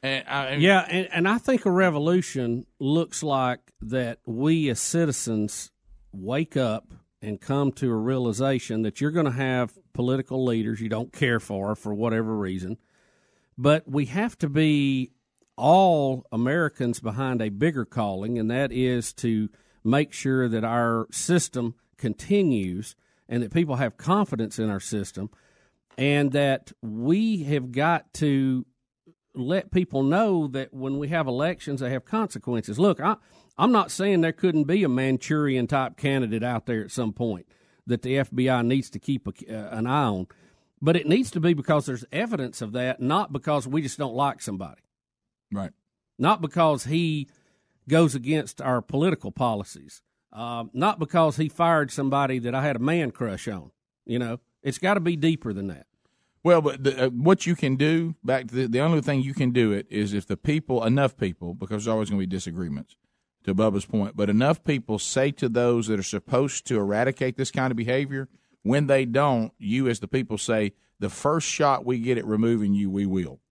And 0.03 0.27
uh, 0.27 0.31
I, 0.31 0.53
yeah, 0.55 0.85
and, 0.89 1.07
and 1.11 1.27
I 1.27 1.37
think 1.37 1.65
a 1.65 1.71
revolution 1.71 2.65
looks 2.77 3.23
like 3.23 3.71
that 3.81 4.19
we 4.25 4.69
as 4.69 4.81
citizens 4.81 5.71
wake 6.11 6.57
up 6.57 6.93
and 7.21 7.39
come 7.39 7.71
to 7.71 7.89
a 7.89 7.95
realization 7.95 8.81
that 8.81 8.99
you're 8.99 9.11
going 9.11 9.25
to 9.25 9.31
have 9.31 9.79
political 9.93 10.43
leaders 10.43 10.81
you 10.81 10.89
don't 10.89 11.13
care 11.13 11.39
for 11.39 11.73
for 11.73 11.93
whatever 11.93 12.35
reason, 12.35 12.77
but 13.57 13.87
we 13.89 14.05
have 14.07 14.37
to 14.39 14.49
be 14.49 15.11
all 15.55 16.25
Americans 16.31 16.99
behind 16.99 17.41
a 17.41 17.49
bigger 17.49 17.85
calling, 17.85 18.37
and 18.37 18.51
that 18.51 18.73
is 18.73 19.13
to 19.13 19.49
make 19.85 20.11
sure 20.11 20.49
that 20.49 20.65
our 20.65 21.07
system 21.11 21.75
continues 21.97 22.95
and 23.29 23.41
that 23.41 23.53
people 23.53 23.77
have 23.77 23.95
confidence 23.95 24.59
in 24.59 24.69
our 24.69 24.81
system, 24.81 25.29
and 25.97 26.33
that 26.33 26.73
we 26.81 27.43
have 27.43 27.71
got 27.71 28.13
to 28.13 28.65
let 29.35 29.71
people 29.71 30.03
know 30.03 30.47
that 30.47 30.73
when 30.73 30.97
we 30.97 31.07
have 31.09 31.27
elections, 31.27 31.79
they 31.79 31.89
have 31.89 32.05
consequences. 32.05 32.79
Look, 32.79 32.99
I, 32.99 33.17
I'm 33.57 33.71
not 33.71 33.91
saying 33.91 34.21
there 34.21 34.31
couldn't 34.31 34.65
be 34.65 34.83
a 34.83 34.89
Manchurian 34.89 35.67
type 35.67 35.97
candidate 35.97 36.43
out 36.43 36.65
there 36.65 36.83
at 36.83 36.91
some 36.91 37.13
point 37.13 37.47
that 37.85 38.01
the 38.01 38.15
FBI 38.15 38.65
needs 38.65 38.89
to 38.91 38.99
keep 38.99 39.27
a, 39.27 39.31
uh, 39.49 39.77
an 39.77 39.87
eye 39.87 40.03
on, 40.05 40.27
but 40.81 40.95
it 40.95 41.07
needs 41.07 41.31
to 41.31 41.39
be 41.39 41.53
because 41.53 41.85
there's 41.85 42.05
evidence 42.11 42.61
of 42.61 42.71
that, 42.73 43.01
not 43.01 43.33
because 43.33 43.67
we 43.67 43.81
just 43.81 43.97
don't 43.97 44.15
like 44.15 44.41
somebody. 44.41 44.81
Right. 45.51 45.71
Not 46.17 46.41
because 46.41 46.85
he 46.85 47.27
goes 47.89 48.15
against 48.15 48.61
our 48.61 48.81
political 48.81 49.31
policies. 49.31 50.01
Uh, 50.31 50.65
not 50.73 50.97
because 50.99 51.37
he 51.37 51.47
fired 51.47 51.91
somebody 51.91 52.39
that 52.39 52.55
I 52.55 52.63
had 52.63 52.75
a 52.75 52.79
man 52.79 53.11
crush 53.11 53.47
on. 53.47 53.71
You 54.05 54.17
know, 54.17 54.39
it's 54.63 54.79
got 54.79 54.95
to 54.95 54.99
be 54.99 55.15
deeper 55.15 55.53
than 55.53 55.67
that. 55.67 55.85
Well, 56.43 56.61
but 56.61 56.83
the, 56.83 57.05
uh, 57.05 57.09
what 57.09 57.45
you 57.45 57.55
can 57.55 57.75
do 57.75 58.15
back 58.23 58.47
to 58.47 58.55
the, 58.55 58.67
the 58.67 58.79
only 58.81 59.01
thing 59.01 59.21
you 59.21 59.33
can 59.33 59.51
do 59.51 59.71
it 59.71 59.87
is 59.89 60.13
if 60.13 60.27
the 60.27 60.37
people, 60.37 60.83
enough 60.83 61.15
people, 61.17 61.53
because 61.53 61.85
there's 61.85 61.87
always 61.87 62.09
going 62.09 62.19
to 62.19 62.27
be 62.27 62.35
disagreements. 62.35 62.97
To 63.45 63.53
Bubba's 63.53 63.85
point, 63.85 64.15
but 64.15 64.29
enough 64.29 64.63
people 64.63 64.97
say 64.97 65.29
to 65.31 65.49
those 65.49 65.87
that 65.87 65.99
are 65.99 66.03
supposed 66.03 66.65
to 66.67 66.79
eradicate 66.79 67.35
this 67.35 67.51
kind 67.51 67.71
of 67.71 67.75
behavior, 67.75 68.29
when 68.61 68.87
they 68.87 69.03
don't, 69.03 69.51
you 69.57 69.89
as 69.89 69.99
the 69.99 70.07
people 70.07 70.37
say, 70.37 70.71
the 70.99 71.09
first 71.09 71.45
shot 71.45 71.85
we 71.85 71.99
get 71.99 72.17
at 72.17 72.25
removing 72.25 72.73
you, 72.73 72.89
we 72.89 73.05
will, 73.05 73.41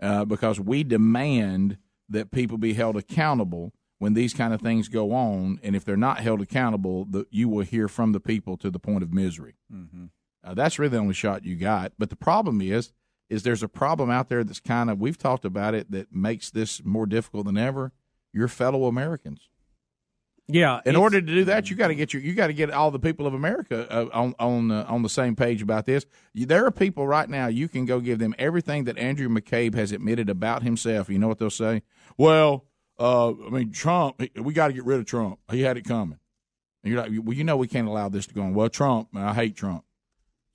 uh, 0.00 0.24
because 0.24 0.58
we 0.58 0.82
demand 0.84 1.76
that 2.08 2.30
people 2.30 2.56
be 2.56 2.72
held 2.72 2.96
accountable 2.96 3.74
when 3.98 4.14
these 4.14 4.32
kind 4.32 4.54
of 4.54 4.62
things 4.62 4.88
go 4.88 5.12
on, 5.12 5.60
and 5.62 5.76
if 5.76 5.84
they're 5.84 5.98
not 5.98 6.20
held 6.20 6.40
accountable, 6.40 7.04
the, 7.04 7.26
you 7.30 7.46
will 7.46 7.62
hear 7.62 7.88
from 7.88 8.12
the 8.12 8.20
people 8.20 8.56
to 8.56 8.70
the 8.70 8.78
point 8.78 9.02
of 9.02 9.12
misery. 9.12 9.56
Mm-hmm. 9.70 10.06
Uh, 10.42 10.54
that's 10.54 10.78
really 10.78 10.90
the 10.90 10.98
only 10.98 11.14
shot 11.14 11.44
you 11.44 11.56
got. 11.56 11.92
But 11.98 12.10
the 12.10 12.16
problem 12.16 12.60
is, 12.60 12.92
is 13.28 13.42
there's 13.42 13.62
a 13.62 13.68
problem 13.68 14.10
out 14.10 14.28
there 14.28 14.42
that's 14.42 14.60
kind 14.60 14.90
of 14.90 15.00
we've 15.00 15.18
talked 15.18 15.44
about 15.44 15.74
it 15.74 15.90
that 15.90 16.14
makes 16.14 16.50
this 16.50 16.84
more 16.84 17.06
difficult 17.06 17.46
than 17.46 17.56
ever. 17.56 17.92
Your 18.32 18.48
fellow 18.48 18.86
Americans. 18.86 19.48
Yeah. 20.52 20.80
In 20.84 20.96
order 20.96 21.20
to 21.20 21.26
do 21.26 21.44
that, 21.44 21.70
you 21.70 21.76
got 21.76 21.88
to 21.88 21.94
get 21.94 22.12
your 22.12 22.22
you 22.22 22.34
got 22.34 22.48
to 22.48 22.52
get 22.52 22.70
all 22.70 22.90
the 22.90 22.98
people 22.98 23.26
of 23.26 23.34
America 23.34 23.86
uh, 23.90 24.08
on 24.12 24.34
on 24.38 24.70
uh, 24.70 24.84
on 24.88 25.02
the 25.02 25.08
same 25.08 25.36
page 25.36 25.62
about 25.62 25.86
this. 25.86 26.06
You, 26.32 26.46
there 26.46 26.66
are 26.66 26.70
people 26.70 27.06
right 27.06 27.28
now 27.28 27.46
you 27.46 27.68
can 27.68 27.86
go 27.86 28.00
give 28.00 28.18
them 28.18 28.34
everything 28.38 28.84
that 28.84 28.98
Andrew 28.98 29.28
McCabe 29.28 29.74
has 29.74 29.92
admitted 29.92 30.28
about 30.28 30.62
himself. 30.62 31.08
You 31.08 31.18
know 31.18 31.28
what 31.28 31.38
they'll 31.38 31.50
say? 31.50 31.82
Well, 32.16 32.66
uh, 32.98 33.30
I 33.30 33.50
mean 33.50 33.72
Trump. 33.72 34.22
We 34.36 34.52
got 34.52 34.68
to 34.68 34.72
get 34.72 34.84
rid 34.84 34.98
of 34.98 35.06
Trump. 35.06 35.38
He 35.50 35.62
had 35.62 35.76
it 35.76 35.84
coming. 35.84 36.18
And 36.82 36.92
you're 36.92 37.02
like, 37.02 37.12
well, 37.22 37.36
you 37.36 37.44
know, 37.44 37.58
we 37.58 37.68
can't 37.68 37.86
allow 37.86 38.08
this 38.08 38.26
to 38.26 38.34
go 38.34 38.42
on. 38.42 38.54
Well, 38.54 38.70
Trump. 38.70 39.08
I 39.14 39.34
hate 39.34 39.54
Trump. 39.54 39.84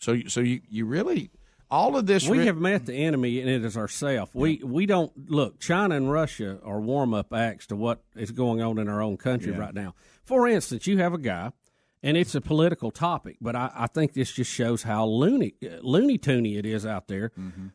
So, 0.06 0.22
so 0.28 0.39
you, 0.41 0.62
you 0.70 0.86
really 0.86 1.32
all 1.72 1.97
of 1.97 2.06
this. 2.06 2.28
We 2.30 2.38
re- 2.39 2.45
have 2.45 2.58
met 2.58 2.86
the 2.86 2.93
enemy, 2.93 3.39
and 3.41 3.49
it 3.49 3.66
is 3.66 3.76
ourself. 3.76 4.36
We 4.36 4.62
we 4.64 4.86
don't 4.86 5.12
look. 5.30 5.60
China 5.60 5.95
and 5.95 6.12
Russia 6.12 6.60
are 6.64 6.80
warm 6.80 7.14
up 7.16 7.34
acts 7.34 7.66
to 7.68 7.76
what 7.76 8.03
is 8.16 8.30
going 8.32 8.62
on 8.62 8.78
in 8.78 8.88
our 8.88 9.01
own 9.01 9.18
country 9.18 9.51
Yeah. 9.51 9.58
right 9.60 9.74
now. 9.74 9.95
For 10.24 10.47
instance, 10.47 10.86
you 10.86 10.99
have 10.99 11.14
a 11.14 11.18
guy, 11.18 11.53
and 12.03 12.18
it's 12.18 12.36
a 12.36 12.41
political 12.41 12.91
topic, 12.91 13.38
but 13.41 13.56
I, 13.56 13.72
I 13.76 13.88
think 13.88 14.14
this 14.14 14.32
just 14.32 14.51
shows 14.51 14.84
how 14.84 15.06
loony 15.06 15.56
uh, 15.64 15.78
loony 15.82 16.20
toony 16.20 16.58
it 16.60 16.68
is 16.68 16.86
out 16.86 17.08
there. 17.08 17.32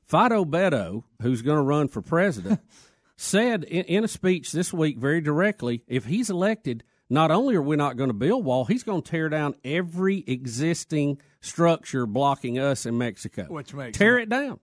Fido 0.07 0.45
Beto, 0.45 1.03
who's 1.21 1.43
going 1.43 1.59
to 1.59 1.63
run 1.63 1.89
for 1.89 2.01
president, 2.01 2.61
said 3.17 3.65
in, 3.65 3.85
in 3.87 4.05
a 4.05 4.09
speech 4.09 4.53
this 4.53 4.73
week 4.73 4.99
very 4.99 5.21
directly, 5.21 5.83
if 5.89 6.05
he's 6.05 6.31
elected. 6.31 6.85
Not 7.13 7.33
only 7.33 7.57
are 7.57 7.61
we 7.63 7.75
not 7.75 7.97
going 7.97 8.11
to 8.11 8.15
build 8.15 8.45
wall, 8.45 8.67
he's 8.67 8.85
going 8.85 9.03
to 9.03 9.11
tear 9.11 9.29
down 9.29 9.57
every 9.65 10.23
existing 10.29 11.21
structure 11.41 12.07
blocking 12.07 12.59
us 12.59 12.87
in 12.87 12.99
Mexico. 12.99 13.45
Which 13.45 13.73
makes 13.75 13.97
tear 13.99 14.19
it 14.19 14.29
down. 14.29 14.61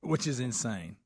which 0.00 0.26
is 0.26 0.40
insane. 0.40 0.96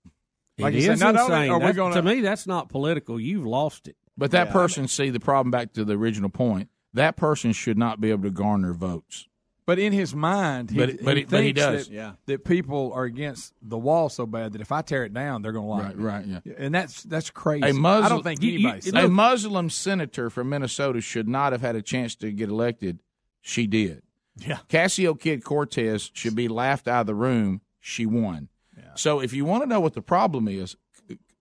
It 0.56 0.62
Like 0.62 0.74
is 0.74 0.86
you 0.86 0.96
said, 0.96 1.00
not 1.12 1.16
only 1.20 1.36
insane. 1.36 1.50
are 1.50 1.58
we 1.58 1.60
That's- 1.66 1.76
gonna- 1.76 1.94
to 1.96 2.02
me, 2.02 2.20
that's 2.22 2.46
not 2.46 2.70
political. 2.70 3.20
You've 3.20 3.44
lost 3.46 3.88
it. 3.88 3.96
But 4.16 4.30
that 4.30 4.46
Yeah. 4.46 4.52
person, 4.54 4.88
see 4.88 5.10
the 5.10 5.20
problem. 5.20 5.50
Back 5.50 5.74
to 5.74 5.84
the 5.84 5.94
original 5.98 6.30
point. 6.30 6.70
That 6.94 7.16
person 7.16 7.52
should 7.52 7.76
not 7.76 8.00
be 8.00 8.10
able 8.10 8.22
to 8.22 8.30
garner 8.30 8.72
votes. 8.72 9.28
But 9.66 9.78
in 9.78 9.92
his 9.92 10.14
mind, 10.14 10.70
he, 10.70 10.78
But- 10.78 11.04
but 11.04 11.16
he 11.16 11.22
he- 11.24 11.26
but 11.26 11.42
he 11.44 11.52
does. 11.52 11.88
That, 11.88 11.92
Yeah. 11.94 12.12
that 12.26 12.44
people 12.44 12.92
are 12.94 13.04
against 13.04 13.52
the 13.60 13.76
wall 13.76 14.08
so 14.08 14.24
bad 14.24 14.52
that 14.52 14.60
if 14.62 14.72
I 14.72 14.80
tear 14.80 15.04
it 15.04 15.12
down, 15.12 15.42
they're 15.42 15.52
going 15.52 15.66
to 15.66 15.70
like 15.70 15.82
Right, 15.82 15.96
me. 15.96 16.04
right, 16.04 16.42
yeah. 16.46 16.54
And 16.56 16.74
that's 16.74 17.02
that's 17.02 17.28
crazy. 17.28 17.68
A 17.68 17.74
Muslim, 17.74 18.04
I 18.04 18.08
don't 18.08 18.22
think 18.22 18.42
anybody. 18.42 18.90
a 18.94 19.08
Muslim 19.08 19.68
senator 19.68 20.30
from 20.30 20.48
Minnesota 20.48 21.00
should 21.02 21.28
not 21.28 21.52
have 21.52 21.60
had 21.62 21.74
a 21.76 21.82
chance 21.82 22.14
to 22.16 22.30
get 22.32 22.48
elected. 22.48 23.00
She 23.42 23.66
did. 23.66 24.02
Yeah. 24.36 24.58
Casio 24.68 25.18
Kid 25.18 25.44
Cortez 25.44 26.10
should 26.12 26.34
be 26.36 26.48
laughed 26.48 26.88
out 26.88 27.02
of 27.02 27.06
the 27.06 27.14
room. 27.14 27.60
She 27.80 28.06
won. 28.06 28.48
So 28.94 29.20
if 29.20 29.32
you 29.32 29.44
want 29.44 29.62
to 29.62 29.68
know 29.68 29.80
what 29.80 29.92
the 29.92 30.02
problem 30.02 30.48
is, 30.48 30.74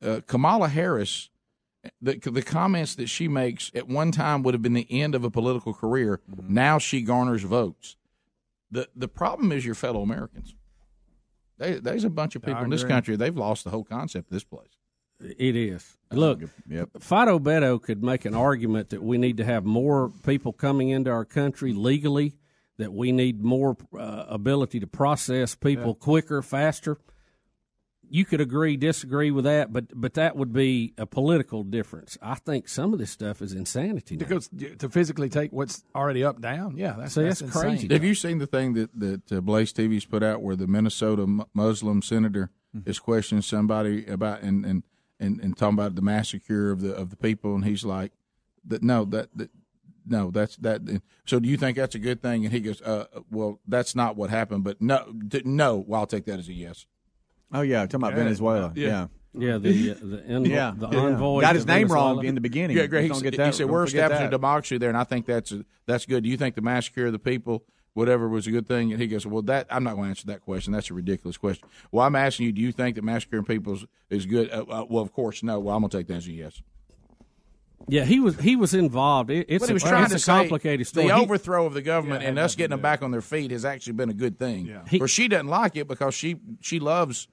uh, 0.02 0.20
Kamala 0.28 0.68
Harris, 0.68 1.30
the 2.02 2.18
the 2.18 2.42
comments 2.42 2.96
that 2.96 3.08
she 3.08 3.28
makes 3.28 3.72
at 3.74 3.88
one 3.88 4.12
time 4.12 4.44
would 4.44 4.54
have 4.54 4.62
been 4.62 4.74
the 4.74 4.88
end 4.90 5.16
of 5.16 5.24
a 5.24 5.32
political 5.32 5.74
career. 5.74 6.20
Now 6.28 6.80
she 6.80 7.02
garners 7.02 7.44
votes. 7.44 7.96
the 8.70 8.90
The 8.96 9.08
problem 9.08 9.52
is 9.52 9.66
your 9.66 9.76
fellow 9.76 10.02
Americans. 10.02 10.54
They, 11.58 11.80
there's 11.80 12.04
a 12.04 12.10
bunch 12.10 12.36
of 12.36 12.42
people 12.44 12.64
in 12.64 12.70
this 12.70 12.84
country. 12.84 13.16
They've 13.16 13.36
lost 13.36 13.64
the 13.64 13.70
whole 13.70 13.86
concept 13.86 14.28
of 14.28 14.34
this 14.34 14.44
place. 14.44 14.78
It 15.22 15.56
is. 15.56 15.96
Look, 16.12 16.42
Fido 17.00 17.40
Beto 17.40 17.82
could 17.82 18.04
make 18.04 18.26
an 18.26 18.36
argument 18.36 18.90
that 18.90 19.02
we 19.02 19.18
need 19.18 19.38
to 19.38 19.46
have 19.46 19.64
more 19.64 20.12
people 20.26 20.52
coming 20.52 20.90
into 20.90 21.10
our 21.10 21.24
country 21.24 21.72
legally, 21.72 22.34
that 22.78 22.94
we 22.94 23.12
need 23.12 23.42
more 23.44 23.78
uh, 23.98 24.26
ability 24.28 24.80
to 24.82 24.88
process 24.88 25.56
people 25.56 25.88
Yeah. 25.88 25.94
quicker, 26.06 26.42
faster. 26.42 26.98
You 28.08 28.24
could 28.24 28.40
agree, 28.40 28.78
disagree 28.78 29.32
with 29.32 29.46
that, 29.46 29.74
but 29.74 29.86
but 30.00 30.14
that 30.14 30.36
would 30.36 30.54
be 30.54 30.94
a 30.96 31.08
political 31.08 31.64
difference. 31.64 32.20
I 32.22 32.36
think 32.36 32.68
some 32.70 32.94
of 32.94 33.00
this 33.00 33.10
stuff 33.10 33.42
is 33.42 33.52
insanity. 33.52 34.16
Now. 34.16 34.28
Because 34.28 34.48
to 34.78 34.90
physically 34.90 35.28
take 35.28 35.52
what's 35.52 35.84
already 35.96 36.24
up 36.24 36.40
down, 36.40 36.78
yeah, 36.78 36.94
that's, 37.00 37.14
See, 37.16 37.24
that's, 37.24 37.40
that's 37.40 37.56
insane. 37.56 37.62
crazy. 37.72 37.88
Have 37.94 38.04
you 38.04 38.14
seen 38.14 38.38
the 38.38 38.46
thing 38.46 38.74
that 38.76 38.92
that 39.00 39.32
uh, 39.32 39.42
Blaze 39.42 39.74
TV's 39.74 40.06
put 40.06 40.22
out 40.22 40.44
where 40.44 40.56
the 40.56 40.68
Minnesota 40.68 41.26
mu- 41.26 41.46
Muslim 41.56 42.04
senator 42.04 42.52
is 42.86 43.00
questioning 43.00 43.42
somebody 43.42 44.06
about 44.06 44.44
and 44.44 44.64
and, 44.66 44.84
and 45.20 45.40
and 45.42 45.58
talking 45.58 45.74
about 45.74 45.96
the 45.96 46.04
massacre 46.04 46.70
of 46.70 46.82
the 46.82 46.94
of 46.94 47.10
the 47.10 47.16
people, 47.18 47.56
and 47.56 47.66
he's 47.66 47.84
like, 47.84 48.12
that 48.66 48.84
no 48.84 49.04
that. 49.06 49.36
that 49.36 49.50
no, 50.08 50.32
that's 50.32 50.56
that. 50.58 50.82
So, 51.26 51.40
do 51.40 51.48
you 51.50 51.58
think 51.58 51.78
that's 51.78 51.96
a 51.96 52.00
good 52.00 52.22
thing? 52.22 52.46
And 52.46 52.54
he 52.54 52.60
goes, 52.60 52.82
uh, 52.82 53.06
"Well, 53.32 53.60
that's 53.68 53.96
not 53.96 54.16
what 54.16 54.30
happened." 54.30 54.64
But 54.64 54.82
no, 54.82 55.12
d- 55.28 55.42
no. 55.46 55.78
Well, 55.88 56.02
I'll 56.02 56.08
take 56.08 56.26
that 56.26 56.40
as 56.40 56.48
a 56.48 56.54
yes. 56.54 56.86
Oh 57.52 57.62
yeah, 57.62 57.82
talking 57.86 57.96
about 58.02 58.14
Yeah. 58.14 58.24
Venezuela. 58.24 58.74
Yeah. 58.76 58.88
Yeah. 58.88 59.08
Yeah, 59.38 59.58
the 59.58 59.92
uh, 59.92 59.96
the, 60.02 60.18
envo- 60.30 60.48
Yeah. 60.48 60.74
the 60.78 60.88
Yeah. 60.90 61.04
envoy 61.08 61.42
Got 61.42 61.56
his 61.56 61.66
name 61.66 61.88
Venezuela. 61.90 62.16
wrong 62.16 62.26
in 62.26 62.36
the 62.36 62.42
beginning. 62.42 62.78
Yeah, 62.78 62.86
great. 62.88 63.10
He, 63.10 63.14
said- 63.14 63.24
get 63.24 63.36
that- 63.38 63.46
he 63.48 63.52
said 63.52 63.70
we're 63.70 63.84
establishing 63.84 64.28
a 64.28 64.30
democracy 64.32 64.78
there, 64.78 64.88
and 64.90 64.98
I 64.98 65.04
think 65.04 65.26
that's 65.26 65.54
that's 65.86 66.06
good. 66.06 66.24
Do 66.24 66.30
you 66.30 66.38
think 66.38 66.56
the 66.56 66.62
massacre 66.62 67.08
of 67.08 67.12
the 67.12 67.20
people, 67.20 67.66
whatever, 67.94 68.30
was 68.30 68.48
a 68.48 68.52
good 68.52 68.66
thing? 68.66 68.94
And 68.94 69.02
he 69.02 69.08
goes, 69.08 69.28
"Well, 69.28 69.42
that 69.44 69.68
I'm 69.70 69.84
not 69.84 69.96
going 69.96 70.06
to 70.06 70.10
answer 70.12 70.28
that 70.28 70.40
question. 70.42 70.72
That's 70.72 70.90
a 70.90 70.94
ridiculous 70.94 71.36
question." 71.38 71.68
Well, 71.92 72.06
I'm 72.06 72.16
asking 72.16 72.46
you, 72.46 72.52
do 72.54 72.62
you 72.62 72.72
think 72.72 72.96
that 72.96 73.04
massacring 73.04 73.44
people 73.44 73.74
is, 73.74 73.86
is 74.10 74.26
good? 74.26 74.50
Uh, 74.52 74.64
uh, 74.70 74.86
well, 74.90 75.04
of 75.04 75.12
course, 75.12 75.44
no. 75.44 75.60
Well, 75.60 75.76
I'm 75.76 75.82
going 75.82 75.90
to 75.90 75.98
take 75.98 76.08
that 76.08 76.16
as 76.18 76.28
a 76.28 76.32
yes. 76.32 76.62
Yeah, 77.88 78.06
he 78.06 78.20
was 78.20 78.40
he 78.40 78.56
was 78.56 78.74
involved. 78.74 79.30
It, 79.30 79.46
it's 79.50 79.62
But 79.62 79.66
a, 79.66 79.68
he 79.70 79.74
was 79.74 79.84
trying 79.84 80.04
it's 80.04 80.12
to 80.12 80.16
a 80.16 80.20
say 80.20 80.32
complicated 80.34 80.88
story. 80.88 81.08
The 81.08 81.16
He- 81.16 81.22
overthrow 81.22 81.66
of 81.66 81.74
the 81.74 81.82
government 81.82 82.24
Yeah, 82.24 82.30
and 82.30 82.40
us 82.40 82.56
getting 82.56 82.72
them 82.72 82.82
back 82.82 83.02
on 83.04 83.12
their 83.12 83.22
feet 83.22 83.52
has 83.52 83.64
actually 83.66 83.94
been 83.94 84.10
a 84.10 84.14
good 84.14 84.40
thing. 84.40 84.82
He- 84.90 85.00
Or 85.00 85.08
she 85.08 85.28
doesn't 85.28 85.48
like 85.48 85.76
it 85.76 85.88
because 85.88 86.16
she 86.16 86.38
she 86.62 86.80
loves, 86.80 87.28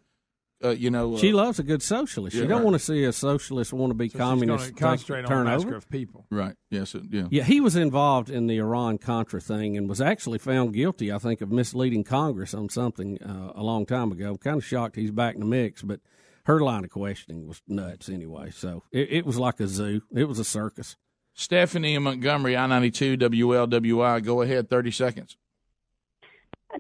uh, 0.63 0.71
you 0.71 0.91
know, 0.91 1.15
uh, 1.15 1.19
She 1.19 1.33
loves 1.33 1.59
a 1.59 1.63
good 1.63 1.83
socialist. 1.83 2.37
Yeah, 2.37 2.43
she 2.43 2.47
don't 2.49 2.59
right. 2.59 2.65
want 2.65 2.75
to 2.75 2.79
see 2.81 3.03
a 3.05 3.13
socialist 3.13 3.73
want 3.73 3.91
to 3.91 3.95
be 3.95 4.09
So 4.11 4.19
communist. 4.19 4.75
gonna 4.75 4.91
concentrate 4.91 5.23
take, 5.23 5.31
on 5.31 5.37
turn 5.39 5.45
the 5.47 5.51
massacre 5.53 5.69
over. 5.71 5.77
of 5.79 5.89
people. 5.91 6.27
Right. 6.31 6.55
Yes. 6.71 6.95
it- 6.95 7.05
yeah. 7.11 7.29
Yeah, 7.31 7.45
he 7.45 7.61
was 7.61 7.75
involved 7.75 8.29
in 8.29 8.47
the 8.47 8.59
Iran 8.59 8.99
Contra 8.99 9.41
thing 9.41 9.77
and 9.79 9.89
was 9.89 10.01
actually 10.03 10.39
found 10.39 10.75
guilty, 10.75 11.11
I 11.11 11.19
think, 11.19 11.41
of 11.41 11.51
misleading 11.51 12.05
Congress 12.05 12.53
on 12.53 12.69
something 12.69 13.21
uh, 13.23 13.53
a 13.55 13.63
long 13.63 13.87
time 13.87 14.13
ago. 14.13 14.31
I'm 14.33 14.37
kind 14.39 14.59
of 14.59 14.65
shocked 14.65 14.97
he's 14.97 15.11
back 15.11 15.35
in 15.35 15.41
the 15.41 15.47
mix, 15.47 15.83
but 15.83 16.01
her 16.45 16.61
line 16.61 16.85
of 16.85 16.91
questioning 16.91 17.47
was 17.47 17.63
nuts 17.69 18.09
anyway. 18.09 18.51
So 18.51 18.83
it, 18.93 19.13
it 19.13 19.27
was 19.27 19.39
like 19.39 19.61
a 19.61 19.69
zoo. 19.69 20.03
It 20.15 20.25
was 20.25 20.39
a 20.39 20.45
circus. 20.45 20.97
Stephanie 21.35 21.95
in 21.95 22.03
Montgomery, 22.03 22.57
I 22.57 22.67
ninety 22.67 22.91
two 22.91 23.17
WLWI. 23.17 24.25
Go 24.25 24.43
ahead, 24.43 24.69
thirty 24.69 24.91
seconds. 24.91 25.37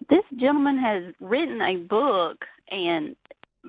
this 0.08 0.24
gentleman 0.36 0.78
has 0.78 1.14
written 1.20 1.60
a 1.62 1.76
book 1.76 2.44
and 2.70 3.16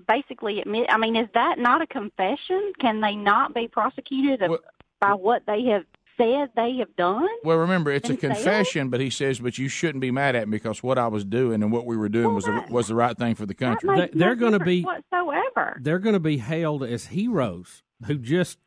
basically 0.08 0.60
admit 0.60 0.88
i 0.89 0.98
mean 0.98 1.16
is 1.16 1.28
that 1.36 1.60
not 1.60 1.82
a 1.82 1.86
confession 1.88 2.74
can 2.80 3.00
they 3.02 3.16
not 3.16 3.54
be 3.54 3.68
prosecuted 3.68 4.41
of, 4.41 4.60
by 5.00 5.14
what 5.14 5.44
they 5.46 5.66
have 5.66 5.84
said 6.18 6.49
they 6.55 6.78
have 6.78 6.95
done 6.95 7.28
Well, 7.43 7.57
remember, 7.57 7.91
it's 7.91 8.09
a 8.09 8.14
Themselves? 8.14 8.43
confession, 8.43 8.89
but 8.89 8.99
he 8.99 9.09
says, 9.09 9.39
"But 9.39 9.57
you 9.57 9.68
shouldn't 9.68 10.01
be 10.01 10.11
mad 10.11 10.36
at 10.36 10.47
me 10.47 10.57
because 10.57 10.84
what 10.84 10.97
I 10.97 11.07
was 11.07 11.26
doing 11.26 11.64
and 11.64 11.72
what 11.72 11.86
we 11.86 11.97
were 11.97 12.09
doing 12.09 12.34
was 12.36 12.45
the, 12.45 12.64
was 12.70 12.88
the 12.88 12.95
right 12.95 13.18
thing 13.18 13.36
for 13.36 13.45
the 13.45 13.53
country." 13.53 13.95
They, 13.95 14.09
they're 14.14 14.36
going 14.36 14.53
to 14.53 14.59
be 14.59 14.84
whatsoever 14.84 15.80
they're 15.82 15.99
going 15.99 16.14
to 16.14 16.20
be 16.20 16.38
hailed 16.38 16.84
as 16.84 17.07
heroes 17.07 17.84
who 18.05 18.18
just 18.18 18.59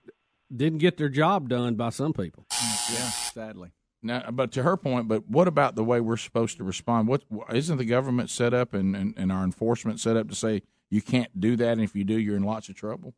didn't 0.54 0.78
get 0.78 0.96
their 0.96 1.08
job 1.08 1.48
done 1.48 1.74
by 1.74 1.90
some 1.90 2.12
people. 2.12 2.46
Yeah, 2.50 3.08
sadly. 3.10 3.70
Now, 4.02 4.30
but 4.30 4.52
to 4.52 4.62
her 4.62 4.76
point, 4.76 5.08
but 5.08 5.28
what 5.28 5.48
about 5.48 5.74
the 5.74 5.82
way 5.82 6.00
we're 6.00 6.16
supposed 6.16 6.58
to 6.58 6.64
respond? 6.64 7.08
What 7.08 7.24
isn't 7.52 7.76
the 7.76 7.84
government 7.84 8.30
set 8.30 8.54
up 8.54 8.72
and, 8.72 8.94
and, 8.94 9.14
and 9.16 9.32
our 9.32 9.42
enforcement 9.42 9.98
set 9.98 10.16
up 10.16 10.28
to 10.28 10.34
say 10.34 10.62
you 10.90 11.02
can't 11.02 11.40
do 11.40 11.56
that, 11.56 11.72
and 11.72 11.80
if 11.80 11.96
you 11.96 12.04
do, 12.04 12.18
you're 12.18 12.36
in 12.36 12.44
lots 12.44 12.68
of 12.68 12.76
trouble? 12.76 13.14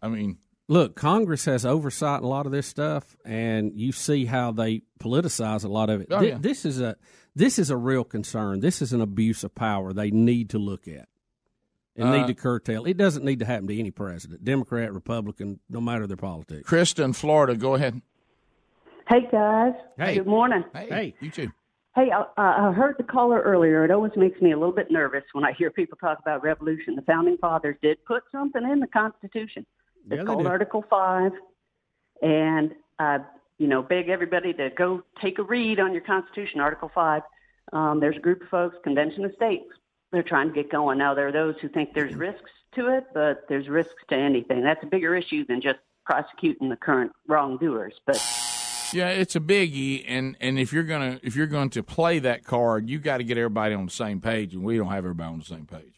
I 0.00 0.08
mean, 0.08 0.38
Look, 0.68 0.96
Congress 0.96 1.44
has 1.44 1.64
oversight 1.64 2.18
in 2.20 2.24
a 2.24 2.28
lot 2.28 2.44
of 2.46 2.52
this 2.52 2.66
stuff, 2.66 3.16
and 3.24 3.72
you 3.78 3.92
see 3.92 4.24
how 4.24 4.50
they 4.50 4.82
politicize 4.98 5.64
a 5.64 5.68
lot 5.68 5.90
of 5.90 6.00
it. 6.00 6.08
Oh, 6.10 6.18
Thi- 6.18 6.28
yeah. 6.28 6.38
This 6.40 6.64
is 6.64 6.80
a 6.80 6.96
this 7.36 7.58
is 7.58 7.70
a 7.70 7.76
real 7.76 8.02
concern. 8.02 8.60
This 8.60 8.82
is 8.82 8.92
an 8.92 9.00
abuse 9.00 9.44
of 9.44 9.54
power. 9.54 9.92
They 9.92 10.10
need 10.10 10.50
to 10.50 10.58
look 10.58 10.88
at 10.88 11.08
and 11.94 12.08
Uh, 12.08 12.16
need 12.16 12.26
to 12.26 12.34
curtail. 12.34 12.84
It 12.84 12.96
doesn't 12.96 13.24
need 13.24 13.38
to 13.40 13.44
happen 13.44 13.68
to 13.68 13.78
any 13.78 13.92
president, 13.92 14.44
Democrat, 14.44 14.92
Republican, 14.92 15.60
no 15.68 15.80
matter 15.80 16.06
their 16.08 16.16
politics. 16.16 16.68
Kristen, 16.68 17.12
Florida, 17.12 17.54
go 17.54 17.74
ahead. 17.74 18.00
Hey 19.08 19.28
guys. 19.30 19.74
Hey. 19.96 20.16
Good 20.16 20.26
morning. 20.26 20.64
Hey, 20.74 21.14
you 21.20 21.30
too. 21.30 21.52
Hey, 21.94 22.10
I, 22.10 22.24
I 22.36 22.72
heard 22.72 22.96
the 22.98 23.04
caller 23.04 23.40
earlier. 23.40 23.84
It 23.84 23.90
always 23.92 24.12
makes 24.16 24.40
me 24.42 24.50
a 24.52 24.58
little 24.58 24.74
bit 24.74 24.90
nervous 24.90 25.22
when 25.32 25.44
I 25.44 25.52
hear 25.52 25.70
people 25.70 25.96
talk 25.96 26.18
about 26.18 26.42
revolution. 26.42 26.96
The 26.96 27.02
founding 27.02 27.38
fathers 27.38 27.76
did 27.80 28.04
put 28.04 28.24
something 28.32 28.62
in 28.64 28.80
the 28.80 28.86
Constitution. 28.88 29.64
It's 30.10 30.18
Yeah, 30.18 30.24
called. 30.24 30.46
Article 30.46 30.84
Five, 30.88 31.32
and 32.22 32.74
I, 32.98 33.18
you 33.58 33.66
know, 33.66 33.82
beg 33.82 34.08
everybody 34.08 34.52
to 34.54 34.70
go 34.70 35.02
take 35.20 35.38
a 35.38 35.42
read 35.42 35.80
on 35.80 35.92
your 35.92 36.02
Constitution, 36.02 36.60
Article 36.60 36.90
Five. 36.94 37.22
Um, 37.72 37.98
there's 38.00 38.16
a 38.16 38.20
group 38.20 38.42
of 38.42 38.48
folks, 38.48 38.76
Convention 38.84 39.24
of 39.24 39.32
States. 39.34 39.64
They're 40.12 40.22
trying 40.22 40.48
to 40.48 40.54
get 40.54 40.70
going 40.70 40.98
now. 40.98 41.14
There 41.14 41.26
are 41.28 41.32
those 41.32 41.56
who 41.60 41.68
think 41.68 41.92
there's 41.92 42.14
risks 42.14 42.50
to 42.76 42.88
it, 42.96 43.06
but 43.12 43.44
there's 43.48 43.68
risks 43.68 44.02
to 44.08 44.14
anything. 44.14 44.62
That's 44.62 44.82
a 44.82 44.86
bigger 44.86 45.16
issue 45.16 45.44
than 45.44 45.60
just 45.60 45.78
prosecuting 46.04 46.68
the 46.68 46.76
current 46.76 47.10
wrongdoers. 47.26 47.94
But 48.06 48.16
Yeah, 48.92 49.08
it's 49.08 49.34
a 49.34 49.40
biggie, 49.40 50.04
and, 50.06 50.36
and 50.40 50.60
if 50.60 50.72
you're 50.72 50.84
gonna 50.84 51.18
if 51.24 51.34
you're 51.34 51.48
going 51.48 51.70
to 51.70 51.82
play 51.82 52.20
that 52.20 52.44
card, 52.44 52.88
you 52.88 53.00
got 53.00 53.16
to 53.18 53.24
get 53.24 53.36
everybody 53.36 53.74
on 53.74 53.84
the 53.86 53.90
same 53.90 54.20
page, 54.20 54.54
and 54.54 54.62
we 54.62 54.76
don't 54.76 54.86
have 54.88 54.98
everybody 54.98 55.32
on 55.32 55.38
the 55.40 55.44
same 55.44 55.66
page. 55.66 55.95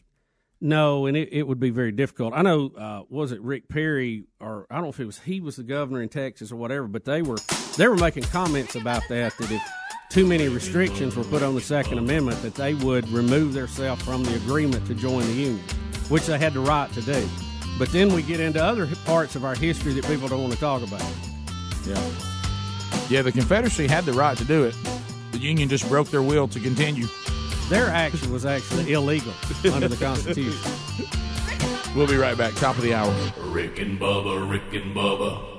No, 0.61 1.05
and 1.05 1.15
it, 1.15 1.29
it 1.31 1.47
would 1.47 1.59
be 1.59 1.69
very 1.69 1.91
difficult. 1.93 2.33
I 2.35 2.41
know, 2.41 2.71
uh, 2.77 3.03
was 3.09 3.31
it 3.31 3.41
Rick 3.41 3.69
Perry 3.69 4.25
or 4.41 4.67
I 4.69 4.75
don't 4.75 4.83
know 4.83 4.89
if 4.89 4.99
it 4.99 5.05
was 5.05 5.19
he 5.19 5.39
was 5.39 5.55
the 5.55 5.63
governor 5.63 6.01
in 6.01 6.09
Texas 6.09 6.51
or 6.51 6.57
whatever, 6.57 6.87
but 6.87 7.05
they 7.05 7.21
were 7.21 7.37
they 7.77 7.87
were 7.87 7.95
making 7.95 8.23
comments 8.23 8.75
about 8.75 9.03
that 9.09 9.37
that 9.37 9.51
if 9.51 9.61
too 10.09 10.25
many 10.27 10.49
restrictions 10.49 11.15
were 11.15 11.23
put 11.23 11.43
on 11.43 11.55
the 11.55 11.61
Second 11.61 11.97
Amendment, 11.97 12.41
that 12.41 12.55
they 12.55 12.73
would 12.73 13.07
remove 13.09 13.53
themselves 13.53 14.03
from 14.03 14.23
the 14.23 14.35
agreement 14.35 14.85
to 14.87 14.95
join 14.95 15.21
the 15.21 15.33
union, 15.33 15.63
which 16.09 16.25
they 16.25 16.37
had 16.37 16.53
the 16.53 16.59
right 16.59 16.91
to 16.93 17.01
do. 17.03 17.29
But 17.77 17.91
then 17.93 18.13
we 18.13 18.21
get 18.21 18.41
into 18.41 18.61
other 18.61 18.87
parts 19.05 19.35
of 19.37 19.45
our 19.45 19.55
history 19.55 19.93
that 19.93 20.05
people 20.07 20.27
don't 20.27 20.41
want 20.41 20.53
to 20.53 20.59
talk 20.59 20.81
about. 20.81 21.05
Yeah, 21.85 22.11
yeah. 23.07 23.21
The 23.21 23.31
Confederacy 23.31 23.87
had 23.87 24.03
the 24.03 24.13
right 24.13 24.37
to 24.37 24.43
do 24.43 24.65
it. 24.65 24.75
The 25.31 25.37
Union 25.37 25.69
just 25.69 25.87
broke 25.87 26.09
their 26.09 26.23
will 26.23 26.49
to 26.49 26.59
continue. 26.59 27.07
Their 27.69 27.87
action 27.89 28.31
was 28.31 28.45
actually 28.45 28.93
illegal 28.93 29.31
under 29.71 29.87
the 29.87 29.95
Constitution. 29.95 30.71
We'll 31.95 32.07
be 32.07 32.17
right 32.17 32.35
back. 32.35 32.55
Top 32.55 32.75
of 32.77 32.81
the 32.81 32.95
hour. 32.95 33.13
Rick 33.37 33.77
and 33.77 33.99
Bubba, 33.99 34.49
Rick 34.49 34.73
and 34.73 34.95
Bubba. 34.95 35.58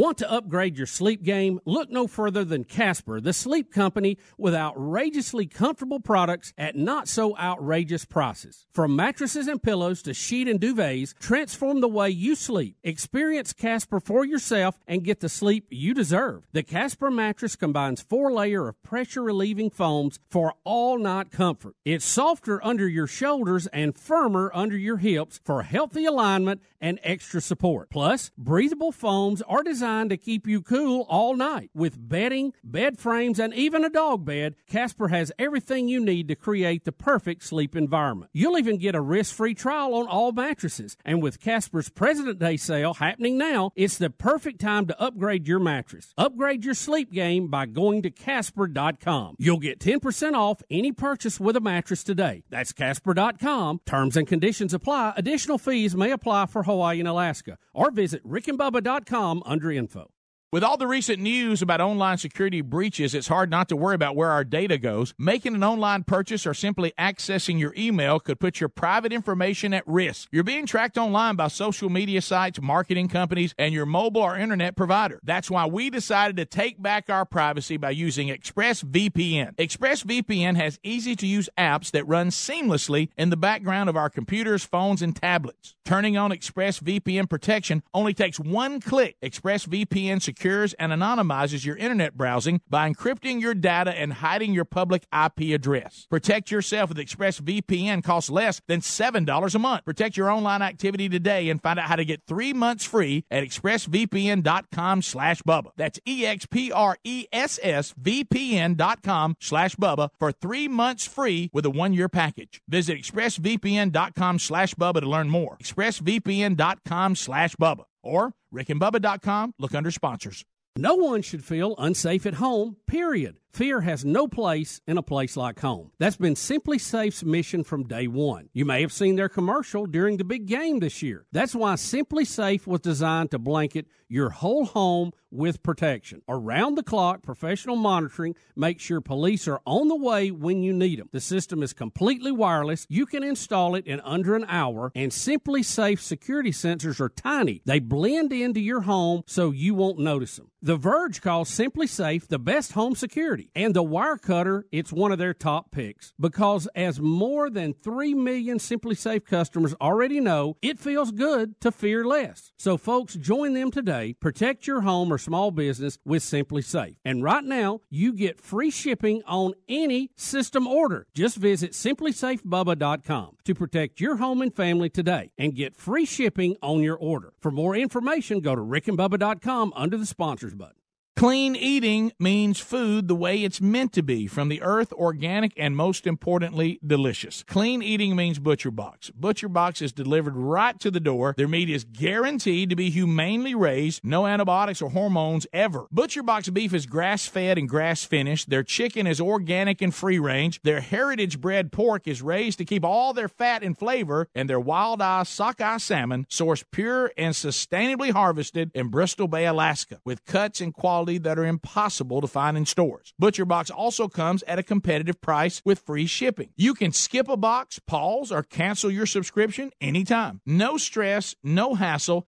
Want 0.00 0.16
to 0.16 0.32
upgrade 0.32 0.78
your 0.78 0.86
sleep 0.86 1.22
game? 1.22 1.60
Look 1.66 1.90
no 1.90 2.06
further 2.06 2.42
than 2.42 2.64
Casper, 2.64 3.20
the 3.20 3.34
sleep 3.34 3.70
company 3.70 4.16
with 4.38 4.54
outrageously 4.54 5.46
comfortable 5.46 6.00
products 6.00 6.54
at 6.56 6.74
not 6.74 7.06
so 7.06 7.36
outrageous 7.36 8.06
prices. 8.06 8.64
From 8.72 8.96
mattresses 8.96 9.46
and 9.46 9.62
pillows 9.62 10.00
to 10.04 10.14
sheet 10.14 10.48
and 10.48 10.58
duvets, 10.58 11.12
transform 11.18 11.82
the 11.82 11.88
way 11.88 12.08
you 12.08 12.34
sleep. 12.34 12.78
Experience 12.82 13.52
Casper 13.52 14.00
for 14.00 14.24
yourself 14.24 14.78
and 14.86 15.04
get 15.04 15.20
the 15.20 15.28
sleep 15.28 15.66
you 15.68 15.92
deserve. 15.92 16.46
The 16.52 16.62
Casper 16.62 17.10
mattress 17.10 17.54
combines 17.54 18.00
four 18.00 18.32
layer 18.32 18.68
of 18.68 18.82
pressure 18.82 19.22
relieving 19.22 19.68
foams 19.68 20.18
for 20.30 20.54
all 20.64 20.98
night 20.98 21.30
comfort. 21.30 21.74
It's 21.84 22.06
softer 22.06 22.64
under 22.64 22.88
your 22.88 23.06
shoulders 23.06 23.66
and 23.66 23.94
firmer 23.94 24.50
under 24.54 24.78
your 24.78 24.96
hips 24.96 25.40
for 25.44 25.62
healthy 25.62 26.06
alignment 26.06 26.62
and 26.80 26.98
extra 27.02 27.42
support. 27.42 27.90
Plus, 27.90 28.30
breathable 28.38 28.92
foams 28.92 29.42
are 29.42 29.62
designed 29.62 29.89
to 29.90 30.16
keep 30.16 30.46
you 30.46 30.62
cool 30.62 31.04
all 31.08 31.34
night. 31.34 31.70
With 31.74 32.08
bedding, 32.08 32.52
bed 32.62 32.98
frames, 32.98 33.38
and 33.38 33.52
even 33.54 33.84
a 33.84 33.90
dog 33.90 34.24
bed, 34.24 34.54
Casper 34.68 35.08
has 35.08 35.32
everything 35.38 35.88
you 35.88 36.00
need 36.00 36.28
to 36.28 36.34
create 36.34 36.84
the 36.84 36.92
perfect 36.92 37.42
sleep 37.42 37.74
environment. 37.74 38.30
You'll 38.32 38.58
even 38.58 38.78
get 38.78 38.94
a 38.94 39.00
risk-free 39.00 39.54
trial 39.54 39.94
on 39.94 40.06
all 40.06 40.32
mattresses. 40.32 40.96
And 41.04 41.22
with 41.22 41.40
Casper's 41.40 41.88
President 41.88 42.38
Day 42.38 42.56
sale 42.56 42.94
happening 42.94 43.36
now, 43.36 43.72
it's 43.74 43.98
the 43.98 44.10
perfect 44.10 44.60
time 44.60 44.86
to 44.86 45.00
upgrade 45.00 45.48
your 45.48 45.58
mattress. 45.58 46.14
Upgrade 46.16 46.64
your 46.64 46.74
sleep 46.74 47.12
game 47.12 47.48
by 47.48 47.66
going 47.66 48.02
to 48.02 48.10
casper.com. 48.10 49.36
You'll 49.38 49.58
get 49.58 49.80
10% 49.80 50.34
off 50.34 50.62
any 50.70 50.92
purchase 50.92 51.40
with 51.40 51.56
a 51.56 51.60
mattress 51.60 52.04
today. 52.04 52.44
That's 52.50 52.72
casper.com. 52.72 53.80
Terms 53.86 54.16
and 54.16 54.26
conditions 54.26 54.74
apply. 54.74 55.14
Additional 55.16 55.58
fees 55.58 55.96
may 55.96 56.10
apply 56.10 56.46
for 56.46 56.62
Hawaii 56.62 57.00
and 57.00 57.08
Alaska. 57.08 57.58
Or 57.72 57.90
visit 57.90 58.26
rickandbubba.com 58.26 59.42
under 59.46 59.69
info. 59.78 60.10
With 60.52 60.64
all 60.64 60.76
the 60.76 60.88
recent 60.88 61.20
news 61.20 61.62
about 61.62 61.80
online 61.80 62.18
security 62.18 62.60
breaches, 62.60 63.14
it's 63.14 63.28
hard 63.28 63.50
not 63.50 63.68
to 63.68 63.76
worry 63.76 63.94
about 63.94 64.16
where 64.16 64.30
our 64.30 64.42
data 64.42 64.78
goes. 64.78 65.14
Making 65.16 65.54
an 65.54 65.62
online 65.62 66.02
purchase 66.02 66.44
or 66.44 66.54
simply 66.54 66.92
accessing 66.98 67.60
your 67.60 67.72
email 67.78 68.18
could 68.18 68.40
put 68.40 68.58
your 68.58 68.68
private 68.68 69.12
information 69.12 69.72
at 69.72 69.86
risk. 69.86 70.26
You're 70.32 70.42
being 70.42 70.66
tracked 70.66 70.98
online 70.98 71.36
by 71.36 71.46
social 71.46 71.88
media 71.88 72.20
sites, 72.20 72.60
marketing 72.60 73.06
companies, 73.06 73.54
and 73.58 73.72
your 73.72 73.86
mobile 73.86 74.22
or 74.22 74.36
internet 74.36 74.74
provider. 74.74 75.20
That's 75.22 75.52
why 75.52 75.66
we 75.66 75.88
decided 75.88 76.36
to 76.38 76.44
take 76.46 76.82
back 76.82 77.08
our 77.08 77.24
privacy 77.24 77.76
by 77.76 77.90
using 77.90 78.26
ExpressVPN. 78.26 79.54
ExpressVPN 79.54 80.56
has 80.56 80.80
easy 80.82 81.14
to 81.14 81.28
use 81.28 81.48
apps 81.56 81.92
that 81.92 82.08
run 82.08 82.30
seamlessly 82.30 83.10
in 83.16 83.30
the 83.30 83.36
background 83.36 83.88
of 83.88 83.96
our 83.96 84.10
computers, 84.10 84.64
phones, 84.64 85.00
and 85.00 85.14
tablets. 85.14 85.76
Turning 85.84 86.16
on 86.16 86.32
ExpressVPN 86.32 87.30
protection 87.30 87.84
only 87.94 88.14
takes 88.14 88.40
one 88.40 88.80
click. 88.80 89.16
ExpressVPN 89.22 90.20
security 90.20 90.39
secures 90.40 90.72
and 90.74 90.90
anonymizes 90.90 91.64
your 91.66 91.76
internet 91.76 92.16
browsing 92.16 92.60
by 92.68 92.90
encrypting 92.90 93.40
your 93.42 93.54
data 93.54 93.90
and 93.90 94.14
hiding 94.14 94.54
your 94.54 94.64
public 94.64 95.04
IP 95.12 95.52
address. 95.54 96.06
Protect 96.08 96.50
yourself 96.50 96.88
with 96.88 96.96
ExpressVPN 96.98 98.02
costs 98.02 98.30
less 98.30 98.62
than 98.66 98.80
$7 98.80 99.54
a 99.54 99.58
month. 99.58 99.84
Protect 99.84 100.16
your 100.16 100.30
online 100.30 100.62
activity 100.62 101.10
today 101.10 101.50
and 101.50 101.62
find 101.62 101.78
out 101.78 101.88
how 101.88 101.96
to 101.96 102.06
get 102.06 102.22
three 102.26 102.54
months 102.54 102.86
free 102.86 103.26
at 103.30 103.44
expressvpn.com 103.44 105.02
slash 105.02 105.42
Bubba. 105.42 105.72
That's 105.76 106.00
E-X-P-R-E-S-S-V-P-N 106.06 108.74
dot 108.74 109.02
com 109.02 109.36
slash 109.40 109.76
Bubba 109.76 110.08
for 110.18 110.32
three 110.32 110.68
months 110.68 111.06
free 111.06 111.50
with 111.52 111.66
a 111.66 111.70
one-year 111.70 112.08
package. 112.08 112.62
Visit 112.66 112.96
expressvpn.com 112.98 114.38
slash 114.38 114.74
Bubba 114.74 115.00
to 115.00 115.08
learn 115.08 115.28
more. 115.28 115.58
expressvpn.com 115.60 117.16
slash 117.16 117.56
Bubba 117.56 117.84
or 118.02 118.34
rickandbubba.com. 118.52 119.54
Look 119.58 119.74
under 119.74 119.90
sponsors. 119.90 120.44
No 120.76 120.94
one 120.94 121.20
should 121.20 121.44
feel 121.44 121.74
unsafe 121.78 122.26
at 122.26 122.34
home, 122.34 122.76
period. 122.86 123.36
Fear 123.52 123.80
has 123.80 124.04
no 124.04 124.28
place 124.28 124.80
in 124.86 124.96
a 124.96 125.02
place 125.02 125.36
like 125.36 125.58
home. 125.58 125.90
That's 125.98 126.16
been 126.16 126.34
SimpliSafe's 126.34 127.24
mission 127.24 127.64
from 127.64 127.88
day 127.88 128.06
one. 128.06 128.48
You 128.52 128.64
may 128.64 128.80
have 128.82 128.92
seen 128.92 129.16
their 129.16 129.28
commercial 129.28 129.86
during 129.86 130.16
the 130.16 130.24
big 130.24 130.46
game 130.46 130.78
this 130.78 131.02
year. 131.02 131.26
That's 131.32 131.56
why 131.56 131.74
SimpliSafe 131.74 132.68
was 132.68 132.80
designed 132.80 133.32
to 133.32 133.38
blanket 133.40 133.86
your 134.10 134.30
whole 134.30 134.66
home 134.66 135.12
with 135.30 135.62
protection. 135.62 136.22
Around 136.28 136.74
the 136.74 136.82
clock, 136.82 137.22
professional 137.22 137.76
monitoring 137.76 138.34
makes 138.56 138.82
sure 138.82 139.00
police 139.00 139.46
are 139.46 139.60
on 139.64 139.88
the 139.88 139.96
way 139.96 140.30
when 140.30 140.62
you 140.62 140.72
need 140.72 140.98
them. 140.98 141.08
The 141.12 141.20
system 141.20 141.62
is 141.62 141.72
completely 141.72 142.32
wireless. 142.32 142.86
You 142.88 143.06
can 143.06 143.22
install 143.22 143.74
it 143.74 143.86
in 143.86 144.00
under 144.00 144.34
an 144.34 144.44
hour, 144.48 144.90
and 144.94 145.12
SimpliSafe 145.12 146.00
security 146.00 146.50
sensors 146.50 147.00
are 147.00 147.08
tiny. 147.08 147.62
They 147.64 147.78
blend 147.78 148.32
into 148.32 148.60
your 148.60 148.82
home 148.82 149.22
so 149.26 149.50
you 149.50 149.74
won't 149.74 149.98
notice 149.98 150.36
them. 150.36 150.50
The 150.62 150.76
Verge 150.76 151.22
calls 151.22 151.50
SimpliSafe 151.50 152.26
the 152.26 152.38
best 152.38 152.72
home 152.72 152.94
security, 152.94 153.50
and 153.54 153.72
the 153.72 153.84
Wirecutter, 153.84 154.64
it's 154.70 154.92
one 154.92 155.10
of 155.10 155.18
their 155.18 155.32
top 155.32 155.70
picks 155.70 156.12
because 156.20 156.68
as 156.74 157.00
more 157.00 157.48
than 157.48 157.72
3 157.72 158.12
million 158.14 158.58
SimpliSafe 158.58 159.24
customers 159.24 159.74
already 159.80 160.20
know, 160.20 160.56
it 160.60 160.78
feels 160.78 161.12
good 161.12 161.58
to 161.60 161.72
fear 161.72 162.04
less. 162.04 162.52
So 162.58 162.76
folks, 162.76 163.14
join 163.14 163.54
them 163.54 163.70
today. 163.70 163.99
Protect 164.20 164.66
your 164.66 164.80
home 164.82 165.12
or 165.12 165.18
small 165.18 165.50
business 165.50 165.98
with 166.04 166.22
SimpliSafe. 166.22 166.96
And 167.04 167.22
right 167.22 167.44
now, 167.44 167.80
you 167.90 168.12
get 168.12 168.40
free 168.40 168.70
shipping 168.70 169.22
on 169.26 169.54
any 169.68 170.10
system 170.16 170.66
order. 170.66 171.06
Just 171.14 171.36
visit 171.36 171.72
simplysafebubba.com 171.72 173.36
to 173.44 173.54
protect 173.54 174.00
your 174.00 174.16
home 174.16 174.42
and 174.42 174.54
family 174.54 174.90
today 174.90 175.30
and 175.38 175.54
get 175.54 175.76
free 175.76 176.04
shipping 176.04 176.56
on 176.62 176.80
your 176.80 176.96
order. 176.96 177.32
For 177.40 177.50
more 177.50 177.76
information, 177.76 178.40
go 178.40 178.54
to 178.54 178.62
rickandbubba.com 178.62 179.72
under 179.76 179.96
the 179.96 180.06
sponsors 180.06 180.54
button. 180.54 180.79
Clean 181.16 181.54
eating 181.54 182.12
means 182.18 182.60
food 182.60 183.06
the 183.06 183.14
way 183.14 183.44
it's 183.44 183.60
meant 183.60 183.92
to 183.92 184.02
be, 184.02 184.26
from 184.26 184.48
the 184.48 184.62
earth, 184.62 184.90
organic, 184.94 185.52
and 185.54 185.76
most 185.76 186.06
importantly, 186.06 186.80
delicious. 186.86 187.44
Clean 187.46 187.82
eating 187.82 188.16
means 188.16 188.38
Butcher 188.38 188.70
Box. 188.70 189.10
Butcher 189.10 189.50
Box 189.50 189.82
is 189.82 189.92
delivered 189.92 190.34
right 190.34 190.80
to 190.80 190.90
the 190.90 190.98
door. 190.98 191.34
Their 191.36 191.46
meat 191.46 191.68
is 191.68 191.84
guaranteed 191.84 192.70
to 192.70 192.76
be 192.76 192.88
humanely 192.88 193.54
raised, 193.54 194.02
no 194.02 194.26
antibiotics 194.26 194.80
or 194.80 194.90
hormones 194.90 195.46
ever. 195.52 195.86
Butcher 195.92 196.22
Box 196.22 196.48
beef 196.48 196.72
is 196.72 196.86
grass 196.86 197.26
fed 197.26 197.58
and 197.58 197.68
grass 197.68 198.02
finished. 198.02 198.48
Their 198.48 198.62
chicken 198.62 199.06
is 199.06 199.20
organic 199.20 199.82
and 199.82 199.94
free 199.94 200.18
range. 200.18 200.62
Their 200.62 200.80
heritage 200.80 201.38
bred 201.38 201.70
pork 201.70 202.08
is 202.08 202.22
raised 202.22 202.56
to 202.58 202.64
keep 202.64 202.82
all 202.82 203.12
their 203.12 203.28
fat 203.28 203.62
and 203.62 203.76
flavor, 203.76 204.26
and 204.34 204.48
their 204.48 204.60
wild 204.60 205.02
eye 205.02 205.24
sockeye 205.24 205.76
salmon 205.76 206.24
sourced 206.30 206.64
pure 206.70 207.12
and 207.18 207.34
sustainably 207.34 208.10
harvested 208.10 208.70
in 208.74 208.88
Bristol 208.88 209.28
Bay, 209.28 209.44
Alaska, 209.44 210.00
with 210.02 210.24
cuts 210.24 210.62
and 210.62 210.72
quality 210.72 210.99
that 211.04 211.38
are 211.38 211.44
impossible 211.44 212.20
to 212.20 212.26
find 212.26 212.56
in 212.56 212.66
stores. 212.66 213.14
Butcher 213.18 213.44
Box 213.44 213.70
also 213.70 214.08
comes 214.08 214.42
at 214.44 214.58
a 214.58 214.62
competitive 214.62 215.20
price 215.20 215.62
with 215.64 215.80
free 215.80 216.06
shipping. 216.06 216.50
You 216.56 216.74
can 216.74 216.92
skip 216.92 217.28
a 217.28 217.36
box, 217.36 217.78
pause, 217.78 218.30
or 218.32 218.42
cancel 218.42 218.90
your 218.90 219.06
subscription 219.06 219.70
anytime. 219.80 220.40
No 220.44 220.76
stress, 220.76 221.34
no 221.42 221.74
hassle. 221.74 222.26